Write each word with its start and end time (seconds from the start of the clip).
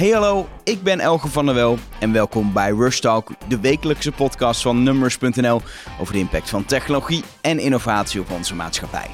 Hey 0.00 0.10
hallo, 0.10 0.48
ik 0.64 0.82
ben 0.82 1.00
Elge 1.00 1.28
van 1.28 1.46
der 1.46 1.54
Wel 1.54 1.78
en 1.98 2.12
welkom 2.12 2.52
bij 2.52 2.70
Rush 2.70 2.98
Talk, 2.98 3.30
de 3.48 3.60
wekelijkse 3.60 4.12
podcast 4.12 4.62
van 4.62 4.82
Numbers.nl 4.82 5.60
over 6.00 6.12
de 6.12 6.18
impact 6.18 6.50
van 6.50 6.64
technologie 6.64 7.24
en 7.40 7.58
innovatie 7.58 8.20
op 8.20 8.30
onze 8.30 8.54
maatschappij. 8.54 9.06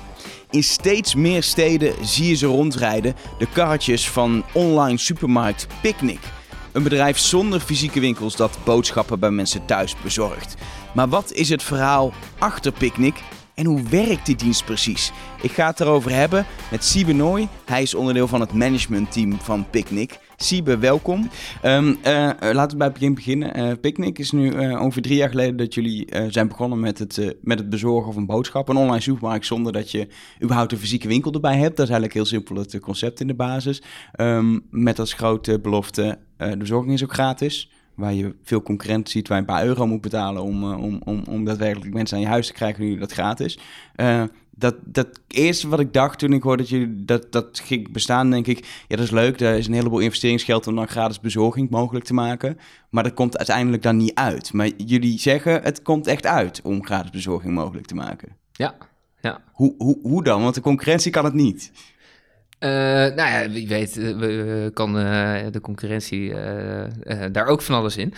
In 0.50 0.62
steeds 0.62 1.14
meer 1.14 1.42
steden 1.42 2.06
zie 2.06 2.28
je 2.28 2.34
ze 2.34 2.46
rondrijden, 2.46 3.14
de 3.38 3.46
karretjes 3.52 4.10
van 4.10 4.44
online 4.52 4.98
supermarkt 4.98 5.66
Picnic. 5.82 6.20
Een 6.72 6.82
bedrijf 6.82 7.18
zonder 7.18 7.60
fysieke 7.60 8.00
winkels 8.00 8.36
dat 8.36 8.58
boodschappen 8.64 9.20
bij 9.20 9.30
mensen 9.30 9.64
thuis 9.64 9.96
bezorgt. 10.02 10.54
Maar 10.94 11.08
wat 11.08 11.32
is 11.32 11.48
het 11.48 11.62
verhaal 11.62 12.12
achter 12.38 12.72
Picnic 12.72 13.14
en 13.54 13.66
hoe 13.66 13.82
werkt 13.82 14.26
die 14.26 14.36
dienst 14.36 14.64
precies? 14.64 15.12
Ik 15.42 15.52
ga 15.52 15.66
het 15.66 15.80
erover 15.80 16.10
hebben 16.10 16.46
met 16.70 16.84
Siebe 16.84 17.12
Nooy. 17.12 17.48
Hij 17.64 17.82
is 17.82 17.94
onderdeel 17.94 18.28
van 18.28 18.40
het 18.40 18.52
managementteam 18.52 19.38
van 19.42 19.66
Picnic. 19.70 20.18
Siebe, 20.38 20.78
welkom. 20.78 21.30
Ehm, 21.62 21.94
eh, 22.02 22.30
laten 22.40 22.70
we 22.70 22.76
bij 22.76 22.86
het 22.86 22.94
begin 22.94 23.14
beginnen. 23.14 23.58
Uh, 23.58 23.72
Picnic 23.80 24.18
is 24.18 24.30
nu 24.30 24.50
ongeveer 24.76 25.02
drie 25.02 25.16
jaar 25.16 25.28
geleden 25.28 25.56
dat 25.56 25.74
jullie 25.74 26.08
zijn 26.28 26.48
begonnen 26.48 26.80
met 26.80 26.98
het, 26.98 27.36
met 27.42 27.58
het 27.58 27.70
bezorgen 27.70 28.12
van 28.12 28.26
boodschappen. 28.26 28.76
Een 28.76 28.82
online 28.82 29.00
supermarkt 29.00 29.46
zonder 29.46 29.72
dat 29.72 29.90
je 29.90 30.08
überhaupt 30.42 30.72
een 30.72 30.78
fysieke 30.78 31.08
winkel 31.08 31.32
erbij 31.32 31.56
hebt. 31.56 31.76
Dat 31.76 31.86
is 31.86 31.92
eigenlijk 31.92 32.12
heel 32.12 32.24
simpel 32.24 32.56
het 32.56 32.80
concept 32.80 33.20
in 33.20 33.26
de 33.26 33.34
basis. 33.34 33.82
Um, 34.20 34.66
met 34.70 34.98
als 34.98 35.12
grote 35.12 35.60
belofte, 35.60 36.18
de 36.36 36.56
bezorging 36.56 36.92
is 36.92 37.02
ook 37.04 37.12
gratis 37.12 37.70
waar 37.96 38.14
je 38.14 38.34
veel 38.42 38.62
concurrenten 38.62 39.12
ziet, 39.12 39.28
waar 39.28 39.36
je 39.36 39.42
een 39.42 39.54
paar 39.54 39.66
euro 39.66 39.86
moet 39.86 40.00
betalen 40.00 40.42
om, 40.42 40.72
om, 40.72 41.00
om, 41.04 41.22
om 41.28 41.44
daadwerkelijk 41.44 41.94
mensen 41.94 42.16
aan 42.16 42.22
je 42.22 42.28
huis 42.28 42.46
te 42.46 42.52
krijgen, 42.52 42.84
nu 42.84 42.98
dat 42.98 43.12
gratis. 43.12 43.58
Uh, 43.96 44.22
dat, 44.58 44.74
dat 44.84 45.20
eerste 45.28 45.68
wat 45.68 45.80
ik 45.80 45.92
dacht 45.92 46.18
toen 46.18 46.32
ik 46.32 46.42
hoorde 46.42 46.62
dat 46.62 46.70
jullie 46.70 47.04
dat, 47.04 47.32
dat 47.32 47.60
ging 47.64 47.92
bestaan, 47.92 48.30
denk 48.30 48.46
ik, 48.46 48.84
ja, 48.88 48.96
dat 48.96 49.04
is 49.04 49.10
leuk. 49.10 49.40
Er 49.40 49.54
is 49.54 49.66
een 49.66 49.72
heleboel 49.72 49.98
investeringsgeld 49.98 50.66
om 50.66 50.74
dan 50.74 50.88
gratis 50.88 51.20
bezorging 51.20 51.70
mogelijk 51.70 52.04
te 52.04 52.14
maken. 52.14 52.58
Maar 52.90 53.02
dat 53.02 53.14
komt 53.14 53.36
uiteindelijk 53.36 53.82
dan 53.82 53.96
niet 53.96 54.14
uit. 54.14 54.52
Maar 54.52 54.68
jullie 54.76 55.18
zeggen, 55.18 55.62
het 55.62 55.82
komt 55.82 56.06
echt 56.06 56.26
uit 56.26 56.60
om 56.62 56.84
gratis 56.84 57.10
bezorging 57.10 57.54
mogelijk 57.54 57.86
te 57.86 57.94
maken. 57.94 58.36
Ja, 58.52 58.74
ja. 59.20 59.40
Hoe, 59.52 59.74
hoe, 59.78 59.98
hoe 60.02 60.24
dan? 60.24 60.42
Want 60.42 60.54
de 60.54 60.60
concurrentie 60.60 61.10
kan 61.10 61.24
het 61.24 61.34
niet. 61.34 61.72
Uh, 62.60 62.70
nou 62.70 63.14
ja, 63.14 63.50
wie 63.50 63.68
weet 63.68 63.96
uh, 63.96 64.66
kan 64.72 64.98
uh, 64.98 65.38
de 65.50 65.60
concurrentie 65.60 66.34
daar 67.32 67.46
ook 67.46 67.62
van 67.62 67.74
alles 67.74 67.96
in. 67.96 68.14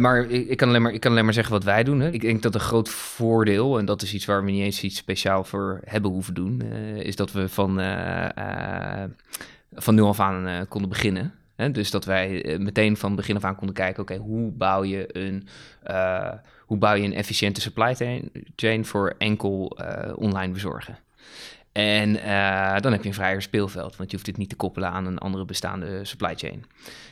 maar 0.00 0.30
ik, 0.30 0.48
ik, 0.48 0.56
kan 0.56 0.68
alleen 0.68 0.82
maar 0.82 0.92
ik 0.92 1.00
kan 1.00 1.10
alleen 1.10 1.24
maar 1.24 1.34
zeggen 1.34 1.52
wat 1.52 1.64
wij 1.64 1.84
doen. 1.84 2.02
Ik 2.02 2.20
denk 2.20 2.42
dat 2.42 2.54
een 2.54 2.60
groot 2.60 2.88
voordeel, 2.88 3.78
en 3.78 3.84
dat 3.84 4.02
is 4.02 4.14
iets 4.14 4.24
waar 4.24 4.44
we 4.44 4.50
niet 4.50 4.62
eens 4.62 4.82
iets 4.82 4.96
speciaal 4.96 5.44
voor 5.44 5.80
hebben 5.84 6.10
hoeven 6.10 6.34
doen, 6.34 6.62
is 6.96 7.16
dat 7.16 7.32
we 7.32 7.48
van, 7.48 7.80
van 9.72 9.94
nu 9.94 10.02
af 10.02 10.20
aan 10.20 10.66
konden 10.68 10.90
beginnen. 10.90 11.32
Hè. 11.56 11.70
Dus 11.70 11.90
dat 11.90 12.04
wij 12.04 12.56
meteen 12.60 12.96
van 12.96 13.14
begin 13.14 13.36
af 13.36 13.44
aan 13.44 13.56
konden 13.56 13.74
kijken, 13.74 14.02
oké, 14.02 14.16
hoe 14.16 14.50
bouw 14.50 14.84
je 14.84 15.08
een 15.12 15.48
hoe 16.66 16.78
bouw 16.78 16.94
je 16.94 17.04
een 17.04 17.14
efficiënte 17.14 17.60
supply 17.60 18.20
chain 18.56 18.84
voor 18.84 19.14
enkel 19.18 19.78
online 20.14 20.52
bezorgen. 20.52 20.98
En 21.72 22.16
uh, 22.16 22.80
dan 22.80 22.92
heb 22.92 23.02
je 23.02 23.08
een 23.08 23.14
vrijer 23.14 23.42
speelveld, 23.42 23.96
want 23.96 24.10
je 24.10 24.16
hoeft 24.16 24.28
dit 24.28 24.36
niet 24.36 24.48
te 24.48 24.56
koppelen 24.56 24.88
aan 24.88 25.06
een 25.06 25.18
andere 25.18 25.44
bestaande 25.44 26.04
supply 26.04 26.34
chain. 26.34 26.64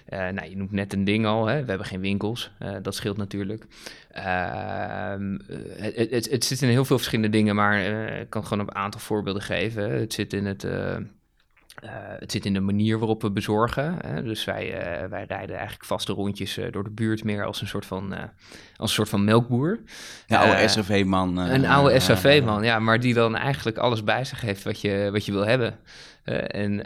Uh, 0.09 0.19
nou, 0.29 0.49
je 0.49 0.57
noemt 0.57 0.73
net 0.73 0.93
een 0.93 1.05
ding 1.05 1.27
al, 1.27 1.47
hè? 1.47 1.61
we 1.61 1.69
hebben 1.69 1.87
geen 1.87 2.01
winkels, 2.01 2.51
uh, 2.63 2.77
dat 2.83 2.95
scheelt 2.95 3.17
natuurlijk. 3.17 3.67
Ehm, 4.11 5.39
het, 5.77 6.11
het, 6.11 6.31
het, 6.31 6.45
zit 6.45 6.63
in 6.63 6.69
heel 6.69 6.85
veel 6.85 6.97
verschillende 6.97 7.37
dingen, 7.37 7.55
maar 7.55 7.81
ik 8.21 8.31
kan 8.31 8.47
gewoon 8.47 8.67
een 8.69 8.75
aantal 8.75 9.01
voorbeelden 9.01 9.43
geven. 9.43 9.91
Het 9.91 10.13
zit 10.13 10.33
in 10.33 10.47
het 10.47 10.67
uh, 11.85 11.91
het 12.19 12.33
zit 12.33 12.47
in 12.47 12.53
de 12.53 12.61
manier 12.61 12.99
waarop 12.99 13.23
we 13.23 13.31
bezorgen. 13.31 13.97
Hè? 14.07 14.23
Dus 14.23 14.45
wij, 14.45 14.67
uh, 14.67 15.09
wij 15.09 15.25
rijden 15.29 15.57
eigenlijk 15.57 15.85
vaste 15.85 16.13
rondjes 16.13 16.59
uh, 16.59 16.73
door 16.73 16.85
de 16.85 16.91
buurt 16.91 17.25
meer 17.25 17.45
als 17.45 17.61
een 17.61 17.67
soort 17.67 17.87
van, 17.87 18.13
als 18.77 18.89
een 18.91 18.97
soort 18.97 19.09
van 19.09 19.25
melkboer. 19.25 19.79
Een 20.27 20.37
oude 20.37 20.69
SAV-man. 20.69 21.37
een 21.37 21.67
oude 21.67 22.01
SAV-man, 22.01 22.63
ja, 22.63 22.79
maar 22.79 23.01
die 23.01 23.15
dan 23.15 23.37
eigenlijk 23.37 23.79
alles 23.79 24.05
bij 24.05 24.25
zich 24.25 24.41
heeft 24.41 24.63
wat 24.63 24.81
je, 24.81 25.09
wat 25.13 25.25
je 25.25 25.33
wil 25.33 25.47
hebben. 25.47 25.79
en, 26.47 26.85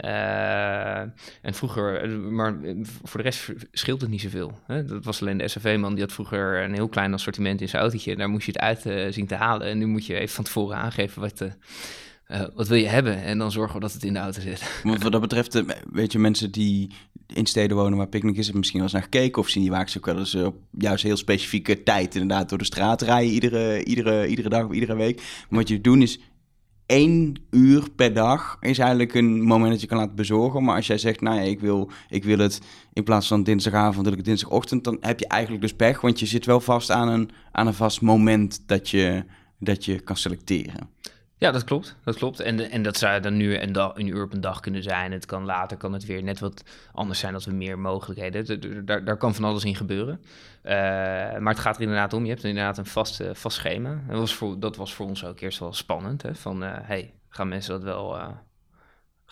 en 1.41 1.53
vroeger, 1.53 2.09
maar 2.09 2.55
voor 3.03 3.19
de 3.21 3.29
rest 3.29 3.51
scheelt 3.71 4.01
het 4.01 4.09
niet 4.09 4.21
zoveel. 4.21 4.59
Hè? 4.65 4.85
Dat 4.85 5.05
was 5.05 5.21
alleen 5.21 5.37
de 5.37 5.47
SAV-man, 5.47 5.93
die 5.93 6.03
had 6.03 6.13
vroeger 6.13 6.63
een 6.63 6.73
heel 6.73 6.89
klein 6.89 7.13
assortiment 7.13 7.61
in 7.61 7.69
zijn 7.69 7.81
autootje. 7.81 8.15
Daar 8.15 8.29
moest 8.29 8.45
je 8.45 8.51
het 8.51 8.61
uit 8.61 9.13
zien 9.13 9.27
te 9.27 9.35
halen. 9.35 9.67
En 9.67 9.77
nu 9.77 9.85
moet 9.85 10.05
je 10.05 10.15
even 10.15 10.35
van 10.35 10.43
tevoren 10.43 10.77
aangeven 10.77 11.21
wat 11.21 11.41
uh, 12.27 12.41
wat 12.53 12.67
wil 12.67 12.77
je 12.77 12.87
hebben? 12.87 13.23
En 13.23 13.37
dan 13.37 13.51
zorgen 13.51 13.75
we 13.75 13.81
dat 13.81 13.93
het 13.93 14.03
in 14.03 14.13
de 14.13 14.19
auto 14.19 14.41
zit. 14.41 14.81
wat 15.03 15.11
dat 15.11 15.21
betreft, 15.21 15.55
eh, 15.55 15.63
weet 15.91 16.11
je, 16.11 16.19
mensen 16.19 16.51
die 16.51 16.91
in 17.27 17.45
steden 17.45 17.77
wonen 17.77 17.97
waar 17.97 18.07
picknick 18.07 18.37
is, 18.37 18.51
misschien 18.51 18.79
wel 18.79 18.83
eens 18.83 18.93
naar 18.93 19.03
gekeken 19.03 19.41
of 19.41 19.49
zien 19.49 19.63
die 19.63 19.71
wagen 19.71 19.97
ook 19.97 20.05
wel 20.05 20.17
eens 20.17 20.35
op 20.35 20.55
juist 20.71 21.03
heel 21.03 21.17
specifieke 21.17 21.83
tijd 21.83 22.15
inderdaad 22.15 22.49
door 22.49 22.57
de 22.57 22.65
straat 22.65 23.01
rijden, 23.01 23.33
iedere, 23.33 23.83
iedere, 23.83 24.27
iedere 24.27 24.49
dag 24.49 24.65
of 24.65 24.71
iedere 24.71 24.95
week. 24.95 25.15
Maar 25.49 25.59
wat 25.59 25.67
je 25.67 25.81
doet 25.81 26.01
is 26.01 26.19
één 26.85 27.35
uur 27.49 27.89
per 27.95 28.13
dag 28.13 28.57
is 28.61 28.79
eigenlijk 28.79 29.13
een 29.13 29.41
moment 29.41 29.71
dat 29.71 29.81
je 29.81 29.87
kan 29.87 29.97
laten 29.97 30.15
bezorgen. 30.15 30.63
Maar 30.63 30.75
als 30.75 30.87
jij 30.87 30.97
zegt, 30.97 31.21
nou 31.21 31.35
ja, 31.35 31.41
ik 31.41 31.59
wil, 31.59 31.89
ik 32.09 32.23
wil 32.23 32.37
het 32.37 32.61
in 32.93 33.03
plaats 33.03 33.27
van 33.27 33.43
dinsdagavond, 33.43 34.03
wil 34.03 34.11
ik 34.11 34.17
het 34.17 34.27
dinsdagochtend, 34.27 34.83
dan 34.83 34.97
heb 34.99 35.19
je 35.19 35.27
eigenlijk 35.27 35.61
dus 35.61 35.73
pech, 35.73 36.01
want 36.01 36.19
je 36.19 36.25
zit 36.25 36.45
wel 36.45 36.59
vast 36.59 36.91
aan 36.91 37.07
een, 37.07 37.29
aan 37.51 37.67
een 37.67 37.73
vast 37.73 38.01
moment 38.01 38.63
dat 38.65 38.89
je, 38.89 39.23
dat 39.59 39.85
je 39.85 39.99
kan 39.99 40.17
selecteren. 40.17 40.89
Ja, 41.37 41.51
dat 41.51 41.63
klopt. 41.63 41.95
Dat 42.03 42.15
klopt. 42.15 42.39
En, 42.39 42.59
en 42.59 42.83
dat 42.83 42.97
zou 42.97 43.21
dan 43.21 43.37
nu 43.37 43.57
een, 43.57 43.75
een 43.99 44.07
uur 44.07 44.23
op 44.23 44.33
een 44.33 44.41
dag 44.41 44.59
kunnen 44.59 44.83
zijn. 44.83 45.11
Het 45.11 45.25
kan 45.25 45.45
later 45.45 45.77
kan 45.77 45.93
het 45.93 46.05
weer 46.05 46.23
net 46.23 46.39
wat 46.39 46.63
anders 46.91 47.19
zijn 47.19 47.33
dat 47.33 47.45
we 47.45 47.51
meer 47.51 47.79
mogelijkheden. 47.79 48.85
Daar, 48.85 49.03
daar 49.03 49.17
kan 49.17 49.35
van 49.35 49.43
alles 49.43 49.63
in 49.63 49.75
gebeuren. 49.75 50.21
Uh, 50.63 50.71
maar 51.37 51.53
het 51.53 51.59
gaat 51.59 51.75
er 51.75 51.81
inderdaad 51.81 52.13
om. 52.13 52.23
Je 52.23 52.29
hebt 52.29 52.43
inderdaad 52.43 52.77
een 52.77 52.85
vast, 52.85 53.21
uh, 53.21 53.29
vast 53.33 53.57
schema. 53.57 54.03
Dat 54.07 54.19
was, 54.19 54.33
voor, 54.33 54.59
dat 54.59 54.75
was 54.75 54.93
voor 54.93 55.05
ons 55.05 55.25
ook 55.25 55.39
eerst 55.39 55.59
wel 55.59 55.73
spannend. 55.73 56.21
Hè? 56.21 56.35
Van 56.35 56.63
uh, 56.63 56.69
hey, 56.81 57.13
gaan 57.29 57.47
mensen 57.47 57.73
dat 57.73 57.83
wel. 57.83 58.17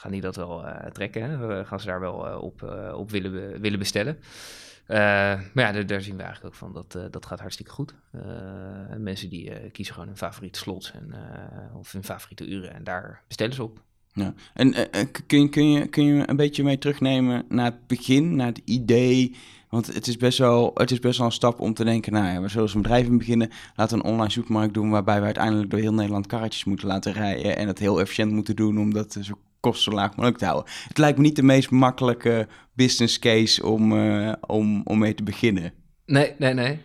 Gaan 0.04 0.12
die 0.12 0.22
dat 0.22 0.36
wel 0.36 0.66
trekken? 0.92 1.30
Hè? 1.30 1.66
Gaan 1.66 1.80
ze 1.80 1.86
daar 1.86 2.00
wel 2.00 2.40
op, 2.40 2.62
op 2.94 3.12
willen, 3.12 3.62
willen 3.62 3.80
bestellen? 3.80 4.18
Maar 4.88 5.52
ja, 5.56 5.84
daar, 5.84 6.02
zien 6.02 6.18
we 6.18 6.24
eigenlijk 6.24 6.54
ook 6.54 6.60
van 6.60 6.74
dat 6.74 7.12
dat 7.12 7.26
gaat 7.26 7.40
hartstikke 7.40 7.72
goed. 7.72 7.96
Uh, 8.16 8.22
mensen 8.98 9.30
die 9.30 9.70
kiezen 9.72 9.94
gewoon 9.94 10.10
hun 10.10 10.18
favoriete 10.18 10.60
slots 10.60 10.92
en, 10.92 11.14
of 11.74 11.92
hun 11.92 12.04
favoriete 12.04 12.48
uren 12.48 12.74
en 12.74 12.84
daar 12.84 13.24
bestellen 13.28 13.54
ze 13.54 13.64
op. 13.64 13.82
Ja. 14.14 14.34
En 14.54 14.74
kun, 15.28 15.50
kun, 15.50 15.72
je, 15.72 15.88
kun 15.88 16.06
je 16.06 16.30
een 16.30 16.36
beetje 16.36 16.64
mee 16.64 16.78
terugnemen 16.78 17.46
naar 17.50 17.66
het 17.66 17.88
begin, 17.88 18.36
naar 18.36 18.48
het 18.48 18.62
idee? 18.66 19.36
Want 19.74 19.94
het 19.94 20.08
is 20.08 20.18
best 20.18 20.38
wel, 20.38 20.72
het 20.74 20.92
is 20.92 21.00
best 21.00 21.18
wel 21.18 21.28
een 21.28 21.34
stap 21.34 21.60
om 21.60 21.74
te 21.74 21.84
denken, 21.84 22.14
nou 22.14 22.26
ja, 22.26 22.42
we 22.42 22.48
zullen 22.48 22.70
een 22.74 22.82
bedrijf 22.82 23.10
beginnen, 23.10 23.50
laten 23.76 23.98
we 23.98 24.04
een 24.04 24.10
online 24.10 24.30
supermarkt 24.32 24.74
doen 24.74 24.90
waarbij 24.90 25.20
we 25.20 25.26
uiteindelijk 25.26 25.70
door 25.70 25.80
heel 25.80 25.94
Nederland 25.94 26.28
karretjes 26.28 26.64
moeten 26.64 26.88
laten 26.88 27.14
rijden 27.14 27.58
en 27.58 27.68
het 27.68 27.80
heel 27.80 28.00
efficiënt 28.00 28.32
moeten 28.32 28.56
doen 28.56 28.78
om 28.78 28.94
dat 28.94 29.18
zo 29.22 29.34
kosten 29.64 29.92
zo 29.92 29.98
laag 29.98 30.10
mogelijk 30.10 30.38
te 30.38 30.46
houden. 30.46 30.72
Het 30.88 30.98
lijkt 30.98 31.18
me 31.18 31.24
niet 31.24 31.36
de 31.36 31.44
meest 31.44 31.72
makkelijke 31.72 32.48
business 32.74 33.20
case 33.20 33.66
om, 33.66 33.92
uh, 33.92 34.34
om, 34.42 34.82
om 34.84 34.98
mee 35.00 35.16
te 35.16 35.24
beginnen. 35.24 35.74
Nee, 36.14 36.34
nee, 36.38 36.54
nee. 36.54 36.80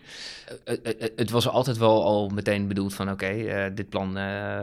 Eh, 0.65 0.75
eh, 0.83 1.09
het 1.15 1.29
was 1.29 1.47
altijd 1.47 1.77
wel 1.77 2.03
al 2.03 2.29
meteen 2.29 2.67
bedoeld 2.67 2.93
van 2.93 3.11
oké, 3.11 3.71
dit 3.75 3.89
plan 3.89 4.15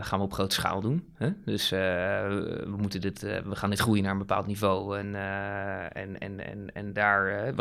gaan 0.02 0.18
we 0.18 0.24
op 0.24 0.32
grote 0.32 0.54
schaal 0.54 0.80
doen. 0.80 1.04
Hè? 1.14 1.28
Dus 1.44 1.70
we, 1.70 2.74
moeten 2.78 3.00
dit, 3.00 3.20
we 3.20 3.56
gaan 3.56 3.70
dit 3.70 3.78
groeien 3.78 4.02
naar 4.02 4.12
een 4.12 4.18
bepaald 4.18 4.46
niveau. 4.46 4.98
En, 4.98 5.14
en, 5.92 6.18
en, 6.18 6.46
en, 6.46 6.66
en 6.72 6.92
daar, 6.92 7.52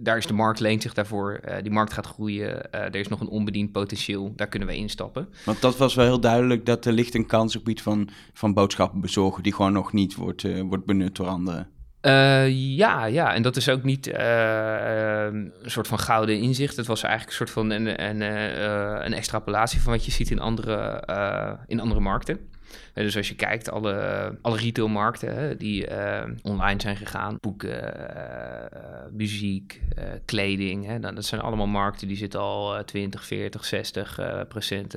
daar 0.00 0.16
is 0.16 0.26
de 0.26 0.32
markt 0.32 0.60
leent 0.60 0.82
zich 0.82 0.94
daarvoor. 0.94 1.40
die 1.62 1.72
markt 1.72 1.92
gaat 1.92 2.06
groeien. 2.06 2.72
er 2.72 2.96
is 2.96 3.08
nog 3.08 3.20
een 3.20 3.28
onbediend 3.28 3.72
potentieel. 3.72 4.32
Daar 4.36 4.48
kunnen 4.48 4.68
we 4.68 4.74
instappen. 4.74 5.28
Want 5.44 5.60
dat 5.60 5.76
was 5.76 5.94
wel 5.94 6.04
heel 6.04 6.20
duidelijk 6.20 6.66
dat 6.66 6.84
er 6.84 6.92
ligt 6.92 7.14
een 7.14 7.26
kans 7.26 7.56
op 7.56 7.68
iets 7.68 7.82
van, 7.82 8.08
van 8.32 8.54
boodschappen 8.54 9.00
bezorgen 9.00 9.42
die 9.42 9.54
gewoon 9.54 9.72
nog 9.72 9.92
niet 9.92 10.14
wordt, 10.14 10.62
wordt 10.62 10.84
benut 10.84 11.16
door 11.16 11.26
anderen. 11.26 11.68
Uh, 12.02 12.48
ja, 12.76 13.04
ja, 13.04 13.34
en 13.34 13.42
dat 13.42 13.56
is 13.56 13.68
ook 13.68 13.82
niet 13.82 14.06
uh, 14.06 14.14
een 15.24 15.52
soort 15.64 15.88
van 15.88 15.98
gouden 15.98 16.38
inzicht. 16.38 16.76
Het 16.76 16.86
was 16.86 17.02
eigenlijk 17.02 17.30
een 17.30 17.46
soort 17.46 17.58
van 17.58 17.70
een, 17.70 18.04
een, 18.04 18.20
een 19.04 19.12
extrapolatie 19.12 19.80
van 19.80 19.92
wat 19.92 20.04
je 20.04 20.10
ziet 20.10 20.30
in 20.30 20.40
andere, 20.40 21.04
in 21.66 21.80
andere 21.80 22.00
markten 22.00 22.48
dus 22.94 23.16
als 23.16 23.28
je 23.28 23.34
kijkt, 23.34 23.70
alle, 23.70 24.38
alle 24.42 24.56
retailmarkten 24.56 25.58
die 25.58 25.90
uh, 25.90 26.22
online 26.42 26.80
zijn 26.80 26.96
gegaan, 26.96 27.36
boeken, 27.40 27.94
uh, 27.94 29.12
muziek, 29.12 29.80
uh, 29.98 30.04
kleding, 30.24 30.86
hè, 30.86 30.98
dat 30.98 31.24
zijn 31.24 31.40
allemaal 31.40 31.66
markten 31.66 32.08
die 32.08 32.16
zitten 32.16 32.40
al 32.40 32.84
20, 32.84 33.24
40, 33.24 33.64
60 33.64 34.20
procent 34.48 34.92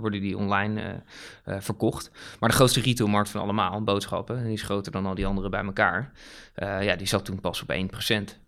worden 0.00 0.20
die 0.20 0.38
online 0.38 1.02
verkocht. 1.44 2.10
Maar 2.40 2.48
de 2.48 2.54
grootste 2.54 2.80
retailmarkt 2.80 3.30
van 3.30 3.40
allemaal, 3.40 3.82
boodschappen, 3.82 4.36
en 4.36 4.44
die 4.44 4.52
is 4.52 4.62
groter 4.62 4.92
dan 4.92 5.06
al 5.06 5.14
die 5.14 5.26
andere 5.26 5.48
bij 5.48 5.64
elkaar, 5.64 6.12
ja, 6.56 6.96
die 6.96 7.06
zat 7.06 7.24
toen 7.24 7.40
pas 7.40 7.62
op 7.62 7.70
1 7.70 7.86
procent. 7.86 8.42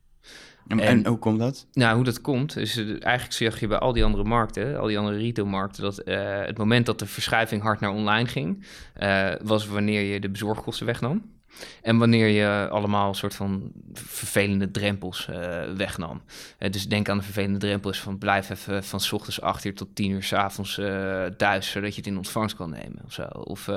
En, 0.68 0.80
en, 0.80 1.06
hoe 1.06 1.18
komt 1.18 1.38
dat? 1.38 1.66
Nou, 1.72 1.94
hoe 1.94 2.04
dat 2.04 2.20
komt, 2.20 2.56
is 2.56 2.76
eigenlijk 2.78 3.32
zeg 3.32 3.60
je 3.60 3.66
bij 3.66 3.78
al 3.78 3.92
die 3.92 4.04
andere 4.04 4.24
markten, 4.24 4.78
al 4.78 4.86
die 4.86 4.98
andere 4.98 5.16
retailmarkten, 5.16 5.82
dat 5.82 6.02
uh, 6.04 6.16
het 6.44 6.58
moment 6.58 6.86
dat 6.86 6.98
de 6.98 7.06
verschuiving 7.06 7.62
hard 7.62 7.80
naar 7.80 7.92
online 7.92 8.28
ging, 8.28 8.64
uh, 9.02 9.32
was 9.42 9.66
wanneer 9.66 10.00
je 10.12 10.20
de 10.20 10.30
bezorgkosten 10.30 10.86
wegnam. 10.86 11.22
En 11.82 11.98
wanneer 11.98 12.28
je 12.28 12.69
allemaal 12.70 13.14
soort 13.14 13.34
van 13.34 13.72
vervelende 13.93 14.70
drempels 14.70 15.28
uh, 15.31 15.37
wegnam. 15.76 16.22
Uh, 16.58 16.70
dus 16.70 16.88
denk 16.88 17.08
aan 17.08 17.19
de 17.19 17.25
vervelende 17.25 17.58
drempels 17.58 18.00
van 18.00 18.19
blijf 18.19 18.50
even 18.50 18.84
van 18.84 19.00
s 19.00 19.12
ochtends 19.12 19.40
8 19.40 19.64
uur 19.64 19.75
tot 19.75 19.94
10 19.94 20.10
uur 20.10 20.22
s 20.22 20.32
avonds 20.32 20.78
uh, 20.78 21.25
thuis, 21.25 21.70
zodat 21.70 21.90
je 21.90 21.96
het 21.96 22.06
in 22.06 22.16
ontvangst 22.16 22.56
kan 22.56 22.70
nemen 22.70 23.02
of 23.04 23.12
zo. 23.12 23.22
Of 23.22 23.70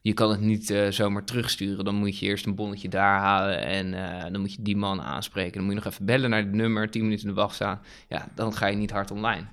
je 0.00 0.12
kan 0.12 0.30
het 0.30 0.40
niet 0.40 0.74
zomaar 0.88 1.24
terugsturen. 1.24 1.84
Dan 1.84 1.94
moet 1.94 2.18
je 2.18 2.26
eerst 2.26 2.46
een 2.46 2.54
bonnetje 2.54 2.88
daar 2.88 3.18
halen 3.18 3.62
en 3.62 3.90
dan 4.32 4.40
moet 4.40 4.54
je 4.54 4.62
die 4.62 4.76
man 4.76 5.02
aanspreken. 5.02 5.52
Dan 5.52 5.62
moet 5.62 5.72
je 5.74 5.80
nog 5.82 5.92
even 5.92 6.04
bellen 6.04 6.30
naar 6.30 6.42
het 6.42 6.52
nummer, 6.52 6.90
10 6.90 7.02
minuten 7.02 7.28
in 7.28 7.34
de 7.34 7.40
wacht 7.40 7.54
staan. 7.54 7.80
Ja, 8.08 8.28
dan 8.34 8.54
ga 8.54 8.66
je 8.66 8.76
niet 8.76 8.90
hard 8.90 9.10
online 9.10 9.46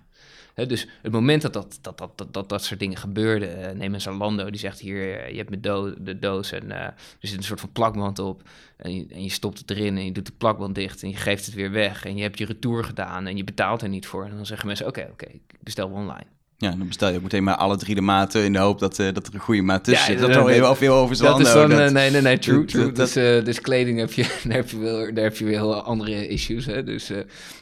dus 0.66 0.88
het 1.02 1.12
moment 1.12 1.42
dat 1.42 1.54
dat, 1.54 1.80
dat, 1.82 1.98
dat, 1.98 2.18
dat, 2.18 2.34
dat, 2.34 2.50
dat 2.50 2.64
soort 2.64 2.80
dingen 2.80 2.98
gebeurden, 2.98 3.60
uh, 3.60 3.72
neem 3.72 3.94
een 3.94 4.02
Zalando, 4.02 4.50
die 4.50 4.60
zegt 4.60 4.80
hier, 4.80 5.20
eh, 5.20 5.32
je 5.32 5.38
hebt 5.38 5.64
de 6.06 6.20
doos 6.20 6.52
en 6.52 6.66
uh, 6.66 6.76
er 6.82 6.96
zit 7.20 7.38
een 7.38 7.44
soort 7.44 7.60
van 7.60 7.72
plakband 7.72 8.20
op. 8.20 8.42
En 8.78 8.96
je, 8.96 9.06
en 9.10 9.24
je, 9.24 9.30
stopt 9.30 9.58
het 9.58 9.70
erin 9.70 9.98
en 9.98 10.06
je 10.06 10.12
doet 10.12 10.26
de 10.26 10.32
plakband 10.38 10.76
dicht 10.76 11.04
en 11.04 11.10
je 11.10 11.16
geeft 11.16 11.46
het 11.46 11.56
weer 11.56 11.72
weg. 11.72 12.06
En 12.06 12.16
je 12.16 12.22
hebt 12.22 12.38
je 12.38 12.46
retour 12.46 12.84
gedaan 12.84 13.28
en 13.28 13.38
je 13.38 13.44
betaalt 13.44 13.82
er 13.82 13.90
niet 13.90 14.08
voor. 14.08 14.26
En 14.26 14.36
dan 14.36 14.46
zeggen 14.46 14.68
mensen, 14.68 14.88
oké, 14.88 15.08
oké, 15.12 15.26
ik 15.26 15.56
bestel 15.64 15.90
online. 15.90 16.37
Ja, 16.60 16.70
dan 16.70 16.88
bestel 16.88 17.10
je 17.10 17.16
ook 17.16 17.24
meteen 17.24 17.44
maar 17.44 17.56
alle 17.56 17.78
drie 17.78 17.96
de 17.96 18.02
maten 18.02 18.44
in 18.44 18.54
de 18.54 18.60
hoop 18.60 18.80
dat, 18.80 19.00
uh, 19.00 19.14
dat 19.14 19.28
er 19.28 19.34
een 19.34 19.40
goede 19.40 19.62
maat 19.62 19.84
tussen 19.84 20.06
zit. 20.06 20.20
dat 20.20 20.30
is 20.30 20.36
al 20.36 20.48
heel 20.48 20.76
veel 20.76 20.94
over 20.94 21.18
Dat 21.18 21.40
is 21.40 21.54
dan, 21.54 21.70
dat, 21.70 21.92
nee, 21.92 22.10
nee, 22.10 22.22
nee, 22.22 22.40
true, 22.40 22.66
true. 22.66 22.92
dus, 22.92 23.18
uh, 23.18 23.44
dus 23.44 23.62
kleding 23.62 24.00
heb 24.00 24.12
je, 24.12 24.24
daar 24.48 24.56
heb 24.56 24.70
je, 24.70 24.78
wel, 24.78 25.14
daar 25.14 25.24
heb 25.24 25.38
je 25.38 25.46
weer 25.46 25.58
heel 25.58 25.84
andere 25.84 26.28
issues. 26.28 26.66
Hè? 26.66 26.84
Dus 26.84 27.08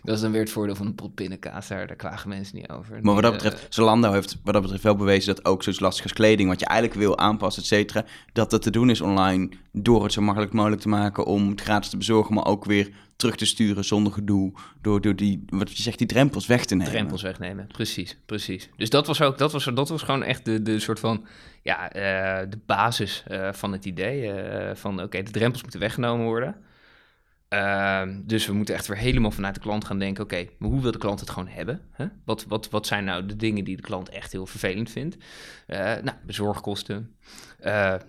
dat 0.03 0.15
is 0.15 0.21
dan 0.21 0.31
weer 0.31 0.41
het 0.41 0.49
voordeel 0.49 0.75
van 0.75 0.85
een 0.85 0.95
pot 0.95 1.15
pindakaas. 1.15 1.67
Daar, 1.67 1.87
daar 1.87 1.95
klagen 1.95 2.29
mensen 2.29 2.55
niet 2.55 2.69
over. 2.69 2.99
Maar 3.01 3.13
wat 3.13 3.23
dat 3.23 3.33
betreft, 3.33 3.65
Zalando 3.69 4.11
heeft 4.11 4.37
wat 4.43 4.53
dat 4.53 4.61
betreft 4.61 4.83
wel 4.83 4.95
bewezen 4.95 5.35
dat 5.35 5.45
ook 5.45 5.63
zoiets 5.63 5.81
lastig 5.81 6.03
als 6.03 6.13
kleding, 6.13 6.49
wat 6.49 6.59
je 6.59 6.65
eigenlijk 6.65 6.99
wil 6.99 7.17
aanpassen, 7.17 7.61
et 7.61 7.67
cetera, 7.67 8.05
dat 8.33 8.49
dat 8.49 8.61
te 8.61 8.69
doen 8.69 8.89
is 8.89 9.01
online 9.01 9.49
door 9.71 10.03
het 10.03 10.13
zo 10.13 10.21
makkelijk 10.21 10.53
mogelijk 10.53 10.81
te 10.81 10.89
maken 10.89 11.25
om 11.25 11.49
het 11.49 11.61
gratis 11.61 11.89
te 11.89 11.97
bezorgen, 11.97 12.33
maar 12.33 12.45
ook 12.45 12.65
weer 12.65 12.89
terug 13.15 13.35
te 13.35 13.45
sturen 13.45 13.85
zonder 13.85 14.13
gedoe. 14.13 14.53
Door, 14.81 15.01
door 15.01 15.15
die, 15.15 15.43
wat 15.47 15.77
je 15.77 15.83
zegt, 15.83 15.97
die 15.97 16.07
drempels 16.07 16.45
weg 16.45 16.65
te 16.65 16.75
nemen. 16.75 16.91
Drempels 16.91 17.21
wegnemen, 17.21 17.67
precies, 17.67 18.17
precies. 18.25 18.69
Dus 18.77 18.89
dat 18.89 19.07
was 19.07 19.21
ook, 19.21 19.37
dat 19.37 19.51
was, 19.51 19.63
dat 19.73 19.89
was 19.89 20.01
gewoon 20.01 20.23
echt 20.23 20.45
de, 20.45 20.61
de 20.61 20.79
soort 20.79 20.99
van, 20.99 21.25
ja, 21.61 21.95
uh, 21.95 22.49
de 22.49 22.59
basis 22.65 23.23
uh, 23.31 23.53
van 23.53 23.71
het 23.71 23.85
idee. 23.85 24.33
Uh, 24.33 24.75
van 24.75 25.01
oké, 25.01 25.23
de 25.23 25.31
drempels 25.31 25.61
moeten 25.61 25.79
weggenomen 25.79 26.25
worden. 26.25 26.55
Ehm, 27.47 28.21
dus 28.23 28.45
we 28.45 28.53
moeten 28.53 28.75
echt 28.75 28.87
weer 28.87 28.97
helemaal 28.97 29.31
vanuit 29.31 29.55
de 29.55 29.61
klant 29.61 29.85
gaan 29.85 29.99
denken: 29.99 30.23
oké, 30.23 30.47
maar 30.57 30.69
hoe 30.69 30.81
wil 30.81 30.91
de 30.91 30.97
klant 30.97 31.19
het 31.19 31.29
gewoon 31.29 31.47
hebben? 31.47 31.81
Wat, 32.25 32.45
wat, 32.45 32.69
wat 32.69 32.87
zijn 32.87 33.03
nou 33.03 33.25
de 33.25 33.35
dingen 33.35 33.63
die 33.63 33.75
de 33.75 33.81
klant 33.81 34.09
echt 34.09 34.31
heel 34.31 34.45
vervelend 34.45 34.91
vindt? 34.91 35.17
nou, 35.67 36.11
bezorgkosten, 36.25 37.15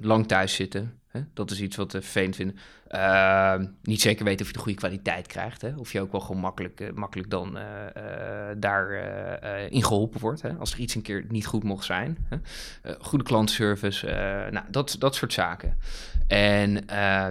lang 0.01 0.27
thuis 0.27 0.55
zitten, 0.55 1.01
dat 1.35 1.51
is 1.51 1.61
iets 1.61 1.77
wat 1.77 1.93
we 1.93 2.03
vervelend 2.03 2.37
vinden. 2.37 2.57
Uh, 2.91 3.55
niet 3.83 4.01
zeker 4.01 4.25
weten 4.25 4.41
of 4.41 4.47
je 4.47 4.53
de 4.53 4.63
goede 4.63 4.79
kwaliteit 4.79 5.27
krijgt. 5.27 5.63
Hè? 5.63 5.73
Of 5.77 5.93
je 5.93 6.01
ook 6.01 6.13
wel 6.13 6.21
gewoon 6.21 6.41
makkelijk, 6.41 6.81
uh, 6.81 6.93
makkelijk 6.93 7.31
dan 7.31 7.57
uh, 7.57 7.63
daarin 8.57 9.85
geholpen 9.85 10.21
wordt. 10.21 10.43
Hè? 10.43 10.55
Als 10.55 10.73
er 10.73 10.79
iets 10.79 10.95
een 10.95 11.03
keer 11.03 11.25
niet 11.29 11.47
goed 11.47 11.65
mocht 11.65 11.85
zijn. 11.85 12.27
Hè? 12.29 12.37
goede 13.01 13.25
klantenservice. 13.25 14.07
nou, 14.51 14.65
dat, 14.71 14.97
dat 14.99 15.15
soort 15.15 15.33
zaken. 15.33 15.77
En 16.27 16.87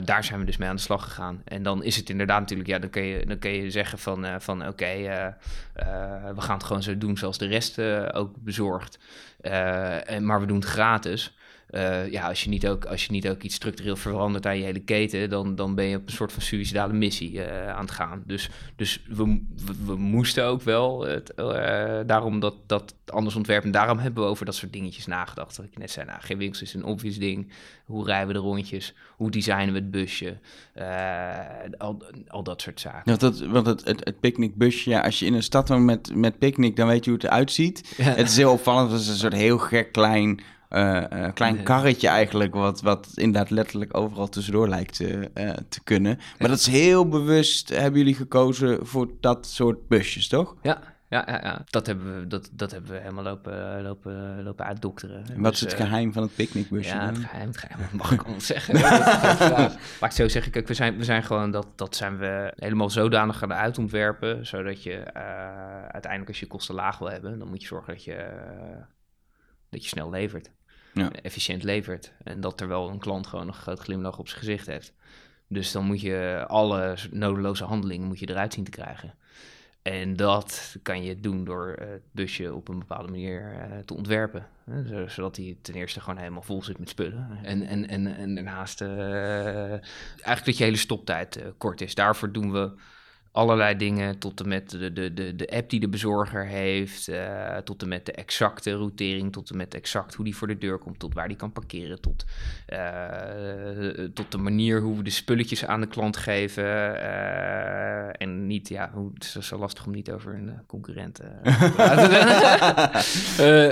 daar 0.05 0.23
zijn 0.23 0.39
we 0.39 0.45
dus 0.45 0.57
mee 0.57 0.69
aan 0.69 0.75
de 0.75 0.81
slag 0.81 1.03
gegaan. 1.03 1.41
En 1.43 1.63
dan 1.63 1.83
is 1.83 1.95
het 1.95 2.09
inderdaad 2.09 2.39
natuurlijk... 2.39 2.69
Ja, 2.69 2.79
dan 2.79 2.89
kun 2.89 3.03
je, 3.03 3.25
dan 3.25 3.39
kun 3.39 3.51
je 3.51 3.71
zeggen 3.71 3.99
van, 3.99 4.41
van 4.41 4.67
oké, 4.67 4.85
we 6.35 6.41
gaan 6.41 6.55
het 6.55 6.63
gewoon 6.63 6.83
zo 6.83 6.97
doen 6.97 7.17
zoals 7.17 7.37
de 7.37 7.47
rest 7.47 7.79
ook 8.13 8.35
bezorgt. 8.37 8.99
en, 9.41 10.25
maar 10.25 10.39
we 10.39 10.45
doen 10.45 10.59
het 10.59 10.65
gratis. 10.65 11.35
Uh, 11.71 12.11
ja, 12.11 12.27
als 12.27 12.43
je, 12.43 12.49
niet 12.49 12.67
ook, 12.67 12.85
als 12.85 13.05
je 13.05 13.11
niet 13.11 13.27
ook 13.27 13.41
iets 13.41 13.55
structureel 13.55 13.95
verandert 13.95 14.45
aan 14.45 14.57
je 14.57 14.63
hele 14.63 14.79
keten, 14.79 15.29
dan, 15.29 15.55
dan 15.55 15.75
ben 15.75 15.85
je 15.85 15.97
op 15.97 16.05
een 16.05 16.13
soort 16.13 16.31
van 16.31 16.41
suicidale 16.41 16.93
missie 16.93 17.31
uh, 17.31 17.69
aan 17.69 17.81
het 17.81 17.91
gaan. 17.91 18.23
Dus, 18.25 18.49
dus 18.75 19.03
we, 19.07 19.41
we, 19.85 19.95
moesten 19.95 20.45
ook 20.45 20.61
wel, 20.61 21.05
het, 21.05 21.33
uh, 21.35 21.45
daarom 22.05 22.39
dat, 22.39 22.55
dat 22.65 22.95
anders 23.05 23.35
ontwerp, 23.35 23.63
en 23.63 23.71
daarom 23.71 23.97
hebben 23.97 24.23
we 24.23 24.29
over 24.29 24.45
dat 24.45 24.55
soort 24.55 24.73
dingetjes 24.73 25.05
nagedacht. 25.05 25.57
Wat 25.57 25.65
ik 25.65 25.77
net 25.77 25.91
zei, 25.91 26.05
nou, 26.05 26.21
geen 26.21 26.37
winkels 26.37 26.61
is 26.61 26.73
een 26.73 26.83
obvious 26.83 27.17
ding. 27.17 27.51
Hoe 27.85 28.05
rijden 28.05 28.27
we 28.27 28.33
de 28.33 28.39
rondjes? 28.39 28.93
Hoe 29.15 29.31
designen 29.31 29.73
we 29.73 29.79
het 29.79 29.91
busje? 29.91 30.37
al, 31.77 32.01
al 32.27 32.43
dat 32.43 32.61
soort 32.61 32.79
zaken. 32.79 33.11
Ja, 33.11 33.17
dat, 33.17 33.39
want 33.39 33.65
het, 33.65 33.85
het, 33.85 34.05
het 34.05 34.19
picknickbusje, 34.19 34.89
ja, 34.89 35.01
als 35.01 35.19
je 35.19 35.25
in 35.25 35.33
een 35.33 35.43
stad 35.43 35.69
woont 35.69 35.85
met, 35.85 36.15
met 36.15 36.39
picknick, 36.39 36.75
dan 36.75 36.87
weet 36.87 37.03
je 37.05 37.09
hoe 37.09 37.19
het 37.19 37.29
eruit 37.29 37.51
ziet. 37.51 37.95
Het 38.01 38.27
is 38.27 38.37
heel 38.37 38.51
opvallend, 38.51 38.91
het 38.91 39.01
is 39.01 39.07
een 39.07 39.15
soort 39.15 39.33
heel 39.33 39.57
gek 39.57 39.91
klein 39.91 40.39
uh, 40.75 41.27
klein 41.33 41.63
karretje 41.63 42.07
eigenlijk, 42.07 42.53
wat, 42.53 42.81
wat 42.81 43.11
inderdaad 43.13 43.49
letterlijk 43.49 43.97
overal 43.97 44.29
tussendoor 44.29 44.69
lijkt 44.69 44.95
te, 44.95 45.31
uh, 45.33 45.49
te 45.69 45.83
kunnen. 45.83 46.19
Maar 46.39 46.49
dat 46.49 46.59
is 46.59 46.67
heel 46.67 47.07
bewust, 47.07 47.69
hebben 47.69 47.99
jullie 47.99 48.15
gekozen 48.15 48.85
voor 48.85 49.09
dat 49.19 49.47
soort 49.47 49.87
busjes, 49.87 50.27
toch? 50.27 50.55
Ja, 50.61 50.79
ja, 51.09 51.23
ja, 51.27 51.39
ja. 51.43 51.61
Dat, 51.65 51.85
hebben 51.85 52.19
we, 52.19 52.27
dat, 52.27 52.49
dat 52.51 52.71
hebben 52.71 52.91
we 52.91 52.97
helemaal 52.97 53.23
lopen, 53.23 53.81
lopen, 53.81 54.43
lopen 54.43 54.65
uitdokteren. 54.65 55.25
En 55.33 55.41
wat 55.41 55.53
is 55.53 55.59
dus, 55.59 55.71
het 55.71 55.81
geheim 55.81 56.13
van 56.13 56.23
het 56.23 56.35
picknickbusje? 56.35 56.95
Ja, 56.95 57.05
het 57.05 57.17
geheim, 57.17 57.47
het 57.47 57.57
geheim, 57.57 57.89
mag 57.91 58.11
ik 58.11 58.23
al 58.23 58.41
zeggen. 58.41 58.73
maar 60.01 60.13
zo 60.13 60.27
zeg 60.27 60.47
ik, 60.51 60.67
we 60.67 60.73
zijn, 60.73 60.97
we 60.97 61.03
zijn 61.03 61.23
gewoon, 61.23 61.51
dat, 61.51 61.67
dat 61.75 61.95
zijn 61.95 62.17
we 62.17 62.53
helemaal 62.55 62.89
zodanig 62.89 63.37
gaan 63.37 63.53
uitontwerpen, 63.53 64.45
zodat 64.45 64.83
je 64.83 64.91
uh, 64.91 65.21
uiteindelijk 65.81 66.27
als 66.27 66.39
je 66.39 66.47
kosten 66.47 66.75
laag 66.75 66.97
wil 66.97 67.09
hebben, 67.09 67.39
dan 67.39 67.47
moet 67.47 67.61
je 67.61 67.67
zorgen 67.67 67.93
dat 67.93 68.03
je, 68.03 68.29
dat 69.69 69.83
je 69.83 69.89
snel 69.89 70.09
levert 70.09 70.51
ja. 70.95 71.11
efficiënt 71.11 71.63
levert. 71.63 72.13
En 72.23 72.41
dat 72.41 72.57
terwijl 72.57 72.89
een 72.89 72.99
klant 72.99 73.27
gewoon 73.27 73.47
een 73.47 73.53
groot 73.53 73.79
glimlach 73.79 74.19
op 74.19 74.27
zijn 74.27 74.39
gezicht 74.39 74.67
heeft. 74.67 74.93
Dus 75.47 75.71
dan 75.71 75.85
moet 75.85 76.01
je 76.01 76.45
alle 76.47 76.97
nodeloze 77.11 77.63
handelingen 77.63 78.07
moet 78.07 78.19
je 78.19 78.29
eruit 78.29 78.53
zien 78.53 78.63
te 78.63 78.71
krijgen. 78.71 79.13
En 79.81 80.15
dat 80.15 80.75
kan 80.81 81.03
je 81.03 81.19
doen 81.19 81.43
door 81.43 81.75
het 81.79 82.01
busje 82.11 82.53
op 82.53 82.67
een 82.67 82.79
bepaalde 82.79 83.11
manier 83.11 83.53
uh, 83.53 83.77
te 83.77 83.93
ontwerpen. 83.93 84.47
Zodat 85.07 85.35
hij 85.35 85.57
ten 85.61 85.73
eerste 85.73 85.99
gewoon 86.01 86.17
helemaal 86.17 86.41
vol 86.41 86.63
zit 86.63 86.79
met 86.79 86.89
spullen. 86.89 87.39
En, 87.43 87.67
en, 87.67 87.87
en, 87.87 88.15
en 88.15 88.35
daarnaast 88.35 88.81
uh, 88.81 88.89
eigenlijk 89.69 90.45
dat 90.45 90.57
je 90.57 90.63
hele 90.63 90.77
stoptijd 90.77 91.43
kort 91.57 91.81
is. 91.81 91.95
Daarvoor 91.95 92.31
doen 92.31 92.51
we 92.51 92.71
allerlei 93.35 93.77
dingen, 93.77 94.17
tot 94.17 94.41
en 94.41 94.47
met 94.47 94.69
de, 94.69 94.93
de, 94.93 95.13
de, 95.13 95.35
de 95.35 95.49
app 95.49 95.69
die 95.69 95.79
de 95.79 95.89
bezorger 95.89 96.45
heeft, 96.45 97.09
uh, 97.09 97.57
tot 97.57 97.81
en 97.81 97.87
met 97.87 98.05
de 98.05 98.11
exacte 98.11 98.71
routering, 98.71 99.31
tot 99.31 99.49
en 99.49 99.57
met 99.57 99.73
exact 99.73 100.13
hoe 100.13 100.25
die 100.25 100.35
voor 100.35 100.47
de 100.47 100.57
deur 100.57 100.77
komt, 100.77 100.99
tot 100.99 101.13
waar 101.13 101.27
die 101.27 101.37
kan 101.37 101.51
parkeren, 101.51 102.01
tot, 102.01 102.25
uh, 102.73 102.79
tot 104.13 104.31
de 104.31 104.37
manier 104.37 104.81
hoe 104.81 104.97
we 104.97 105.03
de 105.03 105.09
spulletjes 105.09 105.65
aan 105.65 105.81
de 105.81 105.87
klant 105.87 106.17
geven. 106.17 106.63
Uh, 106.63 108.21
en 108.21 108.47
niet, 108.47 108.69
ja, 108.69 108.91
hoe, 108.93 109.11
het 109.13 109.23
is 109.23 109.47
zo 109.47 109.57
lastig 109.57 109.85
om 109.85 109.91
niet 109.91 110.11
over 110.11 110.33
een 110.33 110.51
concurrent 110.67 111.15
te 111.15 111.23
praten. 111.75 112.09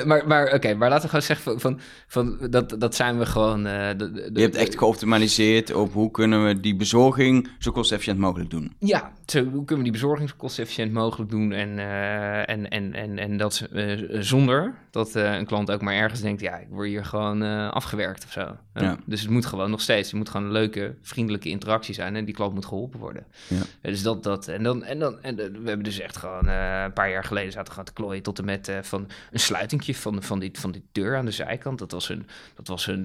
maar 0.08 0.28
maar 0.28 0.54
oké, 0.54 0.74
maar 0.74 0.90
laten 0.90 1.04
we 1.04 1.10
gewoon 1.10 1.26
zeggen 1.26 1.52
van, 1.52 1.60
van, 1.60 1.80
van 2.08 2.52
dat, 2.52 2.76
dat 2.80 2.96
zijn 2.96 3.20
we 3.20 3.26
gewoon... 3.26 3.64
De, 3.64 3.96
de, 3.98 4.30
Je 4.34 4.42
hebt 4.42 4.56
echt 4.56 4.78
geoptimaliseerd 4.78 5.74
op 5.74 5.94
hoe 5.94 6.12
kunnen 6.12 6.46
we 6.46 6.60
die 6.60 6.76
bezorging 6.76 7.50
zo 7.60 7.72
kostefficiënt 7.72 8.20
mogelijk 8.20 8.50
doen. 8.50 8.76
Ja, 8.80 9.12
zo 9.26 9.53
hoe 9.54 9.66
kunnen 9.66 9.86
we 9.86 9.92
die 9.92 10.02
bezorgingskosten 10.02 10.64
efficiënt 10.64 10.92
mogelijk 10.92 11.30
doen 11.30 11.52
en, 11.52 11.70
uh, 11.70 12.50
en, 12.50 12.70
en, 12.70 12.94
en, 12.94 13.18
en 13.18 13.38
dat 13.38 13.68
uh, 13.72 14.22
zonder 14.22 14.74
dat 14.92 15.16
uh, 15.16 15.34
een 15.34 15.46
klant 15.46 15.72
ook 15.72 15.82
maar 15.82 15.94
ergens 15.94 16.22
denkt, 16.22 16.42
ja, 16.42 16.58
ik 16.58 16.68
word 16.70 16.88
hier 16.88 17.06
gewoon 17.06 17.42
afgewerkt 17.72 18.24
of 18.24 18.32
zo. 18.32 18.58
Ja. 18.74 18.98
Dus 19.06 19.22
het 19.22 19.30
moet 19.30 19.46
gewoon 19.46 19.70
nog 19.70 19.82
steeds, 19.82 20.08
het 20.08 20.18
moet 20.18 20.30
gewoon 20.30 20.46
een 20.46 20.52
leuke, 20.52 20.96
vriendelijke 21.02 21.50
interactie 21.50 21.94
zijn 21.94 22.16
en 22.16 22.26
die 22.26 22.34
klant 22.34 22.54
moet 22.54 22.66
geholpen 22.66 23.00
worden. 23.00 23.26
Ja. 23.48 23.62
Dus 23.82 24.02
dat, 24.02 24.24
dat, 24.24 24.48
en 24.48 24.64
dan, 24.64 24.84
en 24.84 25.00
dan, 25.00 25.22
en 25.22 25.36
we 25.36 25.42
hebben 25.44 25.84
dus 25.84 26.00
echt 26.00 26.18
gewoon 26.18 26.48
een 26.48 26.94
paar 26.94 27.10
jaar 27.10 27.24
geleden 27.24 27.52
zaten 27.52 27.68
we 27.68 27.76
gaan 27.76 27.86
te 27.86 27.94
klooien 27.94 28.24
tot 28.24 28.40
en 28.40 28.46
met 28.46 28.72
van 28.82 29.08
een 29.32 29.40
sluitingje 29.40 29.96
van, 29.96 30.24
van, 30.24 30.40
die, 30.40 30.50
van 30.54 30.72
die 30.72 30.84
deur 30.92 31.18
aan 31.18 31.26
de 31.26 31.32
zijkant. 31.32 31.80
Dat 31.80 31.92
was 31.92 32.10
een, 32.10 32.28
dat 32.56 32.68
was 32.68 32.88
een, 32.88 33.04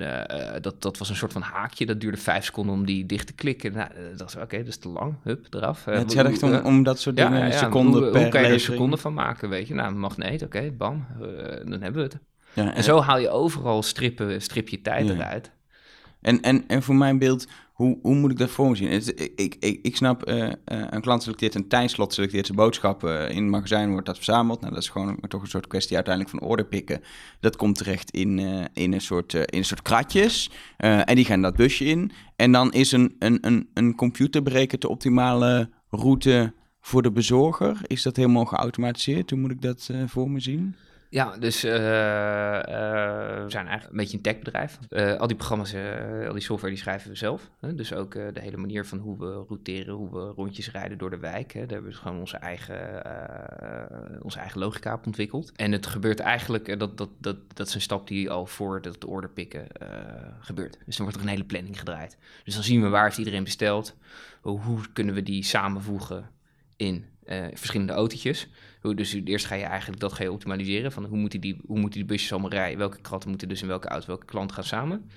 dat, 0.60 0.82
dat 0.82 0.98
was 0.98 1.08
een 1.08 1.16
soort 1.16 1.32
van 1.32 1.42
haakje, 1.42 1.86
dat 1.86 2.00
duurde 2.00 2.18
vijf 2.18 2.44
seconden 2.44 2.74
om 2.74 2.86
die 2.86 3.06
dicht 3.06 3.26
te 3.26 3.32
klikken. 3.32 3.72
Nou, 3.72 3.90
dat 4.10 4.32
was 4.32 4.42
oké, 4.42 4.58
dat 4.58 4.66
is 4.66 4.76
te 4.76 4.88
lang, 4.88 5.14
hup, 5.22 5.46
eraf. 5.54 5.84
het 5.84 6.37
om, 6.42 6.54
om 6.54 6.82
dat 6.82 7.00
soort 7.00 7.16
dingen, 7.16 7.46
ja, 7.46 7.50
seconden 7.50 8.02
hoe, 8.02 8.10
per 8.10 8.20
hoe 8.20 8.30
kan 8.30 8.40
je 8.40 8.46
er 8.46 8.52
een 8.52 8.60
seconde 8.60 8.96
van 8.96 9.14
maken, 9.14 9.48
weet 9.48 9.68
je? 9.68 9.74
Nou, 9.74 9.94
magneet, 9.94 10.42
oké, 10.42 10.70
bam, 10.70 11.06
uh, 11.20 11.26
dan 11.64 11.80
hebben 11.80 11.94
we 11.94 12.00
het. 12.02 12.18
Ja, 12.52 12.74
en, 12.74 12.84
zo 12.84 13.00
haal 13.00 13.18
je 13.18 13.30
overal 13.30 13.82
strippen, 13.82 14.42
strip 14.42 14.68
je 14.68 14.80
tijd 14.80 15.08
eruit. 15.08 15.52
En, 16.20 16.40
en, 16.40 16.64
en 16.66 16.82
voor 16.82 16.94
mijn 16.94 17.18
beeld, 17.18 17.46
hoe, 17.72 17.98
hoe 18.02 18.14
moet 18.14 18.30
ik 18.30 18.38
dat 18.38 18.50
voor 18.50 18.68
me 18.68 18.76
zien? 18.76 18.90
ik, 19.36 19.56
ik, 19.58 19.78
ik 19.82 19.96
snap, 19.96 20.28
uh, 20.28 20.36
uh, 20.36 20.50
een 20.64 21.00
klant 21.00 21.22
selecteert 21.22 21.54
een 21.54 21.68
tijdslot, 21.68 22.14
selecteert 22.14 22.46
zijn 22.46 22.58
boodschappen. 22.58 23.30
in 23.30 23.42
het 23.42 23.50
magazijn 23.50 23.90
wordt 23.90 24.06
dat 24.06 24.16
verzameld. 24.16 24.60
Nou, 24.60 24.72
dat 24.72 24.82
is 24.82 24.88
gewoon 24.88 25.20
toch 25.28 25.42
een 25.42 25.48
soort 25.48 25.66
kwestie 25.66 25.96
uiteindelijk 25.96 26.36
van 26.36 26.48
order 26.48 26.66
pikken. 26.66 27.00
Dat 27.40 27.56
komt 27.56 27.76
terecht 27.76 28.10
in, 28.10 28.38
uh, 28.38 28.64
in, 28.72 28.92
een, 28.92 29.00
soort, 29.00 29.34
in 29.34 29.46
een 29.58 29.64
soort 29.64 29.82
kratjes. 29.82 30.50
en 30.76 31.14
die 31.14 31.24
gaan 31.24 31.42
dat 31.42 31.56
busje 31.56 31.84
in. 31.84 32.10
En 32.36 32.52
dan 32.52 32.72
is 32.72 32.92
een, 32.92 33.16
een, 33.18 33.38
een, 33.40 33.68
een 33.74 33.94
computer 33.94 34.42
berekent 34.42 34.80
de 34.80 34.88
optimale 34.88 35.70
route 35.90 36.52
voor 36.80 37.02
de 37.02 37.10
bezorger? 37.10 37.80
Is 37.86 38.02
dat 38.02 38.16
helemaal 38.16 38.44
geautomatiseerd? 38.44 39.30
Hoe 39.30 39.38
moet 39.38 39.50
ik 39.50 39.62
dat 39.62 39.88
uh, 39.90 40.02
voor 40.06 40.30
me 40.30 40.40
zien? 40.40 40.74
Ja, 41.10 41.36
dus 41.38 41.64
uh, 41.64 41.72
uh, 41.72 41.78
we 41.78 43.44
zijn 43.46 43.66
eigenlijk 43.66 43.90
een 43.90 43.96
beetje 43.96 44.16
een 44.16 44.22
techbedrijf. 44.22 44.78
Uh, 44.90 45.14
al 45.14 45.26
die 45.26 45.36
programma's, 45.36 45.74
al 46.26 46.32
die 46.32 46.42
software, 46.42 46.72
die 46.72 46.82
schrijven 46.82 47.10
we 47.10 47.16
zelf. 47.16 47.50
Hè? 47.60 47.74
Dus 47.74 47.92
ook 47.92 48.12
de 48.12 48.40
hele 48.40 48.56
manier 48.56 48.86
van 48.86 48.98
hoe 48.98 49.18
we 49.18 49.32
routeren, 49.32 49.94
hoe 49.94 50.10
we 50.10 50.32
rondjes 50.36 50.70
rijden 50.70 50.98
door 50.98 51.10
de 51.10 51.18
wijk. 51.18 51.52
Hè? 51.52 51.60
Daar 51.60 51.68
hebben 51.68 51.86
we 51.86 51.90
dus 51.90 51.98
gewoon 51.98 52.18
onze 52.18 52.36
eigen, 52.36 53.02
onze 54.22 54.38
eigen 54.38 54.60
logica 54.60 54.94
op 54.94 55.06
ontwikkeld. 55.06 55.52
En 55.52 55.72
het 55.72 55.86
gebeurt 55.86 56.20
eigenlijk, 56.20 56.78
dat, 56.78 56.98
dat, 56.98 57.10
dat, 57.18 57.36
dat 57.54 57.66
is 57.66 57.74
een 57.74 57.80
stap 57.80 58.08
die 58.08 58.30
al 58.30 58.46
voor 58.46 58.78
het 58.82 59.04
order 59.04 59.30
pikken 59.30 59.66
gebeurt. 60.40 60.78
Dus 60.86 60.96
dan 60.96 61.04
wordt 61.04 61.20
er 61.20 61.26
een 61.26 61.32
hele 61.32 61.44
planning 61.44 61.78
gedraaid. 61.78 62.18
Dus 62.44 62.54
dan 62.54 62.62
zien 62.62 62.82
we 62.82 62.88
waar 62.88 63.04
heeft 63.04 63.18
iedereen 63.18 63.44
besteld. 63.44 63.96
Hoe 64.40 64.80
kunnen 64.92 65.14
we 65.14 65.22
die 65.22 65.44
samenvoegen 65.44 66.30
in 66.76 67.04
verschillende 67.54 67.92
autootjes. 67.92 68.48
Dus 68.82 69.12
eerst 69.24 69.46
ga 69.46 69.54
je 69.54 69.64
eigenlijk 69.64 70.00
dat 70.00 70.12
ga 70.12 70.22
je 70.22 70.32
optimaliseren. 70.32 70.92
Van 70.92 71.04
hoe 71.04 71.18
moeten 71.18 71.40
die, 71.40 71.60
hoe 71.66 71.78
moeten 71.78 71.98
die 71.98 72.08
busjes 72.08 72.32
allemaal 72.32 72.50
rijden? 72.50 72.78
Welke 72.78 73.00
kratten 73.00 73.30
moeten 73.30 73.48
dus 73.48 73.62
in 73.62 73.68
welke 73.68 73.88
auto, 73.88 74.06
welke 74.06 74.26
klant 74.26 74.52
gaan 74.52 74.64
samen? 74.64 75.10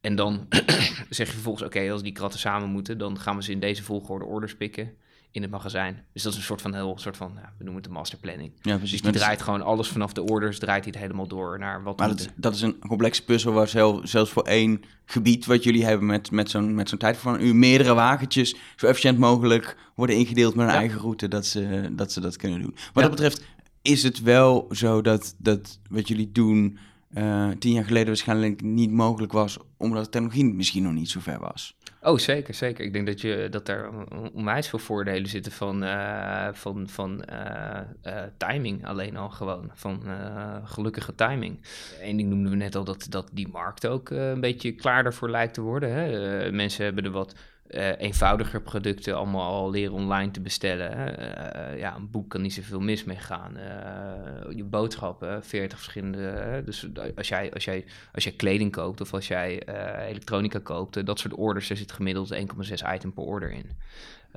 En 0.00 0.16
dan 0.16 0.46
zeg 1.10 1.26
je 1.26 1.32
vervolgens, 1.32 1.64
oké, 1.64 1.90
als 1.90 2.02
die 2.02 2.12
kratten 2.12 2.40
samen 2.40 2.68
moeten, 2.68 2.98
dan 2.98 3.18
gaan 3.18 3.36
we 3.36 3.42
ze 3.42 3.52
in 3.52 3.60
deze 3.60 3.82
volgorde 3.82 4.24
orders 4.24 4.56
pikken 4.56 4.96
in 5.30 5.42
het 5.42 5.50
magazijn. 5.50 6.04
Dus 6.12 6.22
dat 6.22 6.32
is 6.32 6.38
een 6.38 6.44
soort 6.44 6.62
van 6.62 6.74
heel 6.74 6.98
soort 6.98 7.16
van, 7.16 7.32
ja, 7.34 7.52
we 7.58 7.64
noemen 7.64 7.82
het 7.82 7.84
de 7.84 7.96
masterplanning. 7.96 8.52
Ja, 8.62 8.76
precies. 8.76 9.02
Dus 9.02 9.12
die 9.12 9.20
draait 9.20 9.42
gewoon 9.42 9.62
alles 9.62 9.88
vanaf 9.88 10.12
de 10.12 10.22
orders, 10.22 10.58
draait 10.58 10.84
hij 10.84 10.92
het 10.92 11.02
helemaal 11.02 11.26
door 11.26 11.58
naar 11.58 11.82
wat. 11.82 11.98
Maar 11.98 12.08
dat, 12.08 12.28
dat, 12.36 12.54
is 12.54 12.60
een 12.60 12.78
complexe 12.78 13.24
puzzel 13.24 13.52
waar 13.52 13.68
zelfs 13.68 14.30
voor 14.30 14.42
één 14.42 14.82
gebied 15.04 15.46
wat 15.46 15.64
jullie 15.64 15.84
hebben 15.84 16.06
met, 16.06 16.30
met 16.30 16.50
zo'n 16.50 16.74
met 16.74 16.88
zo'n 16.88 16.98
tijd 16.98 17.16
van 17.16 17.34
een 17.34 17.44
uur 17.44 17.56
meerdere 17.56 17.94
wagentjes 17.94 18.56
zo 18.76 18.86
efficiënt 18.86 19.18
mogelijk 19.18 19.76
worden 19.94 20.16
ingedeeld 20.16 20.54
met 20.54 20.68
een 20.68 20.74
eigen 20.74 21.00
route 21.00 21.28
dat 21.28 21.46
ze, 21.46 21.88
dat 21.92 22.12
ze 22.12 22.20
dat 22.20 22.36
kunnen 22.36 22.60
doen. 22.60 22.74
Wat 22.92 23.02
dat 23.02 23.10
betreft 23.10 23.44
is 23.82 24.02
het 24.02 24.22
wel 24.22 24.66
zo 24.70 25.00
dat, 25.00 25.34
dat 25.38 25.78
wat 25.90 26.08
jullie 26.08 26.32
doen 26.32 26.78
uh, 27.14 27.48
tien 27.58 27.72
jaar 27.72 27.84
geleden 27.84 28.06
waarschijnlijk 28.06 28.62
niet 28.62 28.90
mogelijk 28.90 29.32
was, 29.32 29.58
omdat 29.76 30.04
de 30.04 30.10
technologie 30.10 30.44
misschien 30.44 30.82
nog 30.82 30.92
niet 30.92 31.10
zo 31.10 31.20
ver 31.20 31.38
was. 31.38 31.76
Oh, 32.02 32.18
zeker, 32.18 32.54
zeker. 32.54 32.84
Ik 32.84 32.92
denk 32.92 33.06
dat, 33.06 33.20
je, 33.20 33.46
dat 33.50 33.68
er 33.68 33.90
onwijs 34.32 34.68
veel 34.68 34.78
voordelen 34.78 35.28
zitten 35.28 35.52
van, 35.52 35.84
uh, 35.84 36.48
van, 36.52 36.88
van 36.88 37.24
uh, 37.30 37.80
uh, 38.06 38.22
timing 38.36 38.86
alleen 38.86 39.16
al 39.16 39.30
gewoon. 39.30 39.70
Van 39.74 40.02
gelukkige 40.64 41.14
timing. 41.14 41.60
Eén 42.00 42.16
ding 42.16 42.28
noemden 42.28 42.50
we 42.50 42.56
net 42.56 42.74
al, 42.74 42.84
dat, 42.84 43.06
dat 43.10 43.30
die 43.32 43.48
markt 43.48 43.86
ook 43.86 44.10
een 44.10 44.40
beetje 44.40 44.72
klaar 44.72 45.04
ervoor 45.04 45.30
lijkt 45.30 45.54
te 45.54 45.60
worden. 45.60 45.92
Hè? 45.92 46.52
mensen 46.52 46.84
hebben 46.84 47.04
er 47.04 47.10
wat 47.10 47.34
uh, 47.70 48.00
eenvoudiger 48.00 48.62
producten 48.62 49.16
allemaal 49.16 49.52
al 49.52 49.70
leren 49.70 49.94
online 49.94 50.30
te 50.30 50.40
bestellen. 50.40 50.90
Uh, 50.98 51.78
ja, 51.78 51.96
een 51.96 52.10
boek 52.10 52.30
kan 52.30 52.42
niet 52.42 52.54
zoveel 52.54 52.80
mis 52.80 53.04
mee 53.04 53.16
gaan. 53.16 53.56
Je 54.56 54.64
boodschappen, 54.64 55.44
40 55.44 55.78
verschillende. 55.78 56.62
dus 56.64 56.88
als 57.16 57.28
jij, 57.28 57.52
als, 57.52 57.64
jij, 57.64 57.84
als 58.12 58.24
jij 58.24 58.32
kleding 58.32 58.72
koopt 58.72 59.00
of 59.00 59.14
als 59.14 59.28
jij 59.28 59.62
elektronica 60.08 60.58
koopt, 60.62 61.06
dat 61.06 61.18
soort 61.18 61.34
orders, 61.34 61.70
er 61.70 61.76
zit 61.76 61.92
gemiddeld 61.92 62.34
1,6 62.34 62.40
item 62.94 63.12
per 63.12 63.24
order 63.24 63.50
in. 63.50 63.70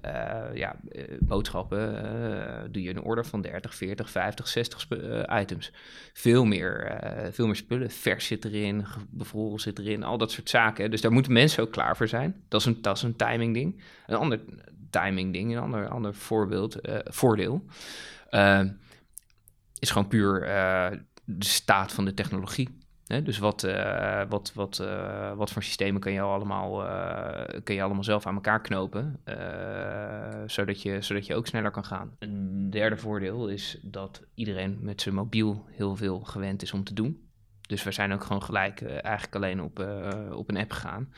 Uh, 0.06 0.56
ja, 0.56 0.76
uh, 0.92 1.04
boodschappen 1.20 2.06
uh, 2.06 2.72
doe 2.72 2.84
je 2.84 2.90
een 2.90 3.02
order 3.02 3.26
van 3.26 3.42
30, 3.42 3.76
40, 3.76 4.10
50, 4.10 4.48
60 4.48 4.88
items. 5.42 5.72
Veel 6.14 6.46
meer, 6.46 7.00
veel 7.32 7.46
meer 7.46 7.56
spullen. 7.56 7.90
Vers 7.90 8.26
zit 8.26 8.46
erin, 8.46 8.86
bevroren 9.10 9.60
zit 9.60 9.80
erin, 9.80 10.04
al 10.04 10.18
dat 10.18 10.32
soort 10.32 10.50
zaken. 10.50 10.92
Dus 10.92 11.02
daar 11.02 11.12
moeten 11.12 11.34
mensen 11.34 11.64
ook 11.64 11.72
klaar 11.72 11.98
voor 11.98 12.08
zijn. 12.08 12.44
Dat 12.48 12.60
is 12.60 12.66
een, 12.66 12.82
dat 12.82 12.98
is 12.98 13.04
een 13.04 13.16
timing 13.16 13.54
ding. 13.54 13.84
Een 14.08 14.16
ander 14.16 14.40
timing 14.90 15.34
ding, 15.34 15.52
een 15.52 15.62
ander, 15.62 15.88
ander 15.88 16.16
voorbeeld, 16.16 16.78
voordeel, 17.04 17.66
is 19.80 19.90
gewoon 19.90 20.08
puur 20.08 20.40
de 21.24 21.46
staat 21.46 21.92
van 21.92 22.06
de 22.06 22.14
technologie. 22.14 22.81
Dus 23.20 23.38
wat, 23.38 23.63
uh, 23.63 24.22
wat, 24.30 24.51
wat, 24.53 24.80
uh, 24.82 25.34
wat 25.34 25.51
voor 25.51 25.63
systemen 25.63 26.01
kun 26.01 26.12
je 26.12 26.22
allemaal, 26.22 26.86
uh, 26.86 27.60
kun 27.63 27.75
je 27.75 27.84
allemaal 27.84 28.03
zelf 28.03 28.25
aan 28.25 28.36
elkaar 28.36 28.62
knopen, 28.62 29.20
zodat, 30.46 30.82
je, 30.82 31.01
zodat 31.01 31.25
je 31.25 31.36
ook 31.36 31.48
sneller 31.48 31.72
kan 31.72 31.86
gaan. 31.86 32.15
Een 32.20 32.70
derde 32.70 32.98
voordeel 32.98 33.48
is 33.48 33.80
dat 33.82 34.22
iedereen 34.34 34.77
met 34.82 35.01
zijn 35.01 35.15
mobiel 35.15 35.65
heel 35.70 35.96
veel 35.96 36.20
gewend 36.20 36.62
is 36.62 36.74
om 36.74 36.84
te 36.84 36.94
doen. 36.94 37.30
Dus 37.62 37.84
we 37.84 37.91
zijn 37.91 38.13
ook 38.13 38.24
gewoon 38.24 38.44
gelijk 38.44 38.82
eigenlijk 38.82 39.36
alleen 39.36 39.62
op, 39.62 39.80
op 40.32 40.50
een 40.50 40.58
app 40.58 40.72
gegaan. 40.72 41.13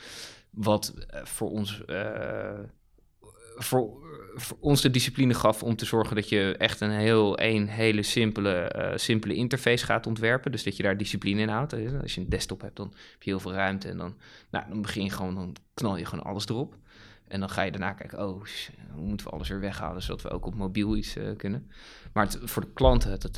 Wat 0.50 0.93
voor 1.23 1.50
ons 1.50 1.83
voor, 3.55 4.01
ons 4.60 4.81
de 4.81 4.89
discipline 4.89 5.33
gaf 5.33 5.63
om 5.63 5.75
te 5.75 5.86
zorgen 5.86 6.15
dat 6.15 6.29
je 6.29 6.55
echt 6.57 6.81
een 6.81 6.91
heel 6.91 7.39
een 7.39 7.67
hele 7.67 8.03
simpele, 8.03 8.75
uh, 8.75 8.98
simpele 8.98 9.33
interface 9.33 9.86
gaat 9.86 10.07
ontwerpen. 10.07 10.51
Dus 10.51 10.63
dat 10.63 10.77
je 10.77 10.83
daar 10.83 10.98
discipline 10.98 11.41
in 11.41 11.50
houdt. 11.50 11.74
Als 12.01 12.15
je 12.15 12.22
een 12.22 12.29
desktop 12.29 12.62
hebt, 12.62 12.75
dan 12.75 12.88
heb 13.12 13.24
je 13.24 13.29
heel 13.29 13.39
veel 13.39 13.53
ruimte. 13.53 13.89
En 13.89 13.98
dan, 13.98 14.15
nou, 14.51 14.65
dan 14.69 14.81
begin 14.81 15.03
je 15.03 15.10
gewoon, 15.10 15.36
dan 15.36 15.55
knal 15.74 15.98
je 15.98 16.05
gewoon 16.05 16.25
alles 16.25 16.48
erop. 16.48 16.75
En 17.27 17.39
dan 17.39 17.50
ga 17.50 17.62
je 17.62 17.72
daarna 17.72 17.93
kijken, 17.93 18.27
oh, 18.27 18.43
hoe 18.91 19.05
moeten 19.07 19.25
we 19.25 19.31
alles 19.31 19.50
weer 19.50 19.60
weghalen, 19.60 20.01
zodat 20.01 20.22
we 20.22 20.29
ook 20.29 20.45
op 20.45 20.55
mobiel 20.55 20.95
iets 20.95 21.17
uh, 21.17 21.36
kunnen. 21.38 21.72
Maar 22.13 22.25
het, 22.25 22.39
voor 22.43 22.62
de 22.62 22.74
klant 22.74 23.03
had 23.03 23.24
het, 23.24 23.38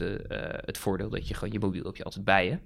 het 0.65 0.77
voordeel 0.77 1.09
dat 1.09 1.27
je 1.27 1.33
gewoon 1.33 1.53
je 1.53 1.59
mobiel 1.59 1.83
heb 1.83 1.95
je 1.95 2.03
altijd 2.03 2.25
bij 2.25 2.45
je. 2.45 2.57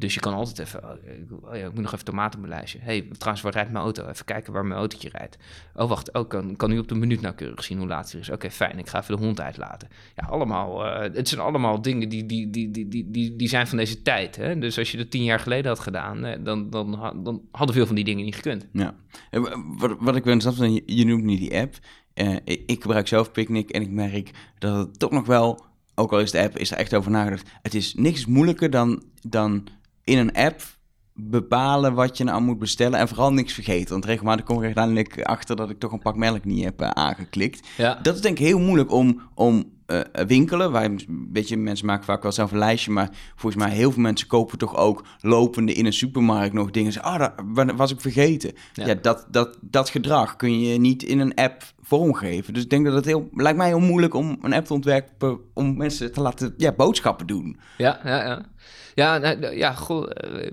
Dus 0.00 0.14
je 0.14 0.20
kan 0.20 0.34
altijd 0.34 0.58
even, 0.58 0.84
oh, 0.84 1.50
oh 1.50 1.56
ja, 1.56 1.66
ik 1.66 1.72
moet 1.72 1.82
nog 1.82 1.92
even 1.92 2.04
tomaten 2.04 2.40
op 2.40 2.46
lijstje. 2.46 2.78
hey, 2.82 3.08
trouwens, 3.18 3.42
waar 3.42 3.52
rijdt 3.52 3.70
mijn 3.70 3.84
auto? 3.84 4.08
Even 4.08 4.24
kijken 4.24 4.52
waar 4.52 4.64
mijn 4.64 4.78
autootje 4.78 5.08
rijdt. 5.08 5.38
Oh, 5.74 5.88
wacht, 5.88 6.12
oh, 6.12 6.28
kan, 6.28 6.56
kan 6.56 6.72
u 6.72 6.78
op 6.78 6.88
de 6.88 6.94
minuut 6.94 7.20
nauwkeurig 7.20 7.64
zien 7.64 7.78
hoe 7.78 7.86
laat 7.86 8.12
het 8.12 8.20
is? 8.20 8.30
Oké, 8.30 8.50
fijn, 8.50 8.78
ik 8.78 8.88
ga 8.88 9.00
even 9.00 9.16
de 9.16 9.24
hond 9.24 9.40
uitlaten. 9.40 9.88
Ja, 10.16 10.26
allemaal, 10.26 10.86
uh, 10.86 11.14
het 11.14 11.28
zijn 11.28 11.40
allemaal 11.40 11.82
dingen 11.82 12.08
die, 12.08 12.26
die, 12.26 12.50
die, 12.50 12.70
die, 12.70 12.88
die, 13.10 13.36
die, 13.36 13.48
zijn 13.48 13.66
van 13.66 13.78
deze 13.78 14.02
tijd. 14.02 14.36
Hè? 14.36 14.58
Dus 14.58 14.78
als 14.78 14.90
je 14.90 14.96
dat 14.96 15.10
tien 15.10 15.24
jaar 15.24 15.40
geleden 15.40 15.70
had 15.70 15.80
gedaan, 15.80 16.24
eh, 16.24 16.44
dan, 16.44 16.70
dan, 16.70 16.90
dan 17.22 17.42
hadden 17.50 17.74
veel 17.74 17.86
van 17.86 17.94
die 17.94 18.04
dingen 18.04 18.24
niet 18.24 18.34
gekund. 18.34 18.66
Ja, 18.72 18.94
wat, 19.30 19.96
wat 19.98 20.16
ik 20.16 20.24
ben 20.24 20.72
je, 20.72 20.82
je 20.86 21.04
noemt 21.04 21.24
niet 21.24 21.38
die 21.38 21.58
app. 21.58 21.74
Uh, 22.14 22.36
ik 22.44 22.82
gebruik 22.82 23.08
zelf 23.08 23.32
Picnic 23.32 23.70
en 23.70 23.82
ik 23.82 23.90
merk 23.90 24.30
dat 24.58 24.76
het 24.76 24.98
toch 24.98 25.10
nog 25.10 25.26
wel, 25.26 25.64
ook 25.94 26.12
al 26.12 26.20
is 26.20 26.30
de 26.30 26.40
app, 26.40 26.58
is 26.58 26.70
er 26.70 26.76
echt 26.76 26.94
over 26.94 27.10
nagedacht. 27.10 27.48
Het 27.62 27.74
is 27.74 27.94
niks 27.94 28.26
moeilijker 28.26 28.70
dan... 28.70 29.02
dan 29.22 29.78
in 30.10 30.18
een 30.18 30.32
app 30.32 30.62
bepalen 31.14 31.94
wat 31.94 32.16
je 32.16 32.24
nou 32.24 32.42
moet 32.42 32.58
bestellen 32.58 32.98
en 32.98 33.08
vooral 33.08 33.32
niks 33.32 33.52
vergeten. 33.52 33.90
Want 33.90 34.04
regelmatig 34.04 34.44
kom 34.44 34.56
ik 34.56 34.64
uiteindelijk 34.64 35.22
achter 35.22 35.56
dat 35.56 35.70
ik 35.70 35.78
toch 35.78 35.92
een 35.92 35.98
pak 35.98 36.16
melk 36.16 36.44
niet 36.44 36.64
heb 36.64 36.82
uh, 36.82 36.88
aangeklikt. 36.88 37.68
Ja. 37.76 37.98
Dat 38.02 38.14
is 38.14 38.20
denk 38.20 38.38
ik 38.38 38.46
heel 38.46 38.58
moeilijk 38.58 38.92
om, 38.92 39.20
om 39.34 39.64
uh, 39.90 40.00
winkelen. 40.26 40.72
Waar, 40.72 40.90
weet 41.32 41.48
je, 41.48 41.56
mensen 41.56 41.86
maken 41.86 42.04
vaak 42.04 42.22
wel 42.22 42.32
zelf 42.32 42.52
een 42.52 42.58
lijstje, 42.58 42.90
maar 42.90 43.10
volgens 43.36 43.64
mij 43.64 43.74
heel 43.74 43.92
veel 43.92 44.02
mensen 44.02 44.26
kopen 44.26 44.58
toch 44.58 44.76
ook 44.76 45.04
lopende 45.20 45.72
in 45.72 45.86
een 45.86 45.92
supermarkt 45.92 46.54
nog 46.54 46.70
dingen. 46.70 47.02
Ah, 47.02 47.14
oh, 47.14 47.66
dat 47.66 47.76
was 47.76 47.90
ik 47.90 48.00
vergeten. 48.00 48.52
Ja, 48.72 48.86
ja 48.86 48.94
dat, 48.94 49.26
dat, 49.30 49.58
dat 49.60 49.88
gedrag 49.88 50.36
kun 50.36 50.60
je 50.60 50.78
niet 50.78 51.02
in 51.02 51.18
een 51.18 51.34
app 51.34 51.62
vormgeven. 51.80 52.54
Dus 52.54 52.62
ik 52.62 52.70
denk 52.70 52.84
dat 52.84 52.94
het 52.94 53.04
heel, 53.04 53.28
lijkt 53.32 53.58
mij 53.58 53.66
heel 53.66 53.80
moeilijk 53.80 54.14
om 54.14 54.38
een 54.42 54.52
app 54.52 54.66
te 54.66 54.72
ontwerpen 54.72 55.38
om 55.54 55.76
mensen 55.76 56.12
te 56.12 56.20
laten 56.20 56.54
ja, 56.56 56.72
boodschappen 56.72 57.26
doen. 57.26 57.60
Ja, 57.76 58.00
ja, 58.04 58.24
ja. 58.24 58.42
Ja, 58.94 59.18
nou, 59.18 59.56
ja 59.56 59.72
goh, 59.72 60.10
uh, 60.24 60.50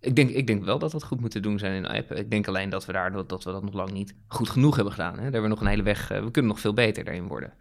ik, 0.00 0.16
denk, 0.16 0.30
ik 0.30 0.46
denk 0.46 0.64
wel 0.64 0.78
dat 0.78 0.90
dat 0.90 1.04
goed 1.04 1.20
moeten 1.20 1.42
doen 1.42 1.58
zijn 1.58 1.72
in 1.72 1.84
een 1.84 1.96
app. 1.96 2.12
Ik 2.12 2.30
denk 2.30 2.48
alleen 2.48 2.70
dat 2.70 2.86
we, 2.86 2.92
daar, 2.92 3.12
dat, 3.12 3.28
dat 3.28 3.44
we 3.44 3.52
dat 3.52 3.62
nog 3.62 3.74
lang 3.74 3.92
niet 3.92 4.14
goed 4.26 4.48
genoeg 4.48 4.74
hebben 4.74 4.92
gedaan. 4.92 5.14
Hè? 5.14 5.14
Daar 5.14 5.22
hebben 5.22 5.42
we 5.42 5.48
nog 5.48 5.60
een 5.60 5.66
hele 5.66 5.82
weg, 5.82 6.08
we 6.08 6.30
kunnen 6.30 6.50
nog 6.50 6.60
veel 6.60 6.74
beter 6.74 7.04
daarin 7.04 7.26
worden. 7.26 7.52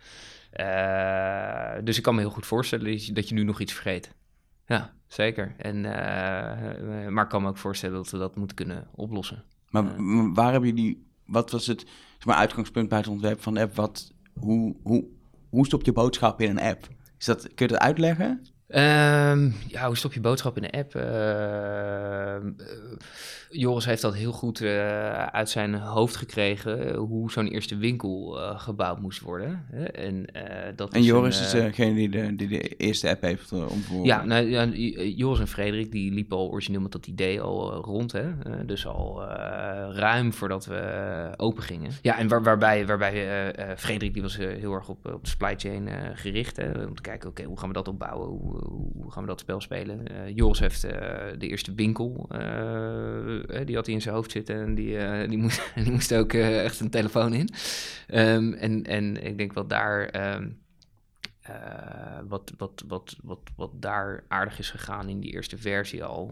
Dus 1.83 1.97
ik 1.97 2.03
kan 2.03 2.15
me 2.15 2.21
heel 2.21 2.29
goed 2.29 2.45
voorstellen 2.45 2.85
dat 2.85 3.05
je, 3.05 3.13
dat 3.13 3.29
je 3.29 3.35
nu 3.35 3.43
nog 3.43 3.59
iets 3.59 3.73
vergeet. 3.73 4.13
Ja, 4.65 4.93
zeker. 5.07 5.55
En, 5.57 5.81
maar 7.13 7.23
ik 7.23 7.29
kan 7.29 7.41
me 7.41 7.47
ook 7.47 7.57
voorstellen 7.57 7.95
dat 7.95 8.09
we 8.09 8.17
dat 8.17 8.35
moeten 8.35 8.55
kunnen 8.55 8.87
oplossen. 8.91 9.43
Maar 9.69 9.83
waar 10.33 10.51
hebben 10.51 10.69
jullie, 10.69 11.07
wat 11.25 11.51
was 11.51 11.67
het 11.67 11.79
zeg 12.17 12.25
maar, 12.25 12.35
uitgangspunt 12.35 12.89
bij 12.89 12.97
het 12.97 13.07
ontwerp 13.07 13.41
van 13.41 13.53
de 13.53 13.61
app? 13.61 13.75
Wat, 13.75 14.13
hoe, 14.33 14.75
hoe, 14.83 15.05
hoe 15.49 15.65
stop 15.65 15.83
je 15.83 15.91
boodschap 15.91 16.41
in 16.41 16.49
een 16.49 16.61
app? 16.61 16.87
Is 17.17 17.25
dat, 17.25 17.41
kun 17.41 17.65
je 17.67 17.73
dat 17.73 17.81
uitleggen? 17.81 18.45
Um, 18.75 19.55
ja, 19.67 19.85
hoe 19.85 19.97
stop 19.97 20.13
je 20.13 20.19
boodschap 20.19 20.55
in 20.55 20.61
de 20.61 20.71
app? 20.71 20.95
Uh, 20.95 22.51
Joris 23.49 23.85
heeft 23.85 24.01
dat 24.01 24.15
heel 24.15 24.31
goed 24.31 24.61
uh, 24.61 25.25
uit 25.25 25.49
zijn 25.49 25.73
hoofd 25.73 26.15
gekregen, 26.15 26.95
hoe 26.95 27.31
zo'n 27.31 27.47
eerste 27.47 27.77
winkel 27.77 28.37
uh, 28.37 28.59
gebouwd 28.59 28.99
moest 28.99 29.21
worden. 29.21 29.65
En, 29.93 30.25
dat 30.75 30.93
en 30.93 31.03
Joris 31.03 31.41
is 31.41 31.51
degene 31.51 31.93
die 31.93 32.09
de, 32.09 32.35
die 32.35 32.47
de 32.47 32.75
eerste 32.75 33.09
app 33.09 33.21
heeft 33.21 33.51
ontworpen. 33.51 34.03
Ja, 34.03 34.25
nou, 34.25 34.45
ja, 34.45 34.65
Joris 35.03 35.39
en 35.39 35.47
Frederik 35.47 35.91
die 35.91 36.11
liepen 36.11 36.37
al 36.37 36.49
origineel 36.49 36.81
met 36.81 36.91
dat 36.91 37.07
idee 37.07 37.41
al 37.41 37.73
rond. 37.73 38.11
Hè? 38.11 38.25
dus 38.65 38.87
al 38.87 39.23
ruim 39.91 40.33
voordat 40.33 40.65
we 40.65 41.33
open 41.37 41.63
gingen. 41.63 41.91
Ja, 42.01 42.17
en 42.17 42.27
waar, 42.27 42.43
waarbij, 42.43 42.85
waarbij 42.85 43.53
Frederik 43.77 44.13
die 44.13 44.21
was 44.21 44.37
heel 44.37 44.73
erg 44.73 44.89
op, 44.89 45.05
op 45.05 45.23
de 45.23 45.29
supply 45.29 45.53
chain 45.57 45.89
gericht. 46.13 46.57
Hè? 46.57 46.85
Om 46.85 46.95
te 46.95 47.01
kijken, 47.01 47.29
oké, 47.29 47.43
hoe 47.43 47.59
gaan 47.59 47.67
we 47.67 47.73
dat 47.73 47.87
opbouwen? 47.87 48.27
Hoe, 48.27 48.64
hoe 48.69 49.11
gaan 49.11 49.21
we 49.21 49.29
dat 49.29 49.39
spel 49.39 49.61
spelen? 49.61 50.11
Uh, 50.11 50.35
Joris 50.35 50.59
heeft 50.59 50.85
uh, 50.85 50.91
de 51.37 51.47
eerste 51.47 51.73
winkel, 51.73 52.29
uh, 52.31 53.65
die 53.65 53.75
had 53.75 53.85
hij 53.85 53.95
in 53.95 54.01
zijn 54.01 54.15
hoofd 54.15 54.31
zitten 54.31 54.55
en 54.55 54.75
die, 54.75 55.27
die, 55.27 55.37
moest, 55.37 55.71
die 55.83 55.91
moest 55.91 56.13
ook 56.13 56.33
echt 56.33 56.79
een 56.79 56.89
telefoon 56.89 57.33
in. 57.33 57.49
Um, 58.13 58.53
en, 58.53 58.83
en 58.83 59.25
ik 59.25 59.37
denk 59.37 59.53
wel 59.53 59.67
daar... 59.67 60.33
Um, 60.35 60.63
wat, 62.27 62.53
wat, 62.57 62.83
wat, 62.87 63.15
wat, 63.23 63.39
wat 63.55 63.71
daar 63.73 64.23
aardig 64.27 64.59
is 64.59 64.69
gegaan 64.69 65.09
in 65.09 65.19
die 65.19 65.31
eerste 65.31 65.57
versie 65.57 66.03
al, 66.03 66.31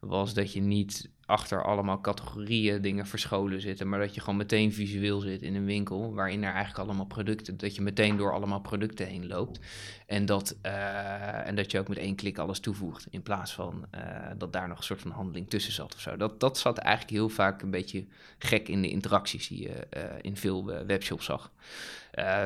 was 0.00 0.34
dat 0.34 0.52
je 0.52 0.60
niet 0.60 1.10
achter 1.28 1.64
allemaal 1.64 2.00
categorieën 2.00 2.82
dingen 2.82 3.06
verscholen 3.06 3.60
zitten, 3.60 3.88
maar 3.88 3.98
dat 3.98 4.14
je 4.14 4.20
gewoon 4.20 4.36
meteen 4.36 4.72
visueel 4.72 5.20
zit 5.20 5.42
in 5.42 5.54
een 5.54 5.64
winkel 5.64 6.14
waarin 6.14 6.44
er 6.44 6.52
eigenlijk 6.52 6.88
allemaal 6.88 7.06
producten, 7.06 7.56
dat 7.56 7.74
je 7.74 7.82
meteen 7.82 8.16
door 8.16 8.32
allemaal 8.32 8.60
producten 8.60 9.06
heen 9.06 9.26
loopt 9.26 9.60
en 10.06 10.26
dat, 10.26 10.56
uh, 10.66 11.46
en 11.46 11.54
dat 11.54 11.70
je 11.70 11.78
ook 11.78 11.88
met 11.88 11.98
één 11.98 12.14
klik 12.14 12.38
alles 12.38 12.60
toevoegt 12.60 13.06
in 13.10 13.22
plaats 13.22 13.52
van 13.52 13.86
uh, 13.94 14.00
dat 14.38 14.52
daar 14.52 14.68
nog 14.68 14.78
een 14.78 14.84
soort 14.84 15.00
van 15.00 15.10
handeling 15.10 15.50
tussen 15.50 15.72
zat 15.72 15.94
of 15.94 16.00
zo. 16.00 16.16
Dat, 16.16 16.40
dat 16.40 16.58
zat 16.58 16.78
eigenlijk 16.78 17.16
heel 17.16 17.28
vaak 17.28 17.62
een 17.62 17.70
beetje 17.70 18.04
gek 18.38 18.68
in 18.68 18.82
de 18.82 18.90
interacties 18.90 19.48
die 19.48 19.62
je 19.62 19.86
uh, 19.96 20.02
in 20.20 20.36
veel 20.36 20.64
webshops 20.86 21.24
zag. 21.24 21.52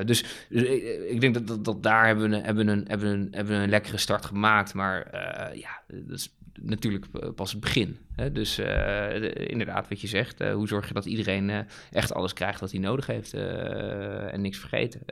dus, 0.05 0.25
dus 0.49 0.62
ik 1.09 1.21
denk 1.21 1.47
dat, 1.47 1.65
dat, 1.65 1.83
daar 1.83 2.07
hebben 2.07 2.31
we, 2.31 2.37
hebben, 2.37 2.69
een, 2.69 2.85
hebben, 2.89 3.09
een, 3.09 3.29
hebben 3.31 3.57
een 3.57 3.69
lekkere 3.69 3.99
start 3.99 4.25
gemaakt, 4.25 4.75
maar 4.75 5.09
ja, 5.57 5.83
dat 5.87 6.19
is 6.19 6.35
natuurlijk 6.61 7.35
pas 7.35 7.53
het 7.53 7.61
begin. 7.61 7.99
Dus 8.33 8.59
uh, 8.59 9.49
inderdaad, 9.49 9.88
wat 9.88 10.00
je 10.00 10.07
zegt, 10.07 10.41
uh, 10.41 10.55
hoe 10.55 10.69
zorg 10.69 10.88
je 10.88 10.95
dat 10.95 11.07
iedereen 11.07 11.49
uh, 11.49 11.59
echt 11.91 12.14
alles 12.14 12.33
krijgt 12.33 12.61
wat 12.61 12.71
hij 12.71 12.81
nodig 12.81 13.07
heeft 13.07 13.35
en 13.35 14.41
niks 14.41 14.59
vergeten. 14.59 15.07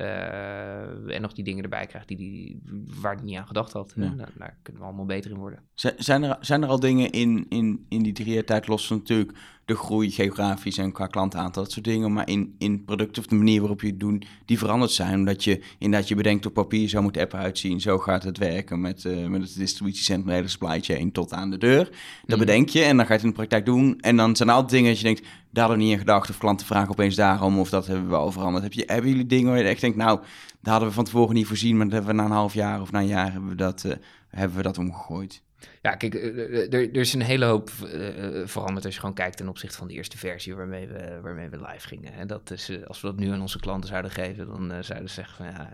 en 1.06 1.22
nog 1.22 1.32
die 1.32 1.44
dingen 1.44 1.62
erbij 1.62 1.86
krijgt 1.86 2.08
die, 2.08 2.16
die, 2.16 2.62
waar 3.00 3.14
hij 3.14 3.24
niet 3.24 3.36
aan 3.36 3.46
gedacht 3.46 3.72
had. 3.72 3.92
Ja. 3.96 4.02
Nou, 4.02 4.28
daar 4.38 4.58
kunnen 4.62 4.82
we 4.82 4.88
allemaal 4.88 5.06
beter 5.06 5.30
in 5.30 5.36
worden. 5.36 5.62
Zijn 5.96 6.22
er, 6.22 6.36
zijn 6.40 6.62
er 6.62 6.68
al 6.68 6.80
dingen 6.80 7.10
in, 7.10 7.46
in, 7.48 7.86
in 7.88 8.02
die 8.02 8.12
drie 8.12 8.34
jaar 8.34 8.44
tijd 8.44 8.66
los 8.66 8.86
van 8.86 8.96
natuurlijk 8.96 9.32
de 9.70 9.76
groei 9.76 10.10
geografisch 10.10 10.78
en 10.78 10.92
qua 10.92 11.06
klantaantal, 11.06 11.62
dat 11.62 11.72
soort 11.72 11.84
dingen. 11.84 12.12
Maar 12.12 12.28
in, 12.28 12.54
in 12.58 12.84
producten 12.84 13.22
of 13.22 13.28
de 13.28 13.34
manier 13.34 13.60
waarop 13.60 13.80
je 13.80 13.86
het 13.86 14.00
doet, 14.00 14.26
die 14.44 14.58
veranderd 14.58 14.90
zijn. 14.90 15.18
Omdat 15.18 15.44
je 15.44 15.62
inderdaad 15.78 16.08
je 16.08 16.14
bedenkt 16.14 16.46
op 16.46 16.54
papier, 16.54 16.88
zo 16.88 17.02
moet 17.02 17.14
de 17.14 17.20
app 17.20 17.34
uitzien. 17.34 17.80
Zo 17.80 17.98
gaat 17.98 18.22
het 18.22 18.38
werken 18.38 18.80
met, 18.80 19.04
uh, 19.04 19.26
met 19.26 19.42
het 19.42 19.56
distributiecentrum, 19.56 20.26
de 20.26 20.34
hele 20.34 20.48
supply 20.48 20.80
chain 20.80 21.12
tot 21.12 21.32
aan 21.32 21.50
de 21.50 21.58
deur. 21.58 21.84
Dat 22.26 22.38
mm. 22.38 22.44
bedenk 22.44 22.68
je 22.68 22.82
en 22.82 22.99
dan 23.00 23.08
ga 23.08 23.14
je 23.14 23.18
het 23.18 23.22
in 23.22 23.28
de 23.28 23.46
praktijk 23.46 23.64
doen. 23.64 24.00
En 24.00 24.16
dan 24.16 24.36
zijn 24.36 24.48
er 24.48 24.54
altijd 24.54 24.72
dingen 24.72 24.90
dat 24.90 24.98
je 24.98 25.04
denkt, 25.04 25.22
daar 25.22 25.64
hadden 25.64 25.76
we 25.76 25.82
niet 25.82 25.92
in 25.92 25.98
gedacht. 25.98 26.30
Of 26.30 26.38
klanten 26.38 26.66
vragen 26.66 26.90
opeens 26.90 27.14
daarom, 27.14 27.58
of 27.58 27.70
dat 27.70 27.86
hebben 27.86 28.08
we 28.08 28.16
al 28.16 28.32
veranderd. 28.32 28.64
Heb 28.64 28.72
je, 28.72 28.82
hebben 28.86 29.10
jullie 29.10 29.26
dingen 29.26 29.50
waar 29.50 29.58
je 29.58 29.68
echt 29.68 29.80
denkt, 29.80 29.96
nou, 29.96 30.20
daar 30.60 30.72
hadden 30.72 30.88
we 30.88 30.94
van 30.94 31.04
tevoren 31.04 31.34
niet 31.34 31.46
voorzien. 31.46 31.76
Maar 31.76 31.84
dat 31.84 31.94
hebben 31.94 32.14
we 32.14 32.20
na 32.20 32.28
een 32.28 32.34
half 32.34 32.54
jaar 32.54 32.80
of 32.80 32.92
na 32.92 33.00
een 33.00 33.06
jaar 33.06 33.32
hebben 33.32 33.50
we 33.50 33.56
dat, 33.56 33.84
uh, 33.86 33.92
hebben 34.28 34.56
we 34.56 34.62
dat 34.62 34.78
omgegooid. 34.78 35.42
Ja, 35.82 35.94
kijk, 35.94 36.14
eh, 36.14 36.28
eh, 36.28 36.72
er, 36.72 36.88
er 36.90 36.96
is 36.96 37.12
een 37.12 37.22
hele 37.22 37.44
hoop 37.44 37.70
uh, 37.84 38.46
veranderd 38.46 38.84
als 38.84 38.94
je 38.94 39.00
gewoon 39.00 39.14
kijkt 39.14 39.36
ten 39.36 39.48
opzichte 39.48 39.76
van 39.76 39.88
de 39.88 39.94
eerste 39.94 40.18
versie 40.18 40.54
waarmee 40.54 40.86
we, 40.86 41.18
waarmee 41.22 41.48
we 41.48 41.56
live 41.56 41.88
gingen. 41.88 42.12
En 42.12 42.26
dat 42.26 42.50
is, 42.50 42.70
als 42.86 43.00
we 43.00 43.06
dat 43.06 43.16
nu 43.16 43.30
aan 43.30 43.40
onze 43.40 43.60
klanten 43.60 43.88
zouden 43.88 44.10
geven, 44.10 44.46
dan 44.46 44.84
zouden 44.84 45.08
ze 45.08 45.14
zeggen 45.14 45.36
van 45.36 45.46
ja, 45.46 45.70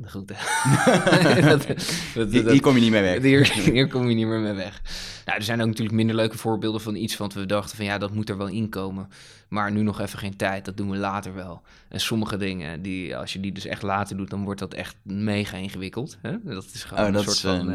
de 0.00 0.08
groeten. 0.08 0.36
hier, 2.52 2.60
kom 2.60 2.74
je 2.74 2.80
niet 2.80 2.90
mee 2.90 3.02
weg. 3.02 3.22
Hier, 3.22 3.52
hier, 3.52 3.88
kom 3.88 4.08
je 4.08 4.14
niet 4.14 4.26
meer 4.26 4.40
mee 4.40 4.52
weg. 4.52 4.80
Nou, 5.24 5.38
er 5.38 5.44
zijn 5.44 5.60
ook 5.60 5.66
natuurlijk 5.66 5.96
minder 5.96 6.16
leuke 6.16 6.38
voorbeelden 6.38 6.80
van 6.80 6.94
iets 6.94 7.16
wat 7.16 7.34
we 7.34 7.46
dachten 7.46 7.76
van 7.76 7.84
ja, 7.84 7.98
dat 7.98 8.14
moet 8.14 8.28
er 8.28 8.36
wel 8.36 8.48
inkomen. 8.48 9.08
Maar 9.48 9.72
nu 9.72 9.82
nog 9.82 10.00
even 10.00 10.18
geen 10.18 10.36
tijd, 10.36 10.64
dat 10.64 10.76
doen 10.76 10.90
we 10.90 10.96
later 10.96 11.34
wel. 11.34 11.62
En 11.88 12.00
sommige 12.00 12.36
dingen, 12.36 12.82
die, 12.82 13.16
als 13.16 13.32
je 13.32 13.40
die 13.40 13.52
dus 13.52 13.64
echt 13.64 13.82
later 13.82 14.16
doet, 14.16 14.30
dan 14.30 14.44
wordt 14.44 14.60
dat 14.60 14.74
echt 14.74 14.96
mega 15.02 15.56
ingewikkeld. 15.56 16.18
Hè? 16.22 16.36
Dat 16.42 16.64
is 16.74 16.84
gewoon 16.84 17.08
oh, 17.08 17.14
een, 17.14 17.22
soort 17.22 17.38
van, 17.38 17.72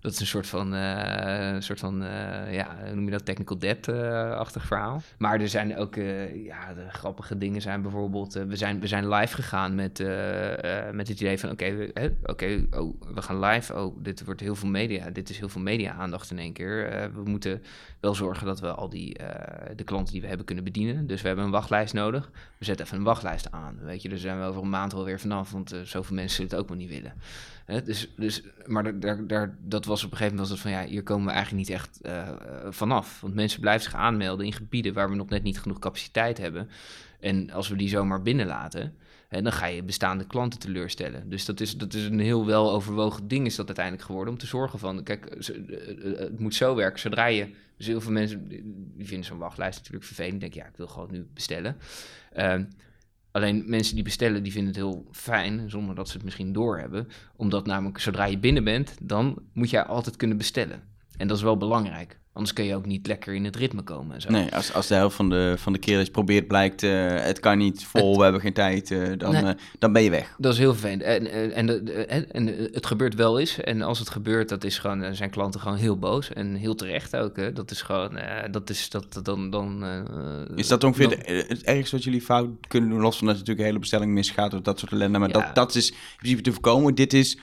dat 0.00 0.12
is 0.12 0.20
een 0.20 0.26
soort 0.26 0.46
van, 0.46 0.72
uh, 0.96 1.60
soort 1.60 1.80
van 1.80 2.02
uh, 2.02 2.54
ja, 2.54 2.76
noem 2.94 3.04
je 3.04 3.10
dat, 3.10 3.24
technical 3.24 3.58
debt-achtig 3.58 4.66
verhaal. 4.66 5.02
Maar 5.18 5.40
er 5.40 5.48
zijn 5.48 5.76
ook, 5.76 5.94
ja, 6.44 6.74
de 6.74 6.86
grappige 6.88 7.38
dingen 7.38 7.60
zijn 7.60 7.82
bijvoorbeeld, 7.82 8.32
we, 8.32 8.56
zijn, 8.56 8.80
we 8.80 8.86
zijn 8.86 9.08
live 9.08 9.34
gegaan 9.34 9.74
met, 9.74 9.98
met 10.92 11.08
het 11.08 11.20
idee 11.20 11.38
van, 11.38 11.50
oké, 11.50 11.90
okay, 11.90 12.16
oké, 12.22 12.66
oh, 12.78 13.00
we 13.14 13.22
gaan 13.22 13.38
live, 13.40 13.74
oh, 13.74 13.96
dit 14.02 14.24
wordt 14.24 14.40
heel 14.40 14.54
veel 14.54 14.68
media, 14.68 15.10
dit 15.10 15.30
is 15.30 15.38
heel 15.38 15.48
veel 15.48 15.60
media-aandacht 15.60 16.30
in 16.30 16.38
één 16.38 16.52
keer. 16.52 17.10
we 17.14 17.22
moeten 17.24 17.62
wel 18.00 18.14
zorgen 18.14 18.46
dat 18.46 18.60
we 18.60 18.72
al 18.72 18.88
die, 18.88 19.16
de 19.76 19.84
klanten 19.84 20.12
die 20.12 20.22
we 20.22 20.28
hebben 20.28 20.46
kunnen 20.46 20.64
bedienen 20.64 20.98
dus 21.06 21.20
we 21.20 21.26
hebben 21.26 21.44
een 21.44 21.50
wachtlijst 21.50 21.94
nodig. 21.94 22.30
We 22.58 22.64
zetten 22.64 22.86
even 22.86 22.98
een 22.98 23.04
wachtlijst 23.04 23.50
aan. 23.50 23.78
Weet 23.80 24.02
je, 24.02 24.08
daar 24.08 24.18
zijn 24.18 24.38
we 24.38 24.44
over 24.44 24.62
een 24.62 24.68
maand 24.68 24.94
alweer 24.94 25.20
vanaf, 25.20 25.50
want 25.50 25.74
zoveel 25.84 26.14
mensen 26.14 26.36
zullen 26.36 26.50
het 26.50 26.60
ook 26.60 26.68
maar 26.68 26.76
niet 26.76 26.88
willen. 26.88 27.12
Hè? 27.68 27.82
Dus, 27.82 28.08
dus, 28.16 28.42
maar 28.66 29.00
daar, 29.00 29.26
daar, 29.26 29.56
dat 29.60 29.84
was 29.84 30.04
op 30.04 30.10
een 30.10 30.16
gegeven 30.16 30.38
moment 30.38 30.60
van 30.60 30.70
ja, 30.70 30.84
hier 30.84 31.02
komen 31.02 31.26
we 31.26 31.32
eigenlijk 31.32 31.68
niet 31.68 31.76
echt 31.76 31.98
uh, 32.02 32.28
vanaf. 32.68 33.20
Want 33.20 33.34
mensen 33.34 33.60
blijven 33.60 33.82
zich 33.82 33.94
aanmelden 33.94 34.46
in 34.46 34.52
gebieden 34.52 34.92
waar 34.92 35.10
we 35.10 35.16
nog 35.16 35.28
net 35.28 35.42
niet 35.42 35.60
genoeg 35.60 35.78
capaciteit 35.78 36.38
hebben. 36.38 36.68
En 37.20 37.50
als 37.50 37.68
we 37.68 37.76
die 37.76 37.88
zomaar 37.88 38.22
binnenlaten, 38.22 38.94
en 39.28 39.42
dan 39.42 39.52
ga 39.52 39.66
je 39.66 39.82
bestaande 39.82 40.26
klanten 40.26 40.60
teleurstellen. 40.60 41.28
Dus 41.28 41.44
dat 41.44 41.60
is, 41.60 41.76
dat 41.76 41.94
is 41.94 42.04
een 42.04 42.20
heel 42.20 42.46
wel 42.46 42.72
overwogen 42.72 43.28
ding 43.28 43.46
is 43.46 43.56
dat 43.56 43.66
uiteindelijk 43.66 44.06
geworden. 44.06 44.32
Om 44.32 44.38
te 44.38 44.46
zorgen 44.46 44.78
van, 44.78 45.02
kijk, 45.02 45.26
eh, 45.26 45.56
eh, 46.12 46.18
het 46.18 46.38
moet 46.38 46.54
zo 46.54 46.74
werken. 46.74 47.00
Zodra 47.00 47.26
je, 47.26 47.54
dus 47.76 47.86
heel 47.86 48.00
veel 48.00 48.12
mensen, 48.12 48.48
die 48.96 49.06
vinden 49.06 49.26
zo'n 49.26 49.38
wachtlijst 49.38 49.78
natuurlijk 49.78 50.04
vervelend. 50.04 50.40
Denk 50.40 50.54
ja, 50.54 50.66
ik 50.66 50.76
wil 50.76 50.86
gewoon 50.86 51.08
nu 51.10 51.26
bestellen. 51.34 51.76
Uh, 52.36 52.54
alleen 53.30 53.64
mensen 53.66 53.94
die 53.94 54.04
bestellen, 54.04 54.42
die 54.42 54.52
vinden 54.52 54.72
het 54.72 54.82
heel 54.82 55.06
fijn, 55.12 55.70
zonder 55.70 55.94
dat 55.94 56.08
ze 56.08 56.14
het 56.14 56.24
misschien 56.24 56.52
doorhebben. 56.52 57.08
Omdat 57.36 57.66
namelijk, 57.66 57.98
zodra 57.98 58.24
je 58.24 58.38
binnen 58.38 58.64
bent, 58.64 58.96
dan 59.02 59.38
moet 59.52 59.70
je 59.70 59.84
altijd 59.84 60.16
kunnen 60.16 60.36
bestellen. 60.36 60.82
En 61.16 61.28
dat 61.28 61.36
is 61.36 61.42
wel 61.42 61.56
belangrijk. 61.56 62.18
Anders 62.38 62.56
kun 62.56 62.64
je 62.64 62.74
ook 62.74 62.86
niet 62.86 63.06
lekker 63.06 63.34
in 63.34 63.44
het 63.44 63.56
ritme 63.56 63.82
komen. 63.82 64.14
En 64.14 64.20
zo. 64.20 64.30
Nee, 64.30 64.54
als, 64.54 64.72
als 64.72 64.86
de 64.86 64.94
helft 64.94 65.16
van 65.16 65.30
de, 65.30 65.54
van 65.56 65.72
de 65.72 65.78
keer 65.78 65.98
je 65.98 66.10
probeert 66.10 66.46
blijkt, 66.46 66.82
uh, 66.82 67.20
het 67.20 67.40
kan 67.40 67.58
niet 67.58 67.84
vol, 67.84 68.16
we 68.16 68.22
hebben 68.22 68.40
geen 68.40 68.52
tijd, 68.52 68.90
uh, 68.90 69.12
dan, 69.16 69.32
nee, 69.32 69.42
uh, 69.42 69.50
dan 69.78 69.92
ben 69.92 70.02
je 70.02 70.10
weg. 70.10 70.34
Dat 70.38 70.52
is 70.52 70.58
heel 70.58 70.72
vervelend. 70.72 71.02
En, 71.02 71.30
en, 71.30 72.08
en, 72.08 72.32
en, 72.32 72.46
het 72.72 72.86
gebeurt 72.86 73.14
wel 73.14 73.38
eens. 73.38 73.60
En 73.60 73.82
als 73.82 73.98
het 73.98 74.10
gebeurt, 74.10 74.48
dat 74.48 74.64
is 74.64 74.78
gewoon, 74.78 75.14
zijn 75.14 75.30
klanten 75.30 75.60
gewoon 75.60 75.76
heel 75.76 75.98
boos. 75.98 76.32
En 76.32 76.54
heel 76.54 76.74
terecht 76.74 77.16
ook. 77.16 77.36
Hè. 77.36 77.52
Dat 77.52 77.70
is 77.70 77.82
gewoon, 77.82 78.18
dat 78.50 78.70
is, 78.70 78.90
dat, 78.90 79.20
dan... 79.22 79.50
dan 79.50 79.84
is 80.54 80.68
dat 80.68 80.84
ongeveer 80.84 81.08
dan, 81.08 81.18
de, 81.18 81.44
het 81.48 81.62
ergste 81.62 81.96
wat 81.96 82.04
jullie 82.04 82.22
fout 82.22 82.48
kunnen 82.68 82.90
doen, 82.90 83.00
los 83.00 83.18
van 83.18 83.26
dat 83.26 83.36
natuurlijk 83.36 83.60
een 83.60 83.66
hele 83.66 83.78
bestelling 83.78 84.12
misgaat 84.12 84.54
of 84.54 84.60
dat 84.60 84.78
soort 84.78 84.92
ellende. 84.92 85.18
Maar 85.18 85.28
ja. 85.28 85.34
dat, 85.34 85.54
dat 85.54 85.74
is 85.74 85.90
in 85.90 85.96
principe 86.16 86.42
te 86.42 86.52
voorkomen. 86.52 86.94
Dit 86.94 87.12
is 87.12 87.38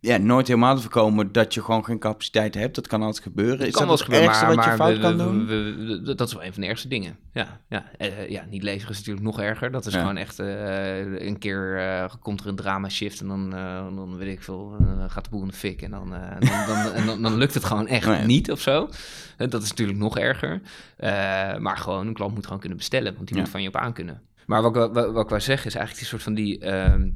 ja, 0.00 0.16
nooit 0.16 0.46
helemaal 0.46 0.74
te 0.74 0.80
voorkomen 0.80 1.32
dat 1.32 1.54
je 1.54 1.62
gewoon 1.62 1.84
geen 1.84 1.98
capaciteit 1.98 2.54
hebt. 2.54 2.74
Dat 2.74 2.86
kan 2.86 3.02
altijd 3.02 3.22
gebeuren. 3.22 3.58
Dat 3.58 3.66
is 3.66 3.72
kan 3.74 3.86
dat 3.86 3.98
het 3.98 4.04
gebeuren, 4.04 4.28
ergste 4.28 4.46
maar, 4.46 4.56
wat 4.56 4.64
je 4.64 4.70
fout 4.70 4.96
we, 4.96 5.00
kan 5.00 5.18
doen? 5.18 5.46
We, 5.46 5.74
we, 6.04 6.14
dat 6.14 6.28
is 6.28 6.34
wel 6.34 6.44
een 6.44 6.52
van 6.52 6.62
de 6.62 6.68
ergste 6.68 6.88
dingen. 6.88 7.18
Ja, 7.32 7.60
ja, 7.68 7.84
uh, 7.98 8.28
ja 8.28 8.44
niet 8.50 8.62
leveren 8.62 8.90
is 8.90 8.98
natuurlijk 8.98 9.26
nog 9.26 9.40
erger. 9.40 9.70
Dat 9.70 9.86
is 9.86 9.92
ja. 9.92 10.00
gewoon 10.00 10.16
echt 10.16 10.40
uh, 10.40 11.26
een 11.26 11.38
keer 11.38 11.76
uh, 11.78 12.04
komt 12.20 12.40
er 12.40 12.46
een 12.46 12.56
drama 12.56 12.88
shift 12.88 13.20
en 13.20 13.28
dan, 13.28 13.50
dan 13.94 14.16
weet 14.16 14.32
ik 14.32 14.42
veel, 14.42 14.76
gaat 15.08 15.24
de 15.24 15.30
boel 15.30 15.42
in 15.42 15.48
de 15.48 15.54
fik 15.54 15.82
en 15.82 15.90
dan, 15.90 16.10
dan, 16.10 16.48
dan, 16.66 16.94
dan, 16.94 17.06
dan, 17.06 17.22
dan, 17.22 17.36
lukt 17.36 17.54
het 17.54 17.64
gewoon 17.64 17.86
echt 17.86 18.06
nee. 18.06 18.26
niet 18.26 18.50
of 18.50 18.60
zo. 18.60 18.88
dat 19.36 19.62
is 19.62 19.68
natuurlijk 19.68 19.98
nog 19.98 20.18
erger. 20.18 20.60
maar 21.60 21.76
gewoon, 21.76 22.06
een 22.06 22.14
klant 22.14 22.34
moet 22.34 22.44
gewoon 22.44 22.60
kunnen 22.60 22.78
bestellen, 22.78 23.14
want 23.14 23.26
die 23.26 23.36
ja. 23.36 23.42
moet 23.42 23.50
van 23.50 23.62
je 23.62 23.68
op 23.68 23.76
aan 23.76 23.92
kunnen. 23.92 24.22
Maar 24.46 24.62
wat, 24.62 24.74
wat, 24.74 25.12
wat 25.12 25.22
ik 25.22 25.28
wou 25.28 25.40
zeggen 25.40 25.66
is 25.66 25.74
eigenlijk 25.74 25.96
die 25.96 26.06
soort 26.06 26.22
van 26.22 26.34
die 26.34 26.58
ehm, 26.58 27.08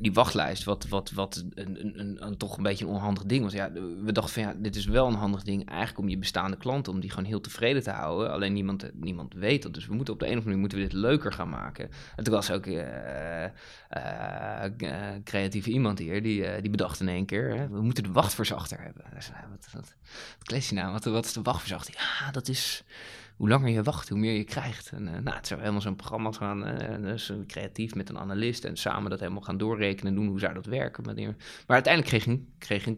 die 0.00 0.12
wachtlijst, 0.12 0.64
wat, 0.64 0.88
wat, 0.88 1.10
wat 1.10 1.44
een, 1.54 1.80
een, 1.80 2.00
een, 2.00 2.26
een, 2.26 2.36
toch 2.36 2.56
een 2.56 2.62
beetje 2.62 2.84
een 2.84 2.90
onhandig 2.90 3.24
ding 3.24 3.42
was. 3.42 3.52
Ja, 3.52 3.72
we 4.02 4.12
dachten 4.12 4.32
van 4.32 4.42
ja, 4.42 4.54
dit 4.58 4.76
is 4.76 4.86
wel 4.86 5.06
een 5.06 5.14
handig 5.14 5.42
ding 5.42 5.68
eigenlijk 5.68 5.98
om 5.98 6.08
je 6.08 6.18
bestaande 6.18 6.56
klanten, 6.56 6.92
om 6.92 7.00
die 7.00 7.10
gewoon 7.10 7.24
heel 7.24 7.40
tevreden 7.40 7.82
te 7.82 7.90
houden. 7.90 8.32
Alleen 8.32 8.52
niemand, 8.52 8.90
niemand 8.94 9.34
weet 9.34 9.62
dat. 9.62 9.74
Dus 9.74 9.86
we 9.86 9.94
moeten 9.94 10.14
op 10.14 10.20
de 10.20 10.26
een 10.26 10.38
of 10.38 10.44
andere 10.44 10.56
manier 10.56 10.70
moeten 10.70 10.78
we 10.78 10.84
dit 10.84 11.10
leuker 11.10 11.32
gaan 11.32 11.48
maken. 11.48 11.90
En 12.16 12.24
toen 12.24 12.34
was 12.34 12.50
ook 12.50 12.66
uh, 12.66 13.44
creatieve 15.24 15.70
iemand 15.70 15.98
hier, 15.98 16.22
die, 16.22 16.60
die 16.60 16.70
bedacht 16.70 17.00
in 17.00 17.08
één 17.08 17.26
keer, 17.26 17.56
hè, 17.56 17.68
we 17.68 17.80
moeten 17.80 18.02
de 18.02 18.12
wachtverzachter 18.12 18.80
hebben. 18.80 19.04
Dus, 19.14 19.30
wat, 19.50 19.68
wat, 19.72 19.94
wat 20.38 20.70
nou? 20.70 20.92
Wat, 20.92 21.04
wat 21.04 21.24
is 21.24 21.32
de 21.32 21.42
wachtverzachter? 21.42 21.94
Ja, 21.98 22.30
dat 22.30 22.48
is 22.48 22.84
hoe 23.36 23.48
langer 23.48 23.68
je 23.68 23.82
wacht, 23.82 24.08
hoe 24.08 24.18
meer 24.18 24.36
je 24.36 24.44
krijgt. 24.44 24.90
En 24.90 25.06
uh, 25.06 25.12
nou, 25.12 25.36
het 25.36 25.46
zou 25.46 25.60
helemaal 25.60 25.80
zo'n 25.80 25.96
programma 25.96 26.32
gaan, 26.32 26.68
uh, 26.68 27.02
dus 27.02 27.32
creatief 27.46 27.94
met 27.94 28.08
een 28.08 28.18
analist 28.18 28.64
en 28.64 28.76
samen 28.76 29.10
dat 29.10 29.20
helemaal 29.20 29.42
gaan 29.42 29.58
doorrekenen 29.58 30.12
en 30.12 30.18
doen 30.18 30.28
hoe 30.28 30.38
zou 30.38 30.54
dat 30.54 30.66
werken. 30.66 31.04
Maar 31.04 31.34
uiteindelijk 31.66 32.12
kreeg 32.12 32.24
je, 32.24 32.42
kreeg, 32.58 32.88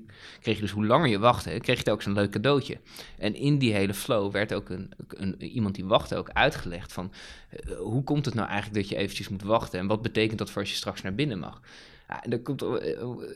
kreeg 0.40 0.60
dus 0.60 0.70
hoe 0.70 0.86
langer 0.86 1.08
je 1.08 1.18
wachtte, 1.18 1.58
kreeg 1.60 1.84
je 1.84 1.90
ook 1.90 2.02
zo'n 2.02 2.12
leuk 2.12 2.30
cadeautje. 2.30 2.80
En 3.18 3.34
in 3.34 3.58
die 3.58 3.72
hele 3.72 3.94
flow 3.94 4.32
werd 4.32 4.54
ook 4.54 4.68
een, 4.68 4.92
een 5.08 5.42
iemand 5.42 5.74
die 5.74 5.84
wachtte 5.84 6.16
ook 6.16 6.30
uitgelegd 6.30 6.92
van 6.92 7.12
hoe 7.78 8.04
komt 8.04 8.24
het 8.24 8.34
nou 8.34 8.48
eigenlijk 8.48 8.80
dat 8.80 8.88
je 8.88 8.96
eventjes 8.96 9.28
moet 9.28 9.42
wachten 9.42 9.78
en 9.78 9.86
wat 9.86 10.02
betekent 10.02 10.38
dat 10.38 10.50
voor 10.50 10.60
als 10.60 10.70
je 10.70 10.76
straks 10.76 11.02
naar 11.02 11.14
binnen 11.14 11.38
mag. 11.38 11.60
En 12.08 12.32
er 12.32 12.40
komt 12.40 12.64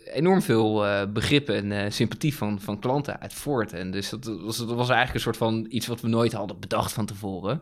enorm 0.05 0.43
veel 0.43 0.87
uh, 0.87 1.03
begrip 1.13 1.49
en 1.49 1.93
sympathie 1.93 2.37
van, 2.37 2.61
van 2.61 2.79
klanten 2.79 3.21
uit 3.21 3.33
voort. 3.33 3.73
En 3.73 3.91
dus 3.91 4.11
dat 4.11 4.25
was, 4.25 4.57
dat 4.57 4.69
was 4.69 4.89
eigenlijk 4.89 5.15
een 5.15 5.21
soort 5.21 5.37
van 5.37 5.67
iets 5.69 5.87
wat 5.87 6.01
we 6.01 6.09
nooit 6.09 6.33
hadden 6.33 6.61
bedacht 6.61 6.93
van 6.93 7.07
tevoren. 7.07 7.61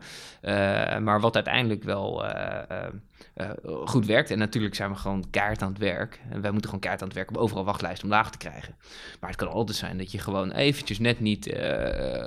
Maar 1.03 1.19
wat 1.19 1.35
uiteindelijk 1.35 1.83
wel 1.83 2.23
goed 3.85 4.05
werkt. 4.05 4.31
En 4.31 4.37
natuurlijk 4.37 4.75
zijn 4.75 4.89
we 4.89 4.95
gewoon 4.95 5.25
kaart 5.29 5.61
aan 5.61 5.69
het 5.69 5.77
werk. 5.77 6.19
En 6.29 6.41
wij 6.41 6.51
moeten 6.51 6.69
gewoon 6.69 6.85
kaart 6.85 7.01
aan 7.01 7.07
het 7.07 7.17
werk 7.17 7.29
om 7.29 7.35
overal 7.35 7.63
wachtlijsten 7.63 8.03
omlaag 8.03 8.31
te 8.31 8.37
krijgen. 8.37 8.75
Maar 9.19 9.29
het 9.29 9.39
kan 9.39 9.47
altijd 9.47 9.77
zijn 9.77 9.97
dat 9.97 10.11
je 10.11 10.17
gewoon 10.17 10.51
eventjes 10.51 10.99
net 10.99 11.19
niet 11.19 11.55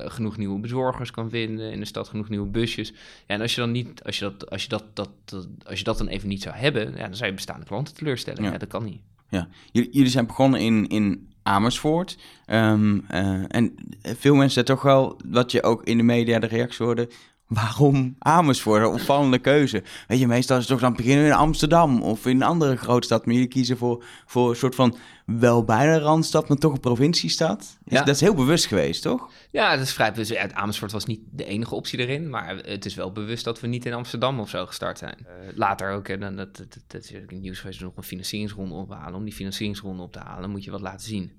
genoeg 0.04 0.36
nieuwe 0.36 0.60
bezorgers 0.60 1.10
kan 1.10 1.30
vinden. 1.30 1.72
In 1.72 1.80
de 1.80 1.86
stad 1.86 2.08
genoeg 2.08 2.28
nieuwe 2.28 2.48
busjes. 2.48 2.90
Ja, 2.90 3.34
en 3.34 3.40
als 3.40 3.54
je 3.54 3.60
dan 3.60 3.70
niet, 3.70 4.02
als 4.04 4.18
je 4.18 4.24
dat, 4.24 4.50
als 4.50 4.62
je 4.62 4.68
dat, 4.68 4.84
dat, 4.92 5.10
dat 5.24 5.48
als 5.66 5.78
je 5.78 5.84
dat 5.84 5.98
dan 5.98 6.08
even 6.08 6.28
niet 6.28 6.42
zou 6.42 6.56
hebben, 6.56 6.96
ja, 6.96 7.02
dan 7.02 7.14
zou 7.14 7.28
je 7.28 7.34
bestaande 7.34 7.66
klanten 7.66 7.94
teleurstellen. 7.94 8.42
Ja. 8.42 8.52
ja 8.52 8.58
dat 8.58 8.68
kan 8.68 8.84
niet. 8.84 9.00
Ja, 9.28 9.48
jullie 9.72 10.08
zijn 10.08 10.26
begonnen 10.26 10.60
in, 10.60 10.88
in 10.88 11.32
Amersfoort. 11.42 12.18
Ehm, 12.46 12.98
eh, 13.08 13.42
en 13.48 13.74
veel 14.00 14.34
mensen 14.34 14.64
toch 14.64 14.82
wel, 14.82 15.20
wat 15.26 15.52
je 15.52 15.62
ook 15.62 15.84
in 15.84 15.96
de 15.96 16.02
media 16.02 16.38
de 16.38 16.46
reactie 16.46 16.84
hoorde, 16.84 17.08
waarom 17.54 18.16
Amersfoort? 18.18 18.82
Een 18.82 18.88
opvallende 18.88 19.38
keuze. 19.38 19.82
Weet 20.08 20.18
je, 20.18 20.26
meestal 20.26 20.56
is 20.56 20.62
het 20.62 20.72
toch 20.72 20.80
dan 20.80 20.96
beginnen 20.96 21.26
in 21.26 21.32
Amsterdam 21.32 22.02
of 22.02 22.26
in 22.26 22.36
een 22.36 22.42
andere 22.42 22.76
grote 22.76 23.06
stad. 23.06 23.24
Maar 23.24 23.34
jullie 23.34 23.48
kiezen 23.48 23.76
voor, 23.76 24.04
voor 24.26 24.50
een 24.50 24.56
soort 24.56 24.74
van 24.74 24.96
wel 25.26 25.64
bijna 25.64 25.98
randstad, 25.98 26.48
maar 26.48 26.58
toch 26.58 26.72
een 26.72 26.80
provinciestad. 26.80 27.78
Ja. 27.84 27.98
Dat 27.98 28.14
is 28.14 28.20
heel 28.20 28.34
bewust 28.34 28.66
geweest, 28.66 29.02
toch? 29.02 29.30
Ja, 29.50 29.76
dat 29.76 29.86
is 29.86 29.92
vrij 29.92 30.12
bewust. 30.12 30.52
Amersfoort 30.52 30.92
was 30.92 31.04
niet 31.04 31.20
de 31.30 31.44
enige 31.44 31.74
optie 31.74 31.98
erin, 31.98 32.30
maar 32.30 32.56
het 32.56 32.84
is 32.84 32.94
wel 32.94 33.12
bewust 33.12 33.44
dat 33.44 33.60
we 33.60 33.66
niet 33.66 33.86
in 33.86 33.92
Amsterdam 33.92 34.40
of 34.40 34.48
zo 34.48 34.66
gestart 34.66 34.98
zijn. 34.98 35.16
Uh, 35.20 35.56
later 35.56 35.92
ook, 35.92 36.08
en 36.08 36.20
dan, 36.20 36.36
dat, 36.36 36.56
dat, 36.56 36.78
dat, 36.86 37.02
is 37.02 37.12
in 37.12 37.40
nieuws 37.40 37.60
geweest, 37.60 37.80
nog 37.80 37.96
een 37.96 38.02
financieringsronde 38.02 38.74
ophalen. 38.74 39.14
Om 39.14 39.24
die 39.24 39.34
financieringsronde 39.34 40.02
op 40.02 40.12
te 40.12 40.18
halen, 40.18 40.50
moet 40.50 40.64
je 40.64 40.70
wat 40.70 40.80
laten 40.80 41.06
zien. 41.06 41.32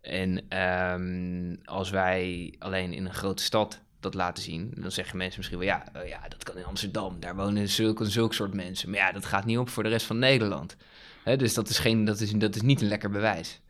En 0.00 0.58
um, 0.58 1.58
als 1.64 1.90
wij 1.90 2.54
alleen 2.58 2.92
in 2.92 3.04
een 3.04 3.14
grote 3.14 3.42
stad 3.42 3.82
dat 4.04 4.14
laten 4.14 4.42
zien. 4.42 4.72
Dan 4.76 4.90
zeggen 4.90 5.16
mensen 5.16 5.38
misschien 5.38 5.58
wel, 5.58 5.68
ja, 5.68 5.84
uh, 5.96 6.08
ja 6.08 6.20
dat 6.28 6.44
kan 6.44 6.56
in 6.56 6.64
Amsterdam. 6.64 7.20
Daar 7.20 7.36
wonen 7.36 7.68
zulke, 7.68 8.10
zulke 8.10 8.34
soort 8.34 8.54
mensen. 8.54 8.90
Maar 8.90 8.98
ja, 8.98 9.12
dat 9.12 9.24
gaat 9.24 9.44
niet 9.44 9.58
op 9.58 9.68
voor 9.68 9.82
de 9.82 9.88
rest 9.88 10.06
van 10.06 10.18
Nederland. 10.18 10.76
Hè, 11.24 11.36
dus 11.36 11.54
dat 11.54 11.68
is, 11.68 11.78
geen, 11.78 12.04
dat, 12.04 12.20
is, 12.20 12.30
dat 12.30 12.54
is 12.54 12.62
niet 12.62 12.80
een 12.80 12.88
lekker 12.88 13.10
bewijs. 13.10 13.60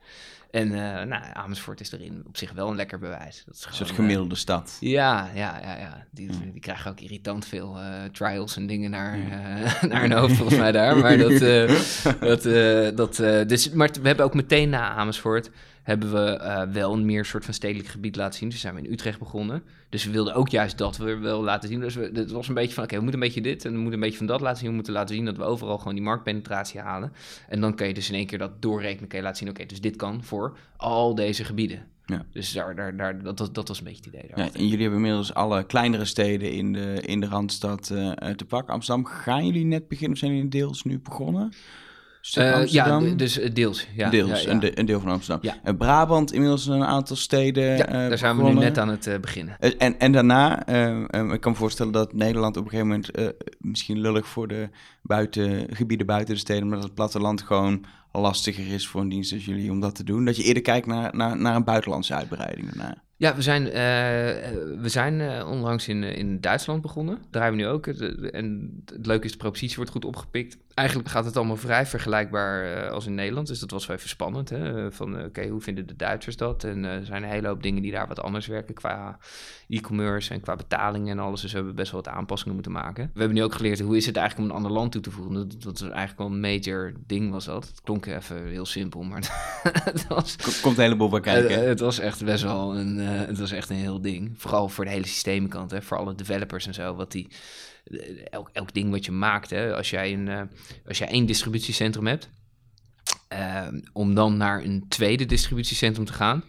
En 0.51 0.69
uh, 0.69 1.03
nou, 1.03 1.23
Amersfoort 1.33 1.81
is 1.81 1.93
erin 1.93 2.23
op 2.27 2.37
zich 2.37 2.53
wel 2.53 2.69
een 2.69 2.77
lekker 2.77 2.99
bewijs. 2.99 3.43
Dat 3.47 3.55
is 3.55 3.61
gewoon, 3.61 3.81
een 3.81 3.87
soort 3.87 3.99
gemiddelde 3.99 4.35
uh, 4.35 4.41
stad. 4.41 4.77
Ja, 4.81 5.31
ja, 5.35 5.61
ja, 5.63 5.77
ja. 5.77 6.07
Die, 6.11 6.33
mm. 6.33 6.53
die 6.53 6.61
krijgen 6.61 6.91
ook 6.91 7.01
irritant 7.01 7.47
veel 7.47 7.77
uh, 7.79 8.05
trials 8.13 8.57
en 8.57 8.67
dingen 8.67 8.91
naar, 8.91 9.17
mm. 9.17 9.29
naar 9.91 10.01
hun 10.01 10.13
hoofd, 10.13 10.37
volgens 10.37 10.59
mij 10.59 10.73
daar. 10.73 10.97
Maar 10.97 11.19
dat, 11.19 11.39
dat, 12.43 12.43
dat 12.97 13.49
dus, 13.49 13.71
maar 13.71 13.91
we 14.01 14.07
hebben 14.07 14.25
ook 14.25 14.35
meteen 14.35 14.69
na 14.69 14.91
Amersfoort 14.91 15.51
hebben 15.85 16.13
we 16.13 16.41
uh, 16.41 16.63
wel 16.73 16.93
een 16.93 17.05
meer 17.05 17.25
soort 17.25 17.45
van 17.45 17.55
stedelijk 17.55 17.89
gebied 17.89 18.17
laten 18.17 18.39
zien. 18.39 18.49
Dus 18.49 18.61
zijn 18.61 18.75
we 18.75 18.81
in 18.81 18.93
Utrecht 18.93 19.19
begonnen. 19.19 19.63
Dus 19.89 20.05
we 20.05 20.11
wilden 20.11 20.35
ook 20.35 20.49
juist 20.49 20.79
dat 20.79 20.97
we 20.97 21.17
wel 21.17 21.43
laten 21.43 21.69
zien. 21.69 21.81
Dus 21.81 21.95
we, 21.95 22.11
het 22.13 22.31
was 22.31 22.49
een 22.49 22.55
beetje 22.55 22.75
van, 22.75 22.85
oké, 22.85 22.97
we 22.97 23.03
moeten 23.03 23.21
een 23.21 23.27
beetje 23.27 23.43
dit 23.43 23.65
en 23.65 23.71
we 23.71 23.77
moeten 23.77 23.95
een 23.95 24.01
beetje 24.01 24.19
van 24.19 24.27
dat 24.27 24.41
laten 24.41 24.59
zien. 24.59 24.69
We 24.69 24.75
moeten 24.75 24.93
laten 24.93 25.15
zien 25.15 25.25
dat 25.25 25.37
we 25.37 25.43
overal 25.43 25.79
gewoon 25.79 25.95
die 25.95 26.03
marktpenetratie 26.03 26.81
halen. 26.81 27.13
En 27.49 27.61
dan 27.61 27.75
kan 27.75 27.89
je 27.89 27.95
dus 27.95 28.09
in 28.09 28.15
één 28.15 28.27
keer 28.27 28.39
dat 28.39 28.63
doorrekenen. 28.63 29.09
Kan 29.09 29.19
je 29.19 29.25
laten 29.25 29.39
zien, 29.39 29.49
oké, 29.49 29.67
dus 29.67 29.81
dit 29.81 29.97
kan 29.97 30.25
voor 30.25 30.59
al 30.77 31.15
deze 31.15 31.45
gebieden. 31.45 31.87
Ja. 32.07 32.25
Dus 32.33 32.53
daar, 32.53 32.75
daar, 32.75 32.97
daar, 32.97 33.23
dat, 33.23 33.49
dat 33.53 33.69
was 33.69 33.79
een 33.79 33.85
beetje 33.85 34.05
het 34.05 34.15
idee. 34.15 34.31
Ja, 34.35 34.53
en 34.53 34.69
jullie 34.69 34.81
hebben 34.81 34.99
inmiddels 34.99 35.35
alle 35.35 35.65
kleinere 35.65 36.05
steden 36.05 36.53
in 36.53 36.73
de, 36.73 37.01
in 37.01 37.21
de 37.21 37.27
Randstad 37.27 37.91
uh, 37.93 38.13
te 38.13 38.45
pakken. 38.45 38.75
Amsterdam, 38.75 39.05
gaan 39.07 39.47
jullie 39.47 39.65
net 39.65 39.89
beginnen 39.89 40.13
of 40.13 40.19
zijn 40.19 40.35
jullie 40.35 40.49
deels 40.49 40.83
nu 40.83 40.99
begonnen? 40.99 41.53
Uh, 42.39 42.67
ja, 42.67 43.01
dus 43.01 43.39
eh, 43.39 43.55
deels. 43.55 43.87
Ja, 43.95 44.11
deels, 44.11 44.29
ja, 44.29 44.37
ja. 44.37 44.51
Een, 44.51 44.61
de, 44.61 44.79
een, 44.79 44.87
deel 44.87 45.01
van 45.01 45.11
Amsterdam. 45.11 45.51
Ja. 45.51 45.59
En 45.63 45.77
Brabant, 45.77 46.33
inmiddels 46.33 46.67
een 46.67 46.85
aantal 46.85 47.17
steden. 47.17 47.77
Ja, 47.77 47.87
daar 47.87 48.19
zijn 48.19 48.37
we 48.37 48.43
nu 48.43 48.53
net 48.53 48.79
aan 48.79 48.89
het 48.89 49.07
uh, 49.07 49.19
beginnen. 49.21 49.57
en, 49.79 49.99
en 49.99 50.13
daarna, 50.13 50.67
ik 51.33 51.41
kan 51.41 51.53
me 51.53 51.55
voorstellen 51.55 51.93
dat 51.93 52.13
Nederland 52.13 52.57
op 52.57 52.65
een 52.65 52.71
gegeven 52.71 52.89
moment 52.89 53.37
misschien 53.59 54.01
lullig 54.01 54.27
voor 54.27 54.49
de 54.49 54.69
buitengebieden 55.03 56.07
buiten 56.07 56.35
de 56.35 56.41
steden, 56.41 56.69
maar 56.69 56.77
dat 56.77 56.85
het 56.85 56.95
platteland 56.95 57.43
gewoon 57.43 57.85
lastiger 58.13 58.73
is 58.73 58.89
voor 58.89 59.01
een 59.01 59.09
dienst 59.09 59.33
als 59.33 59.45
jullie 59.45 59.71
om 59.71 59.81
dat 59.81 59.95
te 59.95 60.05
doen. 60.05 60.25
Dat 60.25 60.37
je 60.37 60.43
eerder 60.43 60.63
kijkt 60.63 60.87
naar, 60.87 61.17
naar, 61.17 61.37
naar 61.37 61.57
een 61.57 61.65
buitenlandse 61.65 62.15
uitbreiding 62.15 62.67
daarna. 62.67 63.03
Ja, 63.17 63.35
we 63.35 63.43
zijn, 63.43 63.63
uh, 63.63 63.73
we 64.81 64.89
zijn 64.89 65.21
uh, 65.21 65.49
onlangs 65.51 65.89
in, 65.89 66.03
in 66.03 66.41
Duitsland 66.41 66.83
begonnen. 66.83 67.19
Daar 67.31 67.43
hebben 67.43 67.61
we 67.61 67.67
nu 67.67 67.73
ook. 67.73 67.87
En 67.87 68.83
het 68.85 69.07
leuke 69.07 69.25
is, 69.25 69.33
de 69.33 69.37
propositie 69.37 69.77
wordt 69.77 69.91
goed 69.91 70.05
opgepikt 70.05 70.57
eigenlijk 70.75 71.09
gaat 71.09 71.25
het 71.25 71.37
allemaal 71.37 71.57
vrij 71.57 71.87
vergelijkbaar 71.87 72.85
uh, 72.85 72.91
als 72.91 73.07
in 73.07 73.15
Nederland. 73.15 73.47
Dus 73.47 73.59
dat 73.59 73.71
was 73.71 73.87
wel 73.87 73.97
even 73.97 74.09
spannend. 74.09 74.51
Hè? 74.51 74.93
Van 74.93 75.19
uh, 75.19 75.25
oké, 75.25 75.47
hoe 75.47 75.61
vinden 75.61 75.87
de 75.87 75.97
Duitsers 75.97 76.37
dat? 76.37 76.65
En 76.65 76.85
er 76.85 77.05
zijn 77.05 77.23
een 77.23 77.29
hele 77.29 77.47
hoop 77.47 77.63
dingen 77.63 77.83
die 77.83 77.93
daar 77.93 78.09
wat 78.09 78.21
anders 78.21 78.47
werken 78.47 78.75
qua 78.75 79.19
e-commerce 79.69 80.35
en 80.35 80.41
qua 80.41 80.57
betaling 80.57 81.11
en 81.11 81.19
alles. 81.19 81.41
Dus 81.41 81.51
we 81.51 81.57
hebben 81.57 81.75
best 81.75 81.93
wel 81.93 82.03
wat 82.03 82.13
aanpassingen 82.13 82.55
moeten 82.55 82.73
maken. 82.73 83.11
We 83.13 83.19
hebben 83.19 83.37
nu 83.37 83.45
ook 83.45 83.55
geleerd 83.55 83.81
hoe 83.81 83.97
is 83.97 84.07
het 84.07 84.17
eigenlijk 84.17 84.49
om 84.49 84.57
een 84.57 84.63
ander 84.63 84.79
land 84.79 84.93
toe 84.93 85.01
te 85.01 85.11
voegen. 85.11 85.35
Dat, 85.35 85.63
dat 85.63 85.81
was 85.81 85.91
eigenlijk 85.91 86.19
wel 86.19 86.27
een 86.27 86.41
major 86.41 86.93
ding 87.07 87.31
was 87.31 87.45
dat. 87.45 87.67
Het 87.67 87.81
klonk 87.83 88.07
even 88.07 88.47
heel 88.47 88.67
simpel, 88.67 89.03
maar 89.03 89.23
het 89.85 90.07
was... 90.07 90.37
Komt 90.63 90.77
een 90.77 90.83
heleboel 90.83 91.09
bij 91.09 91.21
kijken. 91.21 91.69
het 91.69 91.81
was 91.81 91.99
echt 91.99 92.25
best 92.25 92.43
wel 92.43 92.77
een, 92.77 92.97
het 92.99 93.39
was 93.39 93.51
echt 93.51 93.71
een 93.71 93.77
heel 93.77 94.01
ding. 94.01 94.35
Vooral 94.37 94.69
voor 94.69 94.85
de 94.85 94.91
hele 94.91 95.07
systemenkant, 95.07 95.71
hè? 95.71 95.83
voor 95.83 95.99
alle 95.99 96.15
developers 96.15 96.67
en 96.67 96.75
zo. 96.75 96.95
Wat 96.95 97.13
die 97.13 97.29
elk, 98.31 98.51
elk 98.53 98.75
ding 98.75 98.91
wat 98.91 99.05
je 99.05 99.13
maakt, 99.13 99.51
hè, 99.51 99.75
als, 99.77 99.91
jij 99.91 100.13
een, 100.13 100.27
uh, 100.27 100.41
als 100.87 100.99
jij 100.99 101.09
één 101.09 101.27
distributiecentrum 101.27 102.07
hebt, 102.07 102.31
uh, 103.33 103.67
om 103.93 104.15
dan 104.15 104.37
naar 104.37 104.63
een 104.63 104.85
tweede 104.89 105.25
distributiecentrum 105.27 106.05
te 106.05 106.13
gaan, 106.13 106.45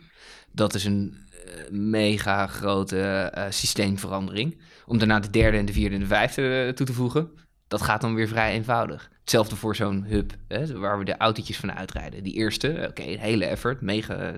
dat 0.51 0.73
is 0.73 0.85
een 0.85 1.23
mega 1.69 2.47
grote 2.47 3.33
systeemverandering. 3.49 4.61
Om 4.85 4.97
daarna 4.97 5.19
de 5.19 5.29
derde 5.29 5.57
en 5.57 5.65
de 5.65 5.73
vierde 5.73 5.95
en 5.95 6.01
de 6.01 6.07
vijfde 6.07 6.71
toe 6.75 6.85
te 6.85 6.93
voegen, 6.93 7.29
dat 7.67 7.81
gaat 7.81 8.01
dan 8.01 8.15
weer 8.15 8.27
vrij 8.27 8.53
eenvoudig. 8.53 9.09
Hetzelfde 9.19 9.55
voor 9.55 9.75
zo'n 9.75 10.03
hub, 10.03 10.33
hè, 10.47 10.79
waar 10.79 10.99
we 10.99 11.05
de 11.05 11.17
autootjes 11.17 11.57
van 11.57 11.71
uitrijden. 11.71 12.23
Die 12.23 12.33
eerste, 12.33 12.85
oké, 12.89 13.01
een 13.03 13.19
hele 13.19 13.45
effort, 13.45 13.81
mega 13.81 14.33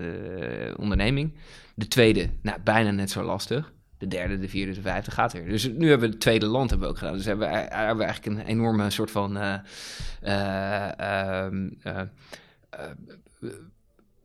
onderneming. 0.76 1.34
De 1.74 1.88
tweede, 1.88 2.30
nou, 2.42 2.58
bijna 2.62 2.90
net 2.90 3.10
zo 3.10 3.22
lastig 3.22 3.72
de 3.98 4.08
derde, 4.08 4.38
de 4.38 4.48
vierde, 4.48 4.72
de 4.72 4.80
vijfde 4.80 5.10
gaat 5.10 5.32
weer. 5.32 5.48
Dus 5.48 5.64
nu 5.64 5.88
hebben 5.88 6.08
we 6.08 6.14
het 6.14 6.22
tweede 6.22 6.46
land 6.46 6.70
hebben 6.70 6.88
we 6.88 6.94
ook 6.94 6.98
gedaan. 6.98 7.16
Dus 7.16 7.24
hebben 7.24 7.48
we, 7.48 7.54
we 7.96 8.04
eigenlijk 8.04 8.26
een 8.26 8.46
enorme 8.46 8.90
soort 8.90 9.10
van 9.10 9.36
uh, 9.36 9.54
uh, 10.22 10.88
uh, 11.86 12.00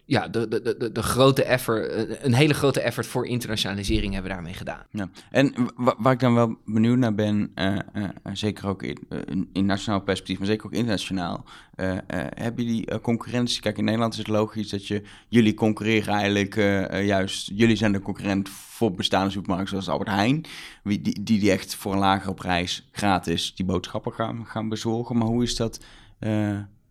ja, 0.06 0.28
de, 0.28 0.48
de, 0.48 0.78
de, 0.78 0.92
de 0.92 1.04
grote 1.04 1.44
effort, 1.44 1.88
eh, 1.88 2.24
een 2.24 2.34
hele 2.34 2.54
grote 2.54 2.82
effort 2.82 3.08
voor 3.08 3.28
internationalisering 3.28 4.14
hebben 4.14 4.32
we 4.32 4.38
daarmee 4.38 4.54
gedaan. 4.54 4.86
Ja. 4.92 5.10
En 5.32 5.54
waar 5.76 6.14
ik 6.14 6.20
dan 6.20 6.34
wel 6.34 6.58
benieuwd 6.66 6.98
naar 6.98 7.16
ben, 7.16 7.52
uh, 7.56 7.76
uh, 7.94 8.10
zeker 8.34 8.68
ook 8.68 8.84
in, 8.84 9.50
in, 9.54 9.66
nationaal 9.66 10.02
perspectief, 10.02 10.38
maar 10.38 10.48
zeker 10.48 10.66
ook 10.66 10.74
internationaal, 10.74 11.46
hebben 11.76 12.66
jullie 12.66 13.00
concurrentie? 13.02 13.62
Kijk, 13.62 13.78
in 13.78 13.84
Nederland 13.84 14.14
is 14.14 14.20
het 14.20 14.28
logisch 14.28 14.70
dat 14.70 14.88
je, 14.88 15.02
jullie 15.28 15.54
concurreren 15.54 16.14
eigenlijk 16.14 16.56
juist, 17.06 17.52
jullie 17.54 17.76
zijn 17.76 17.92
de 17.92 18.00
concurrent 18.00 18.50
voor 18.50 18.92
bestaande 18.92 19.32
supermarkten 19.32 19.70
zoals 19.70 19.90
Albert 19.90 20.10
Heijn, 20.10 20.46
die, 20.84 21.02
die, 21.02 21.24
die 21.24 21.52
echt 21.52 21.76
voor 21.76 21.94
een 21.94 22.00
lagere 22.00 22.34
prijs 22.34 22.90
gratis 22.92 23.56
die 23.56 23.66
boodschappen 23.66 24.14
gaan, 24.14 24.46
gaan 24.46 24.70
bezorgen. 24.70 25.18
Maar 25.18 25.28
hoe 25.28 25.44
is 25.44 25.56
dat 25.56 25.80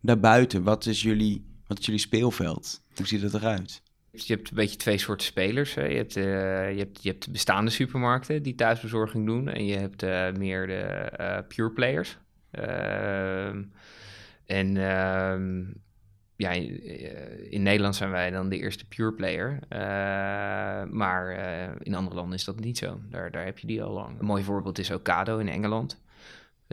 daarbuiten? 0.01 0.62
Wat 0.62 0.87
is 0.87 1.03
jullie 1.03 1.51
jullie 1.78 2.00
speelveld? 2.00 2.82
Hoe 2.96 3.06
ziet 3.06 3.22
het 3.22 3.35
eruit? 3.35 3.82
Je 4.11 4.35
hebt 4.35 4.50
een 4.50 4.56
beetje 4.56 4.76
twee 4.76 4.98
soorten 4.98 5.26
spelers. 5.26 5.74
Hè. 5.74 5.85
Je, 5.85 5.96
hebt, 5.96 6.16
uh, 6.16 6.24
je, 6.72 6.78
hebt, 6.78 7.02
je 7.02 7.11
hebt 7.11 7.32
bestaande 7.32 7.70
supermarkten 7.70 8.42
die 8.42 8.54
thuisbezorging 8.54 9.26
doen. 9.26 9.48
En 9.48 9.66
je 9.66 9.76
hebt 9.76 10.02
uh, 10.02 10.32
meer 10.32 10.66
de 10.66 11.12
uh, 11.20 11.38
pure 11.48 11.70
players. 11.70 12.18
Ehm, 12.50 13.62
en 14.46 14.76
ehm, 14.76 15.64
ja, 16.37 16.50
in 17.50 17.62
Nederland 17.62 17.96
zijn 17.96 18.11
wij 18.11 18.30
dan 18.30 18.48
de 18.48 18.58
eerste 18.58 18.87
pure 18.87 19.12
player. 19.12 19.58
maar 20.90 21.30
in 21.82 21.94
andere 21.94 22.16
landen 22.16 22.38
is 22.38 22.44
dat 22.44 22.61
niet 22.61 22.78
zo. 22.78 23.00
Daar, 23.11 23.30
daar 23.30 23.44
heb 23.44 23.58
je 23.58 23.66
die 23.66 23.82
al 23.82 23.92
lang. 23.92 24.18
Een 24.18 24.26
mooi 24.26 24.42
voorbeeld 24.42 24.78
is 24.78 24.90
Ocado 24.90 25.38
in 25.38 25.48
Engeland. 25.48 26.00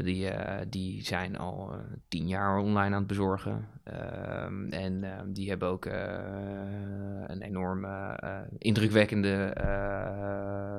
Die, 0.03 0.31
uh, 0.31 0.57
die 0.67 1.03
zijn 1.03 1.37
al 1.37 1.73
uh, 1.73 1.79
tien 2.07 2.27
jaar 2.27 2.57
online 2.57 2.95
aan 2.95 3.01
het 3.01 3.07
bezorgen. 3.07 3.67
Uh, 3.87 4.83
en 4.83 5.03
ehm, 5.03 5.31
die 5.31 5.49
hebben 5.49 5.67
ook 5.67 5.85
eh, 5.85 7.23
een 7.27 7.41
enorm 7.41 7.85
indrukwekkende 8.57 9.53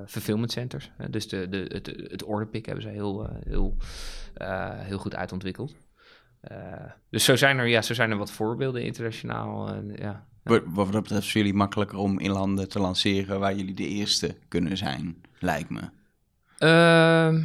fulfillment 0.07 0.53
centers. 0.53 0.91
dus 1.11 1.29
de, 1.29 1.49
de, 1.49 1.71
het, 1.73 1.87
het 1.87 2.25
orderpick 2.25 2.67
hebben 2.67 2.83
ze 2.83 2.89
heel, 2.89 3.29
heel, 3.45 3.77
heel 4.75 4.99
goed 4.99 5.15
uitontwikkeld. 5.15 5.75
dus 7.11 7.25
zo 7.25 7.37
zijn, 7.37 7.59
er, 7.59 7.67
ja, 7.67 7.83
zo 7.83 7.95
zijn 7.95 8.11
er 8.11 8.17
wat 8.17 8.31
voorbeelden 8.31 8.83
internationaal. 8.83 9.75
ja. 9.97 10.27
Wat 10.43 10.93
dat 10.93 11.03
betreft 11.03 11.25
is 11.25 11.33
jullie 11.33 11.55
makkelijker 11.55 11.99
om 11.99 12.19
in 12.19 12.31
landen 12.31 12.69
te 12.69 12.81
lanceren 12.81 13.41
waar 13.41 13.55
jullie 13.55 13.75
de 13.75 13.89
eerste 13.89 14.37
kunnen 14.49 14.77
zijn, 14.77 15.23
lijkt 15.39 15.71
me. 15.71 15.91
Ehm, 16.59 17.45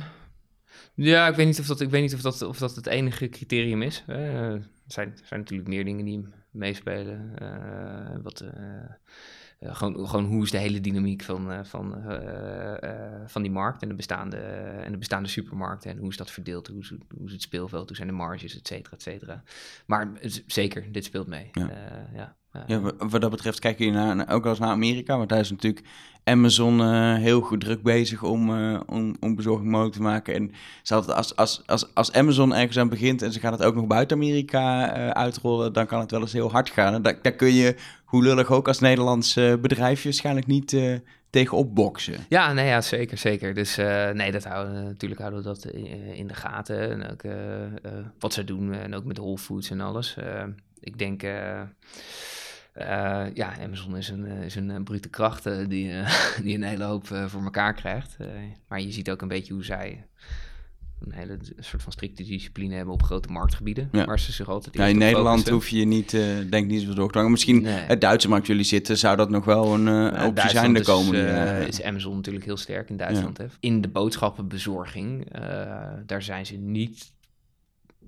ja, 0.95 1.27
ik 1.27 1.35
weet 1.35 1.45
niet 1.45 1.59
of 1.59 1.67
dat, 1.67 1.81
ik 1.81 1.89
weet 1.89 2.01
niet 2.01 2.13
of 2.13 2.21
dat, 2.21 2.41
of 2.41 2.57
dat 2.57 2.75
het 2.75 2.87
enige 2.87 3.29
criterium 3.29 3.81
is. 3.81 4.03
Uh, 4.07 4.17
er 4.53 4.69
zijn, 4.87 5.17
zijn 5.23 5.39
natuurlijk 5.39 5.69
meer 5.69 5.85
dingen 5.85 6.05
die 6.05 6.27
meespelen. 6.51 7.35
Uh, 7.41 8.17
wat, 8.23 8.43
uh, 8.43 9.73
gewoon, 9.73 10.07
gewoon 10.07 10.25
hoe 10.25 10.43
is 10.43 10.51
de 10.51 10.57
hele 10.57 10.81
dynamiek 10.81 11.23
van, 11.23 11.65
van, 11.65 12.03
van 13.25 13.41
die 13.41 13.51
markt 13.51 13.81
en 13.81 13.87
de, 13.87 13.95
bestaande, 13.95 14.37
en 14.37 14.91
de 14.91 14.97
bestaande 14.97 15.29
supermarkten. 15.29 15.91
En 15.91 15.97
hoe 15.97 16.09
is 16.09 16.17
dat 16.17 16.31
verdeeld? 16.31 16.67
Hoe 16.67 16.79
is, 16.79 16.89
hoe 16.89 17.25
is 17.25 17.31
het 17.31 17.41
speelveld? 17.41 17.87
Hoe 17.87 17.95
zijn 17.95 18.07
de 18.07 18.13
marges, 18.13 18.57
et 18.57 18.67
cetera, 18.67 18.95
et 18.95 19.01
cetera. 19.01 19.43
Maar 19.85 20.11
zeker, 20.45 20.91
dit 20.91 21.03
speelt 21.03 21.27
mee. 21.27 21.49
Ja. 21.51 21.69
ja. 22.13 22.35
Ja, 22.67 22.81
wat 22.97 23.21
dat 23.21 23.31
betreft 23.31 23.59
kijk 23.59 23.79
je 23.79 23.91
naar, 23.91 24.33
ook 24.33 24.43
wel 24.43 24.51
eens 24.51 24.61
naar 24.61 24.69
Amerika, 24.69 25.17
want 25.17 25.29
daar 25.29 25.39
is 25.39 25.49
natuurlijk 25.49 25.85
Amazon 26.25 26.79
uh, 26.79 27.15
heel 27.15 27.41
goed 27.41 27.59
druk 27.59 27.83
bezig 27.83 28.23
om, 28.23 28.49
uh, 28.49 28.79
om, 28.85 29.15
om 29.19 29.35
bezorging 29.35 29.69
mogelijk 29.69 29.95
te 29.95 30.01
maken. 30.01 30.33
En 30.33 30.51
als, 30.85 31.35
als, 31.35 31.65
als, 31.65 31.93
als 31.93 32.11
Amazon 32.11 32.53
ergens 32.53 32.77
aan 32.77 32.89
begint 32.89 33.21
en 33.21 33.31
ze 33.31 33.39
gaan 33.39 33.51
het 33.51 33.63
ook 33.63 33.75
nog 33.75 33.87
buiten 33.87 34.17
Amerika 34.17 34.97
uh, 34.97 35.09
uitrollen, 35.09 35.73
dan 35.73 35.85
kan 35.85 35.99
het 35.99 36.11
wel 36.11 36.21
eens 36.21 36.33
heel 36.33 36.51
hard 36.51 36.69
gaan. 36.69 36.93
En 36.93 37.01
daar, 37.01 37.19
daar 37.21 37.31
kun 37.31 37.53
je, 37.53 37.75
hoe 38.05 38.23
lullig 38.23 38.51
ook 38.51 38.67
als 38.67 38.79
Nederlands 38.79 39.33
bedrijf, 39.33 40.03
waarschijnlijk 40.03 40.47
niet 40.47 40.77
tegen 41.29 41.57
opboksen. 41.57 42.25
Ja, 42.29 42.53
nee, 42.53 42.67
ja, 42.67 42.81
zeker, 42.81 43.17
zeker. 43.17 43.53
Dus 43.53 43.75
nee, 44.13 44.31
dat 44.31 44.43
houden, 44.43 44.83
natuurlijk 44.83 45.21
houden 45.21 45.41
we 45.41 45.47
dat 45.47 45.65
in, 46.13 46.27
de 46.27 46.33
gaten. 46.33 46.91
En 46.91 47.11
ook 47.11 47.21
wat 48.19 48.33
ze 48.33 48.43
doen 48.43 48.73
en 48.73 48.95
ook 48.95 49.03
met 49.05 49.17
Whole 49.17 49.37
Foods 49.37 49.69
en 49.69 49.81
alles. 49.81 50.15
ik 50.79 50.97
denk... 50.97 51.23
Uh, 52.81 53.25
ja, 53.33 53.53
Amazon 53.63 53.97
is 53.97 54.09
een, 54.09 54.25
is 54.25 54.55
een 54.55 54.83
brute 54.83 55.09
kracht 55.09 55.47
uh, 55.47 55.67
die, 55.67 55.89
uh, 55.89 56.09
die 56.43 56.55
een 56.55 56.63
hele 56.63 56.83
hoop 56.83 57.07
voor 57.07 57.43
elkaar 57.43 57.73
krijgt. 57.73 58.17
maar 58.67 58.81
je 58.81 58.91
ziet 58.91 59.09
ook 59.09 59.21
een 59.21 59.27
beetje 59.27 59.53
hoe 59.53 59.63
zij 59.63 60.05
een 60.99 61.11
hele 61.11 61.37
soort 61.59 61.83
van 61.83 61.91
strikte 61.91 62.23
discipline 62.23 62.75
hebben 62.75 62.93
op 62.93 63.03
grote 63.03 63.31
marktgebieden. 63.31 63.89
Ja. 63.91 64.05
Waar 64.05 64.19
ze 64.19 64.31
zich 64.31 64.49
altijd 64.49 64.75
ja, 64.75 64.85
in 64.85 64.97
Nederland 64.97 65.49
hoef 65.49 65.67
je 65.67 65.85
niet, 65.85 66.11
denk 66.49 66.67
niet 66.67 66.79
zoveel 66.79 66.95
door 66.95 67.11
te 67.11 67.17
hangen. 67.17 67.31
Misschien 67.31 67.61
nee. 67.61 67.73
het 67.73 68.01
Duitse 68.01 68.29
markt 68.29 68.47
jullie 68.47 68.63
zitten, 68.63 68.97
zou 68.97 69.15
dat 69.15 69.29
nog 69.29 69.45
wel 69.45 69.73
een 69.73 70.21
optie 70.23 70.49
zijn 70.49 70.73
de 70.73 70.83
komende 70.83 71.21
jaren? 71.21 71.67
is 71.67 71.83
Amazon 71.83 72.15
natuurlijk 72.15 72.45
heel 72.45 72.57
sterk 72.57 72.89
in 72.89 72.97
Duitsland. 72.97 73.37
Hè? 73.37 73.45
In 73.59 73.81
de 73.81 73.87
boodschappenbezorging, 73.87 75.27
daar 76.05 76.21
zijn 76.21 76.45
ze 76.45 76.55
niet 76.55 77.14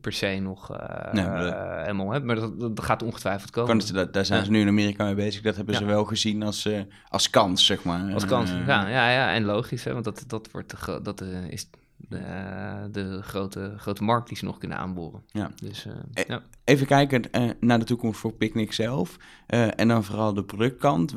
per 0.02 0.14
se 0.14 0.40
nog 0.42 0.72
uh, 0.72 1.14
nee, 1.14 1.26
maar, 1.26 1.46
uh, 1.46 1.82
helemaal 1.82 2.12
hebben. 2.12 2.26
Maar 2.26 2.36
dat, 2.36 2.76
dat, 2.76 2.86
gaat 2.86 3.04
ongetwijfeld 3.04 3.50
komen. 3.52 3.78
Kan 3.78 3.96
het, 3.98 4.14
daar 4.14 4.26
zijn 4.26 4.46
ze 4.46 4.52
nu 4.52 4.60
in 4.60 4.68
Amerika 4.68 5.04
mee 5.04 5.16
bezig. 5.16 5.42
Dat 5.42 5.56
hebben 5.56 5.76
ze 5.76 5.86
wel 5.86 6.06
gezien 6.06 6.44
als, 6.44 6.66
uh, 6.66 6.80
als 7.10 7.30
kans, 7.30 7.66
zeg 7.66 7.84
maar. 7.84 8.14
Als 8.14 8.26
kans, 8.26 8.50
ja, 8.50 8.88
ja, 8.88 9.10
ja. 9.12 9.34
En 9.34 9.44
logisch, 9.44 9.84
hè, 9.84 9.94
want 9.94 10.06
dat, 10.06 10.24
dat, 10.28 10.52
wordt 10.52 10.74
dat 11.04 11.22
is 11.50 11.70
de, 11.98 12.88
de, 12.92 13.22
grote, 13.22 13.74
grote 13.78 14.04
markt 14.04 14.28
die 14.28 14.38
ze 14.38 14.46
nog 14.46 14.58
kunnen 14.58 14.78
aanboren. 14.78 15.24
Ja. 15.28 15.52
Dus, 15.56 15.86
e 16.14 16.24
ja. 16.28 16.44
Even 16.64 16.88
kijken 16.88 17.24
naar 17.60 17.80
de 17.80 17.86
toekomst 17.86 18.20
voor 18.20 18.34
Picnic 18.34 18.74
zelf. 18.74 19.18
en 19.48 19.88
dan 19.88 20.04
vooral 20.04 20.34
de 20.34 20.44
productkant. 20.44 21.16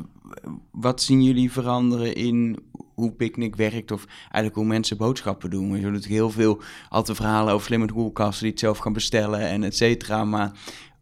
Wat 0.70 1.02
zien 1.02 1.22
jullie 1.22 1.52
veranderen 1.52 2.14
in 2.14 2.69
hoe 3.00 3.12
Picnic 3.12 3.56
werkt 3.56 3.90
of 3.90 4.04
eigenlijk 4.22 4.54
hoe 4.54 4.64
mensen 4.64 4.96
boodschappen 4.96 5.50
doen. 5.50 5.76
Je 5.76 5.80
natuurlijk 5.80 6.06
heel 6.06 6.30
veel 6.30 6.60
altijd 6.88 7.16
verhalen 7.16 7.54
over 7.54 7.66
slimme 7.66 7.92
koelkasten 7.92 8.42
die 8.42 8.50
het 8.50 8.60
zelf 8.60 8.78
gaan 8.78 8.92
bestellen 8.92 9.40
en 9.40 9.62
et 9.62 9.76
cetera. 9.76 10.24
Maar 10.24 10.52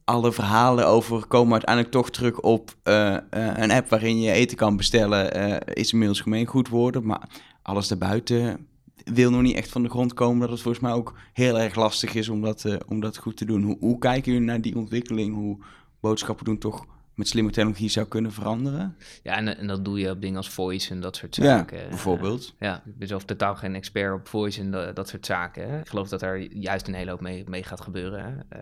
alle 0.04 0.32
verhalen 0.32 0.86
over 0.86 1.26
komen 1.26 1.52
uiteindelijk 1.52 1.94
toch 1.94 2.10
terug 2.10 2.40
op 2.40 2.74
uh, 2.84 2.94
uh, 3.10 3.18
een 3.30 3.70
app 3.70 3.88
waarin 3.88 4.20
je 4.20 4.32
eten 4.32 4.56
kan 4.56 4.76
bestellen. 4.76 5.50
Uh, 5.50 5.56
is 5.64 5.92
inmiddels 5.92 6.20
gemeengoed 6.20 6.68
worden, 6.68 7.06
maar 7.06 7.28
alles 7.62 7.88
daarbuiten 7.88 8.66
wil 9.04 9.30
nog 9.30 9.42
niet 9.42 9.56
echt 9.56 9.70
van 9.70 9.82
de 9.82 9.88
grond 9.88 10.14
komen. 10.14 10.40
Dat 10.40 10.50
het 10.50 10.60
volgens 10.60 10.82
mij 10.82 10.92
ook 10.92 11.14
heel 11.32 11.58
erg 11.58 11.74
lastig 11.74 12.14
is 12.14 12.28
om 12.28 12.42
dat, 12.42 12.64
om 12.88 13.00
dat 13.00 13.16
goed 13.16 13.36
te 13.36 13.44
doen. 13.44 13.62
Hoe, 13.62 13.76
hoe 13.80 13.98
kijken 13.98 14.32
jullie 14.32 14.46
naar 14.46 14.60
die 14.60 14.76
ontwikkeling? 14.76 15.34
Hoe 15.34 15.58
boodschappen 16.00 16.44
doen 16.44 16.58
toch 16.58 16.86
met 17.18 17.28
slimme 17.28 17.50
technologie 17.50 17.88
zou 17.88 18.06
kunnen 18.06 18.32
veranderen. 18.32 18.96
Ja, 19.22 19.36
en, 19.36 19.58
en 19.58 19.66
dat 19.66 19.84
doe 19.84 19.98
je 19.98 20.10
op 20.10 20.20
dingen 20.20 20.36
als 20.36 20.48
voice 20.48 20.90
en 20.90 21.00
dat 21.00 21.16
soort 21.16 21.34
zaken. 21.34 21.78
Ja, 21.78 21.88
bijvoorbeeld. 21.88 22.42
Uh, 22.42 22.68
ja, 22.68 22.82
ik 22.86 22.98
ben 22.98 23.08
zelf 23.08 23.24
totaal 23.24 23.56
geen 23.56 23.74
expert 23.74 24.14
op 24.14 24.28
voice 24.28 24.60
en 24.60 24.70
dat, 24.70 24.96
dat 24.96 25.08
soort 25.08 25.26
zaken. 25.26 25.70
Hè. 25.70 25.80
Ik 25.80 25.88
geloof 25.88 26.08
dat 26.08 26.22
er 26.22 26.52
juist 26.52 26.88
een 26.88 26.94
hele 26.94 27.10
hoop 27.10 27.20
mee, 27.20 27.44
mee 27.48 27.62
gaat 27.62 27.80
gebeuren. 27.80 28.46
Uh, 28.52 28.60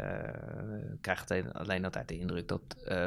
ik 0.92 1.01
krijg 1.01 1.25
alleen 1.53 1.85
altijd 1.85 2.09
de 2.09 2.19
indruk 2.19 2.49
dat 2.49 2.61
uh, 2.88 3.07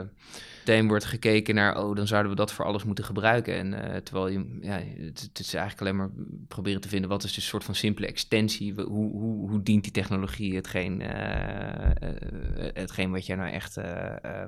meteen 0.59 0.87
wordt 0.87 1.05
gekeken 1.05 1.55
naar... 1.55 1.83
oh, 1.83 1.95
dan 1.95 2.07
zouden 2.07 2.31
we 2.31 2.37
dat 2.37 2.51
voor 2.51 2.65
alles 2.65 2.83
moeten 2.83 3.05
gebruiken. 3.05 3.73
En 3.73 4.03
terwijl 4.03 4.27
je, 4.27 4.57
ja, 4.61 4.79
het, 4.97 5.21
het, 5.21 5.39
is 5.39 5.53
eigenlijk 5.53 5.81
alleen 5.81 5.95
maar 5.95 6.09
proberen 6.47 6.81
te 6.81 6.89
vinden... 6.89 7.09
wat 7.09 7.23
is 7.23 7.33
dus 7.33 7.43
een 7.43 7.49
soort 7.49 7.63
van 7.63 7.75
simpele 7.75 8.07
extensie? 8.07 8.73
Hoe, 8.73 9.11
hoe, 9.11 9.49
hoe 9.49 9.63
dient 9.63 9.83
die 9.83 9.91
technologie 9.91 10.55
hetgeen, 10.55 11.01
hetgeen 12.73 13.11
wat 13.11 13.25
je 13.25 13.35
nou 13.35 13.51
echt... 13.51 13.75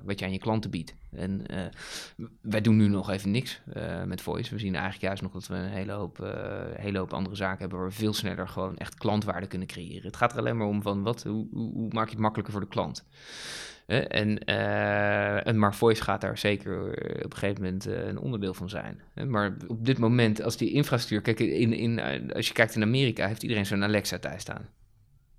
wat 0.04 0.20
je 0.20 0.26
aan 0.26 0.32
je 0.32 0.40
klanten 0.40 0.70
biedt? 0.70 0.91
En 1.12 1.44
uh, 1.52 2.28
wij 2.42 2.62
doen 2.62 2.78
nu 2.78 2.88
nog 2.88 3.10
even 3.10 3.32
niks 3.32 3.62
uh, 3.78 4.04
met 4.04 4.22
voice. 4.22 4.54
We 4.54 4.60
zien 4.60 4.74
eigenlijk 4.74 5.04
juist 5.04 5.22
nog 5.22 5.32
dat 5.32 5.48
we 5.48 5.56
een 5.56 5.70
hele 5.70 5.92
hoop, 5.92 6.20
uh, 6.20 6.30
hele 6.74 6.98
hoop 6.98 7.14
andere 7.14 7.36
zaken 7.36 7.60
hebben 7.60 7.78
waar 7.78 7.88
we 7.88 7.94
veel 7.94 8.14
sneller 8.14 8.48
gewoon 8.48 8.78
echt 8.78 8.96
klantwaarde 8.96 9.48
kunnen 9.48 9.68
creëren. 9.68 10.06
Het 10.06 10.16
gaat 10.16 10.32
er 10.32 10.38
alleen 10.38 10.58
maar 10.58 10.68
om 10.68 10.82
van 10.82 11.04
wat, 11.04 11.24
hoe, 11.24 11.48
hoe, 11.52 11.74
hoe 11.74 11.94
maak 11.94 12.06
je 12.06 12.12
het 12.12 12.20
makkelijker 12.20 12.54
voor 12.54 12.64
de 12.64 12.68
klant. 12.68 13.06
En, 13.86 14.44
en, 14.44 15.60
maar 15.60 15.76
voice 15.76 16.04
gaat 16.04 16.22
daar 16.22 16.38
zeker 16.38 16.90
op 17.24 17.32
een 17.32 17.38
gegeven 17.38 17.64
moment 17.64 17.86
een 17.86 18.18
onderdeel 18.18 18.54
van 18.54 18.70
zijn. 18.70 19.02
Maar 19.28 19.56
op 19.68 19.86
dit 19.86 19.98
moment, 19.98 20.42
als 20.42 20.58
die 20.58 20.72
infrastructuur. 20.72 21.36
Kijk, 21.36 21.50
in, 21.50 21.74
in, 21.74 22.00
als 22.34 22.48
je 22.48 22.54
kijkt 22.54 22.76
in 22.76 22.82
Amerika, 22.84 23.28
heeft 23.28 23.44
iedereen 23.44 23.66
zo'n 23.66 23.84
Alexa 23.84 24.20
thuis 24.20 24.42
staan. 24.42 24.70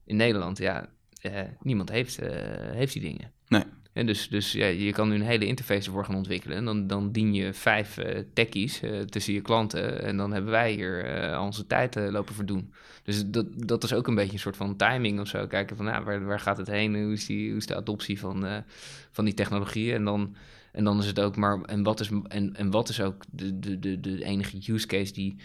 In 0.04 0.16
Nederland, 0.16 0.58
ja, 0.58 0.88
niemand 1.60 1.90
heeft, 1.90 2.18
heeft 2.72 2.92
die 2.92 3.02
dingen. 3.02 3.32
Nee. 3.48 3.64
En 3.92 4.06
dus 4.06 4.28
dus 4.28 4.52
ja, 4.52 4.66
je 4.66 4.92
kan 4.92 5.08
nu 5.08 5.14
een 5.14 5.22
hele 5.22 5.46
interface 5.46 5.86
ervoor 5.86 6.04
gaan 6.04 6.14
ontwikkelen. 6.14 6.56
En 6.56 6.64
dan, 6.64 6.86
dan 6.86 7.12
dien 7.12 7.34
je 7.34 7.52
vijf 7.52 7.98
uh, 7.98 8.18
techies 8.32 8.82
uh, 8.82 9.00
tussen 9.00 9.34
je 9.34 9.40
klanten. 9.40 10.02
En 10.02 10.16
dan 10.16 10.32
hebben 10.32 10.50
wij 10.50 10.72
hier 10.72 11.30
uh, 11.30 11.40
onze 11.42 11.66
tijd 11.66 11.94
lopen 11.94 12.34
verdoen. 12.34 12.72
Dus 13.02 13.26
dat, 13.26 13.46
dat 13.66 13.84
is 13.84 13.94
ook 13.94 14.06
een 14.06 14.14
beetje 14.14 14.32
een 14.32 14.38
soort 14.38 14.56
van 14.56 14.76
timing 14.76 15.20
of 15.20 15.28
zo. 15.28 15.46
Kijken 15.46 15.76
van 15.76 15.84
nou, 15.84 16.04
waar, 16.04 16.24
waar 16.24 16.40
gaat 16.40 16.56
het 16.56 16.66
heen? 16.66 17.02
Hoe 17.02 17.12
is, 17.12 17.26
die, 17.26 17.48
hoe 17.48 17.58
is 17.58 17.66
de 17.66 17.76
adoptie 17.76 18.18
van, 18.18 18.64
van 19.10 19.24
die 19.24 19.34
technologieën? 19.34 19.94
En 19.94 20.04
dan, 20.04 20.36
en 20.72 20.84
dan 20.84 20.98
is 20.98 21.06
het 21.06 21.20
ook 21.20 21.36
maar. 21.36 21.60
En 21.60 21.82
wat 21.82 22.00
is, 22.00 22.10
en, 22.28 22.56
en 22.56 22.70
wat 22.70 22.88
is 22.88 23.00
ook 23.00 23.22
de, 23.30 23.58
de, 23.58 23.78
de, 23.78 24.00
de 24.00 24.24
enige 24.24 24.72
use 24.72 24.86
case 24.86 25.12
die 25.12 25.36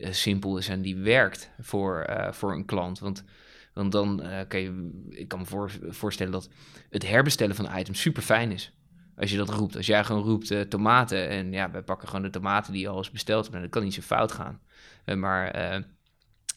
simpel 0.00 0.58
is 0.58 0.68
en 0.68 0.82
die 0.82 0.96
werkt 0.96 1.50
voor, 1.60 2.06
voor 2.30 2.52
een 2.52 2.64
klant? 2.64 2.98
Want 2.98 3.24
want 3.74 3.92
dan 3.92 4.22
uh, 4.22 4.40
kan 4.48 4.60
je, 4.60 4.90
ik 5.08 5.28
kan 5.28 5.38
me 5.38 5.44
voor, 5.44 5.70
voorstellen 5.88 6.32
dat 6.32 6.48
het 6.90 7.08
herbestellen 7.08 7.56
van 7.56 7.76
items 7.76 8.00
super 8.00 8.22
fijn 8.22 8.52
is. 8.52 8.72
Als 9.16 9.30
je 9.30 9.36
dat 9.36 9.48
roept. 9.48 9.76
Als 9.76 9.86
jij 9.86 10.04
gewoon 10.04 10.22
roept 10.22 10.50
uh, 10.50 10.60
tomaten 10.60 11.28
en 11.28 11.52
ja, 11.52 11.70
wij 11.70 11.82
pakken 11.82 12.08
gewoon 12.08 12.22
de 12.22 12.30
tomaten 12.30 12.72
die 12.72 12.82
je 12.82 12.88
al 12.88 12.96
eens 12.96 13.10
besteld 13.10 13.44
hebt. 13.44 13.60
Dan 13.60 13.68
kan 13.68 13.82
niet 13.82 13.94
zo 13.94 14.00
fout 14.00 14.32
gaan. 14.32 14.60
Uh, 15.06 15.16
maar 15.16 15.54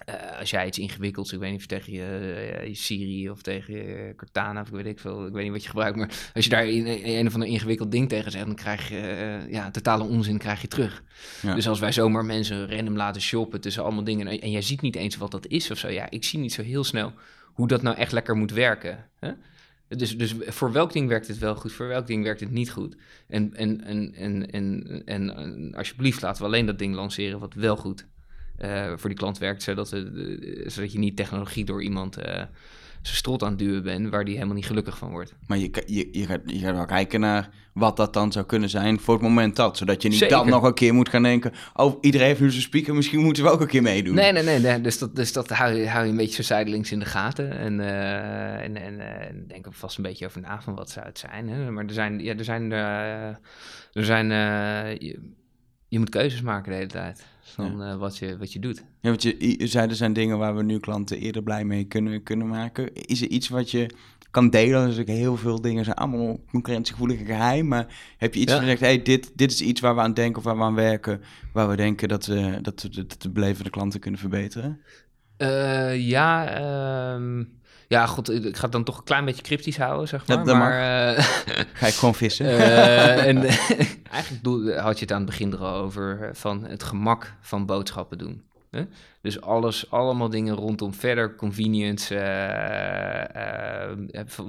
uh, 0.09 0.39
als 0.39 0.49
jij 0.49 0.67
iets 0.67 0.79
ingewikkelds, 0.79 1.33
ik 1.33 1.39
weet 1.39 1.51
niet 1.51 1.59
of 1.59 1.65
tegen 1.65 1.93
je, 1.93 2.61
uh, 2.65 2.75
Siri 2.75 3.29
of 3.29 3.41
tegen 3.41 3.73
je 3.73 4.13
Cortana 4.17 4.61
of 4.61 4.67
ik 4.67 4.73
weet 4.73 4.85
ik 4.85 4.99
veel, 4.99 5.25
ik 5.25 5.33
weet 5.33 5.43
niet 5.43 5.51
wat 5.51 5.63
je 5.63 5.69
gebruikt, 5.69 5.97
maar 5.97 6.31
als 6.33 6.43
je 6.43 6.49
daar 6.49 6.63
een, 6.63 7.07
een 7.17 7.27
of 7.27 7.33
ander 7.33 7.49
ingewikkeld 7.49 7.91
ding 7.91 8.09
tegen 8.09 8.31
zegt, 8.31 8.45
dan 8.45 8.55
krijg 8.55 8.89
je 8.89 8.95
uh, 9.45 9.51
ja, 9.51 9.71
totale 9.71 10.03
onzin 10.03 10.37
krijg 10.37 10.61
je 10.61 10.67
terug. 10.67 11.03
Ja. 11.41 11.55
Dus 11.55 11.67
als 11.67 11.79
wij 11.79 11.91
zomaar 11.91 12.25
mensen 12.25 12.69
random 12.69 12.95
laten 12.95 13.21
shoppen 13.21 13.61
tussen 13.61 13.83
allemaal 13.83 14.03
dingen 14.03 14.27
en, 14.27 14.41
en 14.41 14.51
jij 14.51 14.61
ziet 14.61 14.81
niet 14.81 14.95
eens 14.95 15.17
wat 15.17 15.31
dat 15.31 15.47
is 15.47 15.71
of 15.71 15.77
zo, 15.77 15.89
ja, 15.89 16.09
ik 16.09 16.23
zie 16.23 16.39
niet 16.39 16.53
zo 16.53 16.61
heel 16.61 16.83
snel 16.83 17.13
hoe 17.43 17.67
dat 17.67 17.81
nou 17.81 17.97
echt 17.97 18.11
lekker 18.11 18.35
moet 18.35 18.51
werken. 18.51 19.05
Hè? 19.19 19.31
Dus, 19.87 20.17
dus 20.17 20.35
voor 20.39 20.71
welk 20.71 20.93
ding 20.93 21.07
werkt 21.07 21.27
het 21.27 21.37
wel 21.37 21.55
goed, 21.55 21.71
voor 21.71 21.87
welk 21.87 22.07
ding 22.07 22.23
werkt 22.23 22.39
het 22.39 22.51
niet 22.51 22.71
goed? 22.71 22.95
En, 23.27 23.55
en, 23.55 23.83
en, 23.83 24.13
en, 24.13 24.51
en, 24.51 25.05
en, 25.05 25.35
en 25.35 25.73
alsjeblieft 25.75 26.21
laten 26.21 26.41
we 26.41 26.47
alleen 26.47 26.65
dat 26.65 26.79
ding 26.79 26.95
lanceren 26.95 27.39
wat 27.39 27.53
wel 27.53 27.75
goed 27.75 28.05
uh, 28.61 28.93
voor 28.95 29.09
die 29.09 29.17
klant 29.17 29.37
werkt, 29.37 29.63
zodat, 29.63 29.93
uh, 29.93 30.69
zodat 30.69 30.91
je 30.91 30.99
niet 30.99 31.15
technologie 31.15 31.65
door 31.65 31.83
iemand 31.83 32.17
uh, 32.17 32.23
zijn 33.01 33.17
strot 33.17 33.43
aan 33.43 33.49
het 33.49 33.59
duwen 33.59 33.83
bent, 33.83 34.09
waar 34.09 34.25
die 34.25 34.33
helemaal 34.33 34.55
niet 34.55 34.65
gelukkig 34.65 34.97
van 34.97 35.09
wordt. 35.09 35.33
Maar 35.47 35.57
je, 35.57 35.83
je, 35.85 36.09
je, 36.11 36.25
gaat, 36.25 36.41
je 36.45 36.59
gaat 36.59 36.75
wel 36.75 36.85
kijken 36.85 37.19
naar 37.19 37.49
wat 37.73 37.97
dat 37.97 38.13
dan 38.13 38.31
zou 38.31 38.45
kunnen 38.45 38.69
zijn 38.69 38.99
voor 38.99 39.13
het 39.13 39.23
moment 39.23 39.55
dat, 39.55 39.77
zodat 39.77 40.01
je 40.01 40.09
niet 40.09 40.17
Zeker. 40.17 40.37
dan 40.37 40.49
nog 40.49 40.63
een 40.63 40.73
keer 40.73 40.93
moet 40.93 41.09
gaan 41.09 41.23
denken, 41.23 41.51
oh, 41.73 41.97
iedereen 42.01 42.27
heeft 42.27 42.39
nu 42.39 42.49
zijn 42.49 42.61
speaker, 42.61 42.95
misschien 42.95 43.19
moeten 43.19 43.43
we 43.43 43.49
ook 43.49 43.61
een 43.61 43.67
keer 43.67 43.81
meedoen. 43.81 44.15
Nee, 44.15 44.31
nee, 44.31 44.43
nee, 44.43 44.59
nee. 44.59 44.81
dus 44.81 44.97
dat, 44.97 45.15
dus 45.15 45.33
dat 45.33 45.49
hou, 45.49 45.73
je, 45.73 45.89
hou 45.89 46.05
je 46.05 46.11
een 46.11 46.17
beetje 46.17 46.35
zo 46.35 46.53
zijdelings 46.53 46.91
in 46.91 46.99
de 46.99 47.05
gaten 47.05 47.57
en, 47.57 47.79
en, 48.59 48.77
en, 48.77 48.99
en 48.99 49.47
denk 49.47 49.65
er 49.65 49.73
vast 49.73 49.97
een 49.97 50.03
beetje 50.03 50.25
over 50.25 50.41
na 50.41 50.61
van 50.61 50.75
wat 50.75 50.89
zou 50.89 51.05
het 51.05 51.19
zijn. 51.19 51.49
Hè? 51.49 51.71
Maar 51.71 51.85
er 51.85 51.93
zijn, 51.93 52.19
ja, 52.19 52.35
er 52.35 52.43
zijn, 52.43 52.71
er 52.71 54.05
zijn, 54.05 54.27
je, 54.99 55.19
je 55.87 55.99
moet 55.99 56.09
keuzes 56.09 56.41
maken 56.41 56.71
de 56.71 56.77
hele 56.77 56.89
tijd 56.89 57.25
van 57.49 57.77
ja. 57.77 57.93
uh, 57.93 57.97
wat, 57.97 58.17
je, 58.17 58.37
wat 58.37 58.53
je 58.53 58.59
doet. 58.59 58.77
Ja, 58.77 59.09
want 59.09 59.21
je, 59.21 59.59
je 59.59 59.67
zei 59.67 59.89
er 59.89 59.95
zijn 59.95 60.13
dingen 60.13 60.37
waar 60.37 60.55
we 60.55 60.63
nu 60.63 60.79
klanten 60.79 61.19
eerder 61.19 61.43
blij 61.43 61.65
mee 61.65 61.83
kunnen, 61.83 62.23
kunnen 62.23 62.47
maken. 62.47 62.93
Is 62.93 63.21
er 63.21 63.27
iets 63.27 63.49
wat 63.49 63.71
je 63.71 63.89
kan 64.31 64.49
delen? 64.49 64.85
Dus 64.85 65.05
heel 65.05 65.37
veel 65.37 65.61
dingen 65.61 65.83
zijn 65.83 65.95
allemaal 65.95 66.39
concurrentiegevoelige 66.49 67.25
geheim. 67.25 67.67
Maar 67.67 68.15
heb 68.17 68.33
je 68.33 68.39
iets 68.39 68.53
ja. 68.53 68.59
gezegd, 68.59 68.79
hey, 68.79 69.01
dit, 69.01 69.31
dit 69.35 69.51
is 69.51 69.61
iets 69.61 69.81
waar 69.81 69.95
we 69.95 70.01
aan 70.01 70.13
denken 70.13 70.37
of 70.37 70.43
waar 70.43 70.57
we 70.57 70.63
aan 70.63 70.75
werken, 70.75 71.21
waar 71.53 71.69
we 71.69 71.75
denken 71.75 72.07
dat 72.07 72.25
we, 72.25 72.59
dat 72.61 72.81
we 72.81 72.89
de, 72.89 73.05
de 73.17 73.29
belevende 73.29 73.69
klanten 73.69 73.99
kunnen 73.99 74.19
verbeteren? 74.19 74.81
Uh, 75.37 76.07
ja, 76.07 77.13
um, 77.13 77.56
ja, 77.87 78.05
goed, 78.05 78.29
ik 78.29 78.55
ga 78.55 78.61
het 78.61 78.71
dan 78.71 78.83
toch 78.83 78.97
een 78.97 79.03
klein 79.03 79.25
beetje 79.25 79.41
cryptisch 79.41 79.77
houden, 79.77 80.07
zeg 80.07 80.27
maar. 80.27 80.45
Maar 80.45 81.15
uh, 81.17 81.23
ga 81.73 81.87
ik 81.87 81.93
gewoon 81.93 82.15
vissen. 82.15 82.45
Uh, 82.45 83.25
en 83.29 83.43
eigenlijk 84.11 84.79
had 84.79 84.99
je 84.99 85.05
het 85.05 85.11
aan 85.11 85.21
het 85.21 85.29
begin 85.29 85.53
er 85.53 85.59
al 85.59 85.75
over 85.75 86.29
van 86.33 86.65
het 86.65 86.83
gemak 86.83 87.33
van 87.41 87.65
boodschappen 87.65 88.17
doen. 88.17 88.45
Hè? 88.71 88.85
Dus 89.21 89.41
alles, 89.41 89.91
allemaal 89.91 90.29
dingen 90.29 90.55
rondom 90.55 90.93
verder, 90.93 91.35
convenience, 91.35 92.15
uh, 92.15 92.21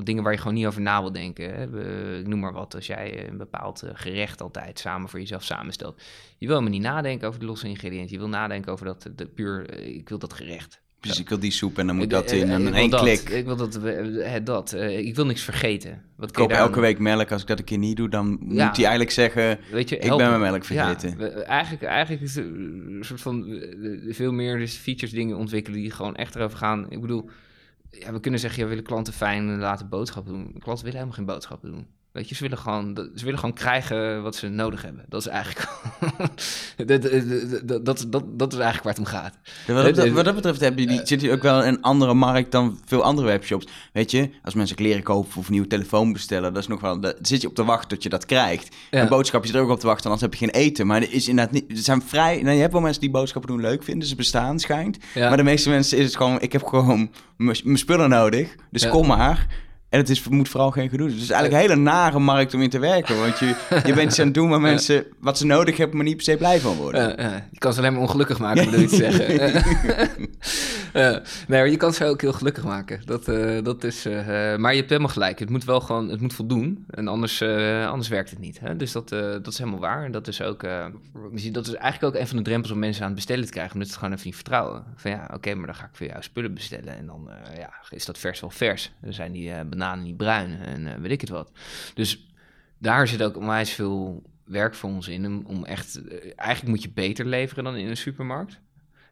dingen 0.05 0.23
waar 0.23 0.33
je 0.33 0.39
gewoon 0.39 0.55
niet 0.55 0.67
over 0.67 0.81
na 0.81 1.01
wil 1.01 1.13
denken. 1.13 1.55
Hè? 1.55 2.19
ik 2.19 2.27
noem 2.27 2.41
maar 2.41 2.53
wat, 2.53 2.75
als 2.75 2.87
jij 2.87 3.29
een 3.29 3.37
bepaald 3.37 3.83
gerecht 3.93 4.43
altijd 4.43 4.79
samen 4.79 5.09
voor 5.09 5.19
jezelf 5.19 5.43
samenstelt. 5.43 6.03
Je 6.39 6.47
wil 6.47 6.57
helemaal 6.57 6.79
niet 6.79 6.89
nadenken 6.89 7.29
over 7.29 7.41
de 7.41 7.47
losse 7.47 7.69
ingrediënten. 7.69 8.13
Je 8.13 8.19
wil 8.19 8.29
nadenken 8.29 8.73
over 8.73 8.87
dat, 8.87 9.09
de 9.15 9.27
puur, 9.27 9.81
ik 9.83 10.09
wil 10.09 10.19
dat 10.19 10.33
gerecht. 10.33 10.81
Dus 11.01 11.19
ik 11.19 11.29
wil 11.29 11.39
die 11.39 11.51
soep 11.51 11.79
en 11.79 11.87
dan 11.87 11.97
moet 11.97 12.11
dat 12.11 12.31
in 12.31 12.51
en 12.51 12.75
één 12.75 12.91
klik. 12.91 13.29
Ik 13.29 13.45
wil 13.45 13.57
dat, 13.57 13.81
dat 14.45 14.73
ik 14.73 15.15
wil 15.15 15.27
niks 15.27 15.43
vergeten. 15.43 16.03
Wat 16.17 16.29
ik 16.29 16.35
koop 16.35 16.51
elke 16.51 16.81
week 16.81 16.99
melk. 16.99 17.33
Als 17.33 17.43
ik 17.43 17.49
dat 17.49 17.59
een 17.59 17.65
keer 17.65 17.79
niet 17.79 17.97
doe, 17.97 18.09
dan 18.09 18.39
moet 18.41 18.57
hij 18.57 18.67
eigenlijk 18.69 19.11
zeggen... 19.11 19.59
Weet 19.71 19.89
je, 19.89 19.99
ik 19.99 20.17
ben 20.17 20.17
mijn 20.17 20.41
melk 20.41 20.65
vergeten. 20.65 21.15
Ja, 21.19 21.29
eigenlijk, 21.29 21.83
eigenlijk 21.83 22.23
is 22.23 22.35
het 22.35 22.45
een 22.45 22.99
soort 23.01 23.21
van... 23.21 23.61
veel 24.09 24.33
meer 24.33 24.59
dus 24.59 24.75
features 24.75 25.15
dingen 25.15 25.37
ontwikkelen 25.37 25.81
die 25.81 25.91
gewoon 25.91 26.17
echt 26.17 26.35
erover 26.35 26.59
gaan. 26.59 26.87
Ik 26.91 27.01
bedoel, 27.01 27.31
ja, 27.91 28.13
we 28.13 28.21
kunnen 28.21 28.41
zeggen, 28.41 28.59
ja, 28.59 28.65
we 28.65 28.71
willen 28.71 28.89
klanten 28.89 29.13
fijn 29.13 29.59
laten 29.59 29.89
boodschappen 29.89 30.33
doen. 30.33 30.45
Klanten 30.59 30.85
willen 30.85 31.01
helemaal 31.01 31.17
geen 31.17 31.25
boodschappen 31.25 31.71
doen. 31.71 31.87
Weet 32.19 32.29
je, 32.29 32.35
ze 32.35 32.43
willen 32.43 32.59
gewoon, 32.59 33.11
ze 33.15 33.25
willen 33.25 33.39
gewoon 33.39 33.55
krijgen 33.55 34.23
wat 34.23 34.37
ze 34.37 34.49
nodig 34.49 34.83
hebben. 34.83 35.05
Dat 35.09 35.21
is 35.21 35.27
eigenlijk. 35.27 35.69
dat, 36.87 37.03
dat, 37.85 38.07
dat, 38.09 38.25
dat, 38.39 38.53
is 38.53 38.59
eigenlijk 38.59 38.83
waar 38.83 38.93
het 38.93 38.99
om 38.99 39.05
gaat. 39.05 39.35
wat, 40.15 40.25
dat, 40.25 40.35
betreft 40.35 40.61
heb 40.61 40.79
je 40.79 40.87
die, 40.87 41.01
zit 41.05 41.21
je 41.21 41.33
ook 41.33 41.43
wel 41.43 41.63
in 41.63 41.75
een 41.75 41.83
andere 41.83 42.15
markt 42.15 42.53
dan 42.53 42.79
veel 42.85 43.03
andere 43.03 43.27
webshops. 43.27 43.67
Weet 43.93 44.11
je, 44.11 44.31
als 44.43 44.55
mensen 44.55 44.77
kleren 44.77 45.03
kopen 45.03 45.37
of 45.37 45.47
een 45.47 45.53
nieuwe 45.53 45.67
telefoon 45.67 46.13
bestellen, 46.13 46.53
dat 46.53 46.63
is 46.63 46.69
nog 46.69 46.81
wel. 46.81 47.15
Zit 47.23 47.41
je 47.41 47.49
op 47.49 47.55
te 47.55 47.65
wachten 47.65 47.89
tot 47.89 48.03
je 48.03 48.09
dat 48.09 48.27
krijgt. 48.27 48.77
Een 48.91 49.09
boodschap 49.09 49.45
je 49.45 49.53
er 49.53 49.61
ook 49.61 49.71
op 49.71 49.81
te 49.81 49.87
wachten, 49.87 50.05
anders 50.05 50.23
heb 50.23 50.35
je 50.35 50.47
geen 50.47 50.63
eten. 50.63 50.87
Maar 50.87 51.03
er 51.03 51.13
is 51.13 51.29
inderdaad 51.29 51.55
niet. 51.55 51.71
Er 51.71 51.77
zijn 51.77 52.03
vrij. 52.03 52.43
Nou, 52.43 52.55
je 52.55 52.61
hebt 52.61 52.73
wel 52.73 52.83
mensen 52.83 53.01
die 53.01 53.11
boodschappen 53.11 53.51
doen 53.51 53.61
leuk 53.61 53.83
vinden, 53.83 54.09
ze 54.09 54.17
bestaan 54.17 54.59
schijnt. 54.59 54.99
Maar 55.15 55.37
de 55.37 55.43
meeste 55.43 55.69
mensen 55.69 55.99
is 55.99 56.05
het 56.05 56.17
gewoon. 56.17 56.41
Ik 56.41 56.53
heb 56.53 56.65
gewoon 56.65 57.11
mijn 57.37 57.79
spullen 57.79 58.09
nodig. 58.09 58.55
Dus 58.71 58.89
kom 58.89 59.07
maar. 59.07 59.67
En 59.89 59.99
het 59.99 60.09
is, 60.09 60.29
moet 60.29 60.49
vooral 60.49 60.71
geen 60.71 60.89
gedoe. 60.89 61.07
Dus 61.07 61.15
het 61.15 61.25
is 61.25 61.31
eigenlijk 61.31 61.63
een 61.63 61.69
hele 61.71 61.83
nare 61.83 62.19
markt 62.19 62.55
om 62.55 62.63
in 62.63 62.71
te 62.71 62.79
werken. 62.79 63.19
Want 63.21 63.39
je, 63.39 63.47
je 63.87 63.95
bent 63.95 64.11
iets 64.11 64.19
aan 64.19 64.25
het 64.25 64.35
doen 64.35 64.49
waar 64.49 64.61
mensen 64.61 65.05
wat 65.21 65.39
ze 65.39 65.47
nodig 65.47 65.77
hebben, 65.77 65.97
maar 65.97 66.07
niet 66.07 66.17
per 66.17 66.25
se 66.25 66.37
blij 66.37 66.61
van 66.61 66.77
worden. 66.77 67.21
Uh, 67.21 67.27
uh, 67.27 67.33
je 67.51 67.59
kan 67.59 67.73
ze 67.73 67.79
alleen 67.79 67.93
maar 67.93 68.01
ongelukkig 68.03 68.39
maken, 68.39 68.65
bedoel 68.65 68.81
je 68.81 68.87
te 68.87 68.97
zeggen. 68.97 69.55
uh, 71.17 71.17
nee, 71.49 71.71
je 71.71 71.77
kan 71.77 71.93
ze 71.93 72.05
ook 72.05 72.21
heel 72.21 72.33
gelukkig 72.33 72.65
maken. 72.65 73.01
Dat, 73.05 73.29
uh, 73.29 73.63
dat 73.63 73.85
is, 73.85 74.07
uh, 74.07 74.27
maar 74.57 74.71
je 74.71 74.79
hebt 74.79 74.91
helemaal 74.91 75.13
gelijk. 75.13 75.39
Het 75.39 75.51
moet 75.51 75.65
wel 75.65 75.81
gewoon, 75.81 76.09
het 76.09 76.21
moet 76.21 76.35
voldoen. 76.35 76.85
En 76.91 77.09
anders, 77.09 77.43
anders 77.87 78.09
werkt 78.09 78.31
het 78.31 78.39
niet. 78.39 78.61
Hè? 78.61 78.77
Dus 78.77 78.93
dat, 78.93 79.09
dat 79.09 79.47
is 79.47 79.59
helemaal 79.59 79.81
waar. 79.81 80.05
En 80.05 80.13
dat 80.13 80.29
is 80.29 80.43
ook, 80.43 80.63
dat 81.53 81.67
is 81.67 81.75
eigenlijk 81.75 82.15
ook 82.15 82.21
een 82.21 82.29
van 82.29 82.37
de 82.37 82.43
drempels 82.43 82.73
om 82.73 82.79
mensen 82.79 83.03
aan 83.03 83.09
het 83.09 83.17
bestellen 83.17 83.45
te 83.45 83.51
krijgen. 83.51 83.73
Omdat 83.73 83.89
ze 83.89 83.95
het 83.95 84.03
gewoon 84.03 84.19
even 84.19 84.29
niet 84.29 84.41
vertrouwen. 84.41 84.85
Van 84.97 85.11
ja, 85.11 85.31
oké, 85.35 85.55
maar 85.55 85.67
dan 85.67 85.75
ga 85.75 85.85
ik 85.85 85.91
voor 85.97 86.07
jou 86.07 86.23
spullen 86.23 86.55
bestellen. 86.55 86.97
En 86.97 87.07
dan 87.07 87.31
ja, 87.59 87.71
is 87.91 88.05
dat 88.05 88.19
vers 88.19 88.41
wel 88.41 88.51
vers. 88.51 88.93
Dan 89.01 89.13
zijn 89.13 89.33
die 89.33 89.53
bananen 89.79 90.05
niet 90.05 90.17
bruin 90.17 90.61
en 90.61 91.01
weet 91.01 91.11
ik 91.11 91.21
het 91.21 91.31
wat. 91.31 91.53
Dus 91.95 92.29
daar 92.79 93.09
zit 93.09 93.23
ook 93.23 93.37
onwijs 93.37 93.71
veel 93.71 94.23
werk 94.45 94.75
voor 94.75 94.91
ons 94.91 95.09
in. 95.09 95.47
Om 95.47 95.65
echt, 95.65 96.01
eigenlijk 96.37 96.69
moet 96.69 96.83
je 96.83 96.91
beter 96.91 97.27
leveren 97.27 97.65
dan 97.65 97.77
in 97.77 97.89
een 97.89 97.97
supermarkt. 97.97 98.61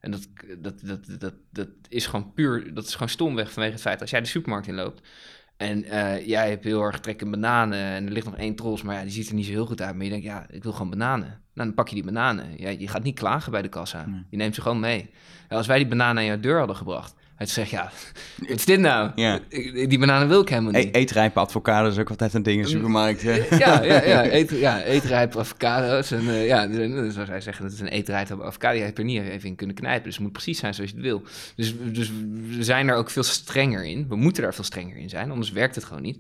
En 0.00 0.10
dat, 0.10 0.28
dat, 0.58 0.80
dat, 0.82 1.20
dat, 1.20 1.34
dat 1.50 1.68
is 1.88 2.06
gewoon 2.06 2.32
puur, 2.32 2.74
dat 2.74 2.84
is 2.86 2.92
gewoon 2.92 3.08
stomweg 3.08 3.52
vanwege 3.52 3.72
het 3.72 3.82
feit 3.82 4.00
als 4.00 4.10
jij 4.10 4.20
de 4.20 4.26
supermarkt 4.26 4.66
inloopt. 4.66 5.08
En 5.56 5.80
jij 6.26 6.48
hebt 6.48 6.64
heel 6.64 6.82
erg 6.82 7.00
trek 7.00 7.22
in 7.22 7.30
bananen 7.30 7.78
en 7.78 8.06
er 8.06 8.12
ligt 8.12 8.26
nog 8.26 8.36
één 8.36 8.54
tros, 8.54 8.82
maar 8.82 8.94
ja, 8.94 9.02
die 9.02 9.10
ziet 9.10 9.28
er 9.28 9.34
niet 9.34 9.44
zo 9.44 9.50
heel 9.50 9.66
goed 9.66 9.82
uit. 9.82 9.94
Maar 9.94 10.04
je 10.04 10.10
denkt, 10.10 10.24
ja, 10.24 10.46
ik 10.50 10.62
wil 10.62 10.72
gewoon 10.72 10.90
bananen. 10.90 11.28
Nou, 11.28 11.68
dan 11.68 11.74
pak 11.74 11.88
je 11.88 11.94
die 11.94 12.04
bananen. 12.04 12.58
Ja, 12.58 12.68
je 12.68 12.88
gaat 12.88 13.02
niet 13.02 13.18
klagen 13.18 13.52
bij 13.52 13.62
de 13.62 13.68
kassa. 13.68 14.24
Je 14.30 14.36
neemt 14.36 14.54
ze 14.54 14.60
gewoon 14.60 14.80
mee. 14.80 15.10
als 15.48 15.66
wij 15.66 15.76
die 15.76 15.86
bananen 15.86 16.16
aan 16.16 16.24
jouw 16.24 16.40
deur 16.40 16.58
hadden 16.58 16.76
gebracht, 16.76 17.14
hij 17.36 17.46
zegt, 17.46 17.70
ja, 17.70 17.92
wat 18.36 18.48
is 18.48 18.64
dit 18.64 18.80
nou? 18.80 19.10
Ja. 19.14 19.40
Die 19.88 19.98
bananen 19.98 20.28
wil 20.28 20.40
ik 20.40 20.48
helemaal 20.48 20.72
niet. 20.72 20.84
E 20.84 20.90
eetrijpe 20.90 21.40
avocados 21.40 21.92
is 21.92 21.98
ook 21.98 22.10
altijd 22.10 22.34
een 22.34 22.42
ding 22.42 22.56
in 22.56 22.62
de 22.62 22.68
supermarkt. 22.68 23.20
Ja, 23.20 23.34
ja, 23.34 23.82
ja, 23.82 24.04
ja, 24.04 24.30
eet, 24.32 24.50
ja 24.50 24.82
eetrijpe 24.82 25.38
avocados. 25.38 26.10
En 26.10 26.24
uh, 26.24 26.46
ja, 26.46 26.72
zoals 27.10 27.28
hij 27.28 27.40
zegt, 27.40 27.62
dat 27.62 27.72
is 27.72 27.80
een 27.80 27.88
eetrijpe 27.88 28.42
avocado. 28.42 28.76
Je 28.76 28.82
hebt 28.82 28.98
er 28.98 29.04
niet 29.04 29.22
even 29.22 29.48
in 29.48 29.54
kunnen 29.54 29.76
knijpen. 29.76 30.04
Dus 30.04 30.14
het 30.14 30.22
moet 30.22 30.32
precies 30.32 30.58
zijn 30.58 30.74
zoals 30.74 30.90
je 30.90 30.96
het 30.96 31.04
wil. 31.04 31.22
Dus, 31.56 31.74
dus 31.92 32.10
we 32.56 32.64
zijn 32.64 32.88
er 32.88 32.96
ook 32.96 33.10
veel 33.10 33.22
strenger 33.22 33.84
in. 33.84 34.08
We 34.08 34.16
moeten 34.16 34.42
daar 34.42 34.54
veel 34.54 34.64
strenger 34.64 34.96
in 34.96 35.08
zijn, 35.08 35.30
anders 35.30 35.50
werkt 35.50 35.74
het 35.74 35.84
gewoon 35.84 36.02
niet. 36.02 36.18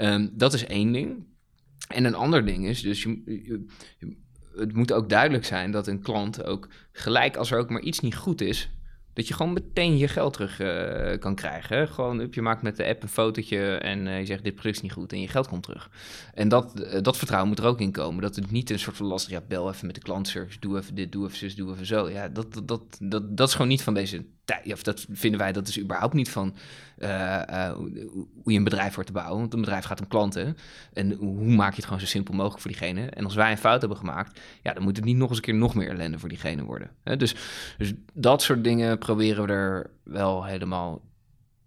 Um, 0.00 0.30
dat 0.32 0.54
is 0.54 0.66
één 0.66 0.92
ding. 0.92 1.24
En 1.88 2.04
een 2.04 2.14
ander 2.14 2.44
ding 2.44 2.66
is, 2.66 2.80
dus 2.80 3.02
je, 3.02 3.22
je, 3.24 3.66
het 4.56 4.74
moet 4.74 4.92
ook 4.92 5.08
duidelijk 5.08 5.44
zijn 5.44 5.70
dat 5.70 5.86
een 5.86 6.02
klant 6.02 6.44
ook 6.44 6.68
gelijk 6.92 7.36
als 7.36 7.50
er 7.50 7.58
ook 7.58 7.70
maar 7.70 7.82
iets 7.82 8.00
niet 8.00 8.16
goed 8.16 8.40
is 8.40 8.70
dat 9.12 9.28
je 9.28 9.34
gewoon 9.34 9.52
meteen 9.52 9.96
je 9.96 10.08
geld 10.08 10.32
terug 10.32 10.60
uh, 10.60 11.18
kan 11.18 11.34
krijgen. 11.34 11.88
Gewoon, 11.88 12.28
je 12.30 12.42
maakt 12.42 12.62
met 12.62 12.76
de 12.76 12.86
app 12.86 13.02
een 13.02 13.08
fotootje 13.08 13.76
en 13.76 14.06
uh, 14.06 14.18
je 14.18 14.26
zegt 14.26 14.44
dit 14.44 14.54
product 14.54 14.76
is 14.76 14.82
niet 14.82 14.92
goed 14.92 15.12
en 15.12 15.20
je 15.20 15.28
geld 15.28 15.48
komt 15.48 15.62
terug. 15.62 15.90
En 16.34 16.48
dat, 16.48 16.80
uh, 16.80 17.00
dat 17.02 17.16
vertrouwen 17.16 17.50
moet 17.50 17.58
er 17.58 17.66
ook 17.66 17.80
in 17.80 17.92
komen. 17.92 18.22
Dat 18.22 18.36
het 18.36 18.50
niet 18.50 18.70
een 18.70 18.78
soort 18.78 18.96
van 18.96 19.06
lastig, 19.06 19.32
ja, 19.32 19.42
bel 19.48 19.70
even 19.70 19.86
met 19.86 19.94
de 19.94 20.00
klantservice, 20.00 20.60
doe 20.60 20.78
even 20.78 20.94
dit, 20.94 21.12
doe 21.12 21.26
even 21.26 21.38
zus, 21.38 21.54
doe 21.54 21.72
even 21.72 21.86
zo. 21.86 22.08
Ja, 22.08 22.28
dat, 22.28 22.60
dat, 22.64 22.82
dat, 23.00 23.36
dat 23.36 23.48
is 23.48 23.54
gewoon 23.54 23.68
niet 23.68 23.82
van 23.82 23.94
deze 23.94 24.24
tijd. 24.54 24.72
Of 24.72 24.82
dat 24.82 25.06
vinden 25.10 25.40
wij, 25.40 25.52
dat 25.52 25.68
is 25.68 25.80
überhaupt 25.80 26.14
niet 26.14 26.30
van 26.30 26.54
hoe 28.42 28.52
je 28.52 28.58
een 28.58 28.64
bedrijf 28.64 28.94
wordt 28.94 29.08
te 29.08 29.16
bouwen. 29.16 29.40
Want 29.40 29.54
een 29.54 29.60
bedrijf 29.60 29.84
gaat 29.84 30.00
om 30.00 30.08
klanten. 30.08 30.56
En 30.92 31.12
hoe 31.12 31.54
maak 31.54 31.70
je 31.70 31.76
het 31.76 31.84
gewoon 31.84 32.00
zo 32.00 32.06
simpel 32.06 32.34
mogelijk 32.34 32.60
voor 32.60 32.70
diegene? 32.70 33.06
En 33.06 33.24
als 33.24 33.34
wij 33.34 33.50
een 33.50 33.58
fout 33.58 33.80
hebben 33.80 33.98
gemaakt, 33.98 34.40
ja, 34.62 34.72
dan 34.72 34.82
moet 34.82 34.96
het 34.96 35.04
niet 35.04 35.16
nog 35.16 35.28
eens 35.28 35.38
een 35.38 35.44
keer 35.44 35.54
nog 35.54 35.74
meer 35.74 35.90
ellende 35.90 36.18
voor 36.18 36.28
diegene 36.28 36.64
worden. 36.64 36.90
Dus, 37.02 37.34
dus 37.78 37.92
dat 38.12 38.42
soort 38.42 38.64
dingen 38.64 38.98
proberen 38.98 39.46
we 39.46 39.52
er 39.52 39.90
wel 40.04 40.44
helemaal 40.44 41.02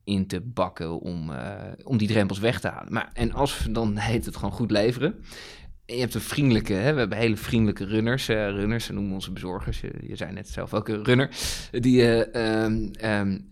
in 0.03 0.27
te 0.27 0.41
bakken 0.41 0.99
om, 0.99 1.29
uh, 1.29 1.53
om 1.83 1.97
die 1.97 2.07
drempels 2.07 2.39
weg 2.39 2.59
te 2.59 2.67
halen. 2.67 2.93
Maar, 2.93 3.09
en 3.13 3.31
als 3.31 3.67
dan 3.69 3.97
heet 3.97 4.25
het 4.25 4.35
gewoon 4.35 4.51
goed 4.51 4.71
leveren. 4.71 5.23
Je 5.85 5.99
hebt 5.99 6.13
een 6.13 6.21
vriendelijke, 6.21 6.73
hè, 6.73 6.93
we 6.93 6.99
hebben 6.99 7.17
hele 7.17 7.37
vriendelijke 7.37 7.85
runners. 7.85 8.29
Uh, 8.29 8.49
runners, 8.49 8.85
ze 8.85 8.93
noemen 8.93 9.13
onze 9.13 9.31
bezorgers. 9.31 9.81
Je, 9.81 9.91
je 10.07 10.15
zei 10.15 10.31
net 10.31 10.49
zelf 10.49 10.73
ook 10.73 10.87
een 10.87 11.03
runner. 11.03 11.29
Die, 11.71 12.01
uh, 12.01 12.63
um, 12.63 12.91
um, 13.03 13.47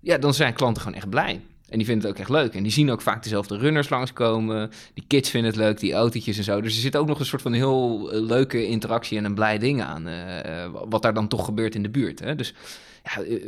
ja, 0.00 0.18
dan 0.18 0.34
zijn 0.34 0.54
klanten 0.54 0.82
gewoon 0.82 0.98
echt 0.98 1.08
blij. 1.08 1.40
En 1.68 1.78
die 1.78 1.86
vinden 1.86 2.08
het 2.08 2.12
ook 2.12 2.20
echt 2.20 2.30
leuk. 2.30 2.54
En 2.54 2.62
die 2.62 2.72
zien 2.72 2.90
ook 2.90 3.00
vaak 3.00 3.22
dezelfde 3.22 3.58
runners 3.58 3.88
langskomen. 3.88 4.70
Die 4.94 5.04
kids 5.06 5.30
vinden 5.30 5.50
het 5.50 5.60
leuk, 5.60 5.80
die 5.80 5.92
autootjes 5.92 6.38
en 6.38 6.44
zo. 6.44 6.60
Dus 6.60 6.74
er 6.74 6.80
zit 6.80 6.96
ook 6.96 7.06
nog 7.06 7.18
een 7.18 7.26
soort 7.26 7.42
van 7.42 7.52
heel 7.52 8.08
leuke 8.12 8.66
interactie 8.66 9.18
en 9.18 9.24
een 9.24 9.34
blij 9.34 9.58
ding 9.58 9.82
aan. 9.82 10.08
Wat 10.88 11.02
daar 11.02 11.14
dan 11.14 11.28
toch 11.28 11.44
gebeurt 11.44 11.74
in 11.74 11.82
de 11.82 11.90
buurt. 11.90 12.20
Hè? 12.20 12.34
Dus 12.34 12.54
ja, 13.14 13.22
eh, 13.22 13.44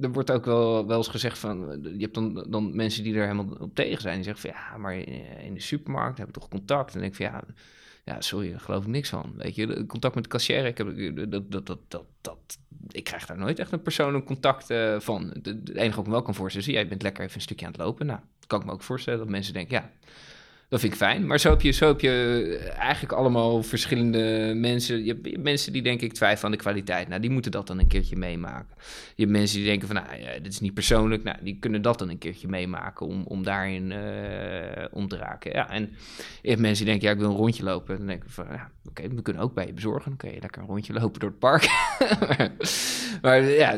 er 0.00 0.12
wordt 0.12 0.30
ook 0.30 0.44
wel, 0.44 0.86
wel 0.86 0.96
eens 0.96 1.08
gezegd 1.08 1.38
van... 1.38 1.80
Je 1.82 2.02
hebt 2.02 2.14
dan, 2.14 2.46
dan 2.48 2.76
mensen 2.76 3.02
die 3.02 3.14
er 3.14 3.22
helemaal 3.22 3.56
op 3.60 3.74
tegen 3.74 4.00
zijn. 4.00 4.14
Die 4.14 4.24
zeggen 4.24 4.50
van 4.50 4.60
ja, 4.60 4.76
maar 4.76 4.94
in 5.44 5.54
de 5.54 5.60
supermarkt 5.60 6.16
hebben 6.18 6.34
we 6.34 6.40
toch 6.40 6.50
contact. 6.50 6.94
En 6.94 7.00
denk 7.00 7.12
ik 7.12 7.16
van 7.16 7.26
ja 7.26 7.44
ja, 8.04 8.20
sorry, 8.20 8.50
daar 8.50 8.60
geloof 8.60 8.82
ik 8.82 8.88
niks 8.88 9.08
van. 9.08 9.32
Weet 9.36 9.54
je, 9.54 9.86
contact 9.86 10.14
met 10.14 10.24
de 10.24 10.30
cashier, 10.30 10.66
ik, 10.66 10.78
heb, 10.78 11.16
dat, 11.30 11.50
dat, 11.50 11.66
dat, 11.66 11.78
dat, 11.88 12.04
dat, 12.20 12.58
ik 12.90 13.04
krijg 13.04 13.26
daar 13.26 13.38
nooit 13.38 13.58
echt 13.58 13.72
een 13.72 13.82
persoonlijk 13.82 14.24
contact 14.24 14.70
uh, 14.70 15.00
van. 15.00 15.28
Het 15.42 15.74
enige 15.74 15.96
wat 15.96 16.04
ik 16.04 16.12
wel 16.12 16.22
kan 16.22 16.34
voorstellen 16.34 16.68
is, 16.68 16.74
jij 16.74 16.88
bent 16.88 17.02
lekker 17.02 17.24
even 17.24 17.36
een 17.36 17.42
stukje 17.42 17.66
aan 17.66 17.72
het 17.72 17.80
lopen. 17.80 18.06
Nou, 18.06 18.20
kan 18.46 18.60
ik 18.60 18.66
me 18.66 18.72
ook 18.72 18.82
voorstellen 18.82 19.18
dat 19.18 19.28
mensen 19.28 19.52
denken, 19.52 19.76
ja, 19.76 19.90
dat 20.74 20.82
vind 20.82 20.92
ik 20.92 20.98
fijn. 20.98 21.26
Maar 21.26 21.38
zo 21.38 21.50
heb 21.50 21.60
je, 21.60 21.70
zo 21.70 21.86
heb 21.86 22.00
je 22.00 22.72
eigenlijk 22.78 23.12
allemaal 23.12 23.62
verschillende 23.62 24.52
mensen. 24.56 25.04
Je 25.04 25.18
hebt 25.22 25.42
mensen 25.42 25.72
die 25.72 25.82
denk 25.82 26.00
ik 26.00 26.12
twijfelen 26.12 26.44
aan 26.44 26.56
de 26.56 26.62
kwaliteit. 26.62 27.08
Nou, 27.08 27.20
die 27.20 27.30
moeten 27.30 27.50
dat 27.50 27.66
dan 27.66 27.78
een 27.78 27.86
keertje 27.86 28.16
meemaken. 28.16 28.76
Je 29.14 29.22
hebt 29.22 29.36
mensen 29.36 29.56
die 29.56 29.66
denken 29.66 29.86
van, 29.86 29.96
nou, 29.96 30.20
ja, 30.20 30.38
dit 30.38 30.52
is 30.52 30.60
niet 30.60 30.74
persoonlijk. 30.74 31.22
Nou, 31.22 31.36
die 31.42 31.58
kunnen 31.58 31.82
dat 31.82 31.98
dan 31.98 32.08
een 32.08 32.18
keertje 32.18 32.48
meemaken 32.48 33.06
om, 33.06 33.22
om 33.26 33.42
daarin 33.42 33.90
uh, 33.90 34.84
om 34.90 35.08
te 35.08 35.16
raken. 35.16 35.52
Ja, 35.52 35.70
en 35.70 35.90
je 36.42 36.48
hebt 36.48 36.60
mensen 36.60 36.84
die 36.84 36.92
denken, 36.92 37.08
ja, 37.08 37.14
ik 37.14 37.20
wil 37.20 37.30
een 37.30 37.36
rondje 37.36 37.62
lopen. 37.62 37.96
Dan 37.96 38.06
denk 38.06 38.24
ik 38.24 38.30
van, 38.30 38.46
ja, 38.50 38.70
oké, 38.88 39.08
we 39.08 39.22
kunnen 39.22 39.42
ook 39.42 39.54
bij 39.54 39.66
je 39.66 39.72
bezorgen. 39.72 40.08
Dan 40.08 40.16
kun 40.16 40.32
je 40.32 40.40
lekker 40.40 40.62
een 40.62 40.68
rondje 40.68 40.92
lopen 40.92 41.20
door 41.20 41.30
het 41.30 41.38
park. 41.38 41.62
maar, 43.22 43.42
ja, 43.42 43.72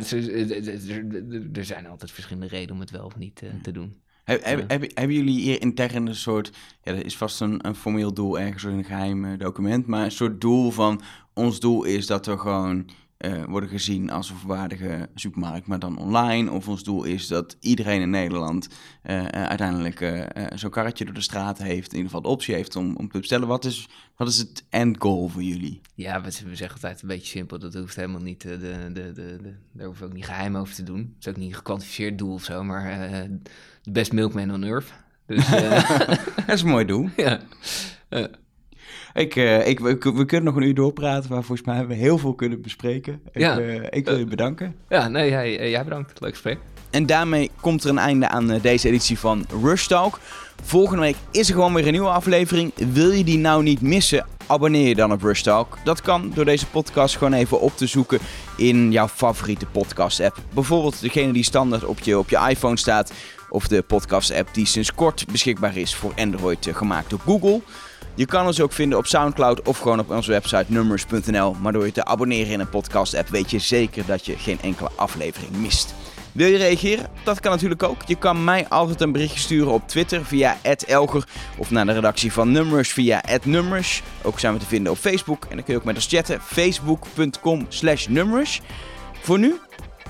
er 1.55 1.65
zijn 1.65 1.87
altijd 1.87 2.11
verschillende 2.11 2.49
redenen 2.49 2.75
om 2.75 2.81
het 2.81 2.91
wel 2.91 3.05
of 3.05 3.17
niet 3.17 3.43
uh, 3.43 3.51
te 3.63 3.73
doen. 3.73 4.05
Heb, 4.27 4.45
heb, 4.45 4.69
hebben 4.95 5.17
jullie 5.17 5.41
hier 5.41 5.61
intern 5.61 6.07
een 6.07 6.15
soort, 6.15 6.53
ja, 6.83 6.93
dat 6.93 7.05
is 7.05 7.17
vast 7.17 7.41
een, 7.41 7.67
een 7.67 7.75
formeel 7.75 8.15
doel 8.15 8.39
ergens 8.39 8.65
in 8.65 8.71
een 8.71 8.85
geheim 8.85 9.39
document, 9.39 9.87
maar 9.87 10.05
een 10.05 10.11
soort 10.11 10.41
doel 10.41 10.71
van, 10.71 11.01
ons 11.35 11.61
doel 11.61 11.85
is 11.85 12.07
dat 12.07 12.27
we 12.27 12.39
gewoon 12.39 12.89
uh, 13.27 13.45
worden 13.45 13.69
gezien 13.69 14.11
als 14.11 14.31
een 14.31 14.37
volwaardige 14.37 15.09
supermarkt, 15.15 15.67
maar 15.67 15.79
dan 15.79 15.99
online. 15.99 16.51
Of 16.51 16.69
ons 16.69 16.83
doel 16.83 17.05
is 17.05 17.27
dat 17.27 17.57
iedereen 17.61 18.01
in 18.01 18.11
Nederland 18.11 18.69
uh, 19.05 19.17
uh, 19.17 19.27
uiteindelijk 19.29 20.25
zo'n 20.55 20.71
karretje 20.71 21.05
door 21.05 21.15
de 21.15 21.21
straat 21.21 21.59
heeft, 21.59 21.91
in 21.91 21.97
ieder 21.97 22.05
geval 22.05 22.23
de 22.23 22.29
optie 22.29 22.55
heeft 22.55 22.77
om, 22.77 22.97
om 22.97 23.09
te 23.09 23.19
bestellen. 23.19 23.49
Wat 23.49 23.65
is, 23.65 23.89
wat 24.17 24.29
is 24.29 24.39
het 24.39 24.65
end 24.71 24.97
goal 24.99 25.29
voor 25.29 25.43
jullie? 25.43 25.81
Ja, 25.95 26.20
we, 26.20 26.31
we 26.45 26.57
zeggen 26.57 26.74
altijd 26.74 27.03
een 27.03 27.09
beetje 27.09 27.27
simpel. 27.27 27.59
Dat 27.59 27.74
hoeft 27.74 27.97
helemaal 27.97 28.22
niet, 28.22 28.43
de, 28.43 28.59
de, 28.59 28.91
de, 28.93 29.12
de, 29.12 29.55
daar 29.72 29.87
hoeven 29.87 30.05
we 30.05 30.11
ook 30.11 30.16
niet 30.16 30.27
geheim 30.27 30.57
over 30.57 30.74
te 30.74 30.83
doen. 30.83 30.99
Het 30.99 31.27
is 31.27 31.29
ook 31.29 31.37
niet 31.37 31.49
een 31.49 31.57
gekwantificeerd 31.57 32.18
doel 32.18 32.33
of 32.33 32.45
zo, 32.45 32.64
maar 32.64 33.09
de 33.83 33.91
best 33.91 34.12
milkman 34.12 34.53
on 34.53 34.64
earth. 34.64 34.93
Dus, 35.27 35.49
dat 36.47 36.55
is 36.55 36.62
een 36.62 36.68
mooi 36.68 36.85
doel. 36.85 37.09
Ja. 37.16 37.41
Ik, 39.17 39.37
uh, 39.37 39.67
ik, 39.67 39.81
we, 39.81 39.99
we, 40.14 40.25
kunnen 40.25 40.45
nog 40.45 40.57
een 40.57 40.69
uur 40.69 40.75
doorpraten, 40.75 41.31
maar 41.31 41.43
volgens 41.43 41.67
mij 41.67 41.77
hebben 41.77 41.97
we 41.97 42.03
heel 42.03 42.19
veel 42.19 42.35
kunnen 42.35 42.61
bespreken. 42.61 43.21
Ik, 43.33 43.41
ja. 43.41 43.59
uh, 43.59 43.83
ik 43.91 44.05
wil 44.05 44.19
je 44.19 44.25
bedanken. 44.25 44.75
Ja, 44.89 45.09
nee, 45.09 45.31
jij, 45.31 45.71
jij 45.71 45.85
bedankt. 45.85 46.21
Leuk 46.21 46.31
gesprek. 46.31 46.59
En 46.91 47.07
daarmee 47.07 47.51
komt 47.61 47.85
er 47.85 47.91
een 47.91 47.99
einde 47.99 48.29
aan 48.29 48.59
deze 48.62 48.89
editie 48.89 49.19
van 49.19 49.47
Rush 49.62 49.87
Talk. 49.87 50.19
Volgende 50.62 51.03
week 51.03 51.17
is 51.31 51.49
er 51.49 51.55
gewoon 51.55 51.75
weer 51.75 51.87
een 51.87 51.93
nieuwe 51.93 52.09
aflevering. 52.09 52.73
Wil 52.93 53.11
je 53.11 53.25
die 53.25 53.39
nou 53.39 53.62
niet 53.62 53.81
missen? 53.81 54.27
Abonneer 54.47 54.89
je 54.89 54.95
dan 54.95 55.12
op 55.12 55.23
Rush 55.23 55.43
Talk. 55.43 55.79
Dat 55.85 56.01
kan 56.01 56.33
door 56.35 56.45
deze 56.45 56.67
podcast 56.67 57.17
gewoon 57.17 57.33
even 57.33 57.61
op 57.61 57.77
te 57.77 57.87
zoeken 57.87 58.19
in 58.57 58.93
jouw 58.93 59.09
favoriete 59.09 59.67
podcast 59.67 60.21
app. 60.21 60.37
Bijvoorbeeld 60.55 61.01
degene 61.01 61.33
die 61.33 61.45
standaard 61.45 61.85
op 61.85 61.99
je, 61.99 62.19
op 62.19 62.29
je 62.29 62.47
iPhone 62.49 62.77
staat. 62.77 63.12
Of 63.51 63.69
de 63.69 63.83
podcast 63.83 64.35
app 64.35 64.55
die 64.55 64.67
sinds 64.67 64.95
kort 64.95 65.27
beschikbaar 65.33 65.77
is 65.77 65.95
voor 65.95 66.12
Android 66.17 66.69
gemaakt 66.73 67.11
door 67.11 67.21
Google. 67.25 67.61
Je 68.17 68.27
kan 68.27 68.47
ons 68.47 68.61
ook 68.61 68.73
vinden 68.73 68.99
op 68.99 69.07
Soundcloud 69.07 69.62
of 69.62 69.79
gewoon 69.79 69.99
op 69.99 70.11
onze 70.11 70.31
website 70.31 70.64
numbers.nl. 70.67 71.57
Maar 71.61 71.73
door 71.73 71.87
je 71.87 71.93
te 71.93 72.05
abonneren 72.05 72.53
in 72.53 72.61
een 72.61 72.69
podcast 72.69 73.14
app 73.14 73.29
weet 73.29 73.51
je 73.51 73.59
zeker 73.59 74.07
dat 74.07 74.27
je 74.27 74.37
geen 74.37 74.59
enkele 74.62 74.91
aflevering 74.97 75.57
mist. 75.57 75.95
Wil 76.33 76.47
je 76.47 76.57
reageren? 76.57 77.07
Dat 77.25 77.41
kan 77.41 77.51
natuurlijk 77.51 77.83
ook. 77.83 78.03
Je 78.07 78.17
kan 78.17 78.45
mij 78.45 78.69
altijd 78.69 79.01
een 79.01 79.12
berichtje 79.12 79.41
sturen 79.41 79.73
op 79.73 79.89
Twitter 79.89 80.25
via 80.25 80.57
@elger 80.87 81.29
of 81.59 81.71
naar 81.71 81.87
de 81.87 81.93
redactie 81.93 82.33
van 82.33 82.53
Numbers 82.53 82.93
via 82.93 83.23
@numbers. 83.43 84.03
Ook 84.23 84.39
zijn 84.39 84.53
we 84.53 84.59
te 84.59 84.67
vinden 84.67 84.93
op 84.93 84.99
Facebook 84.99 85.45
en 85.45 85.57
dan 85.57 85.64
kun 85.64 85.75
je 85.75 85.81
ook 85.81 85.87
met 85.87 85.95
ons 85.95 86.07
chatten. 86.07 86.41
facebook.com/numbers. 86.41 88.61
Voor 89.21 89.39
nu 89.39 89.55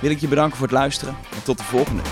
wil 0.01 0.11
ik 0.11 0.21
je 0.21 0.29
bedanken 0.29 0.57
voor 0.57 0.67
het 0.67 0.77
luisteren 0.77 1.17
en 1.35 1.43
tot 1.43 1.59
de 1.59 1.65
volgende. 1.65 2.03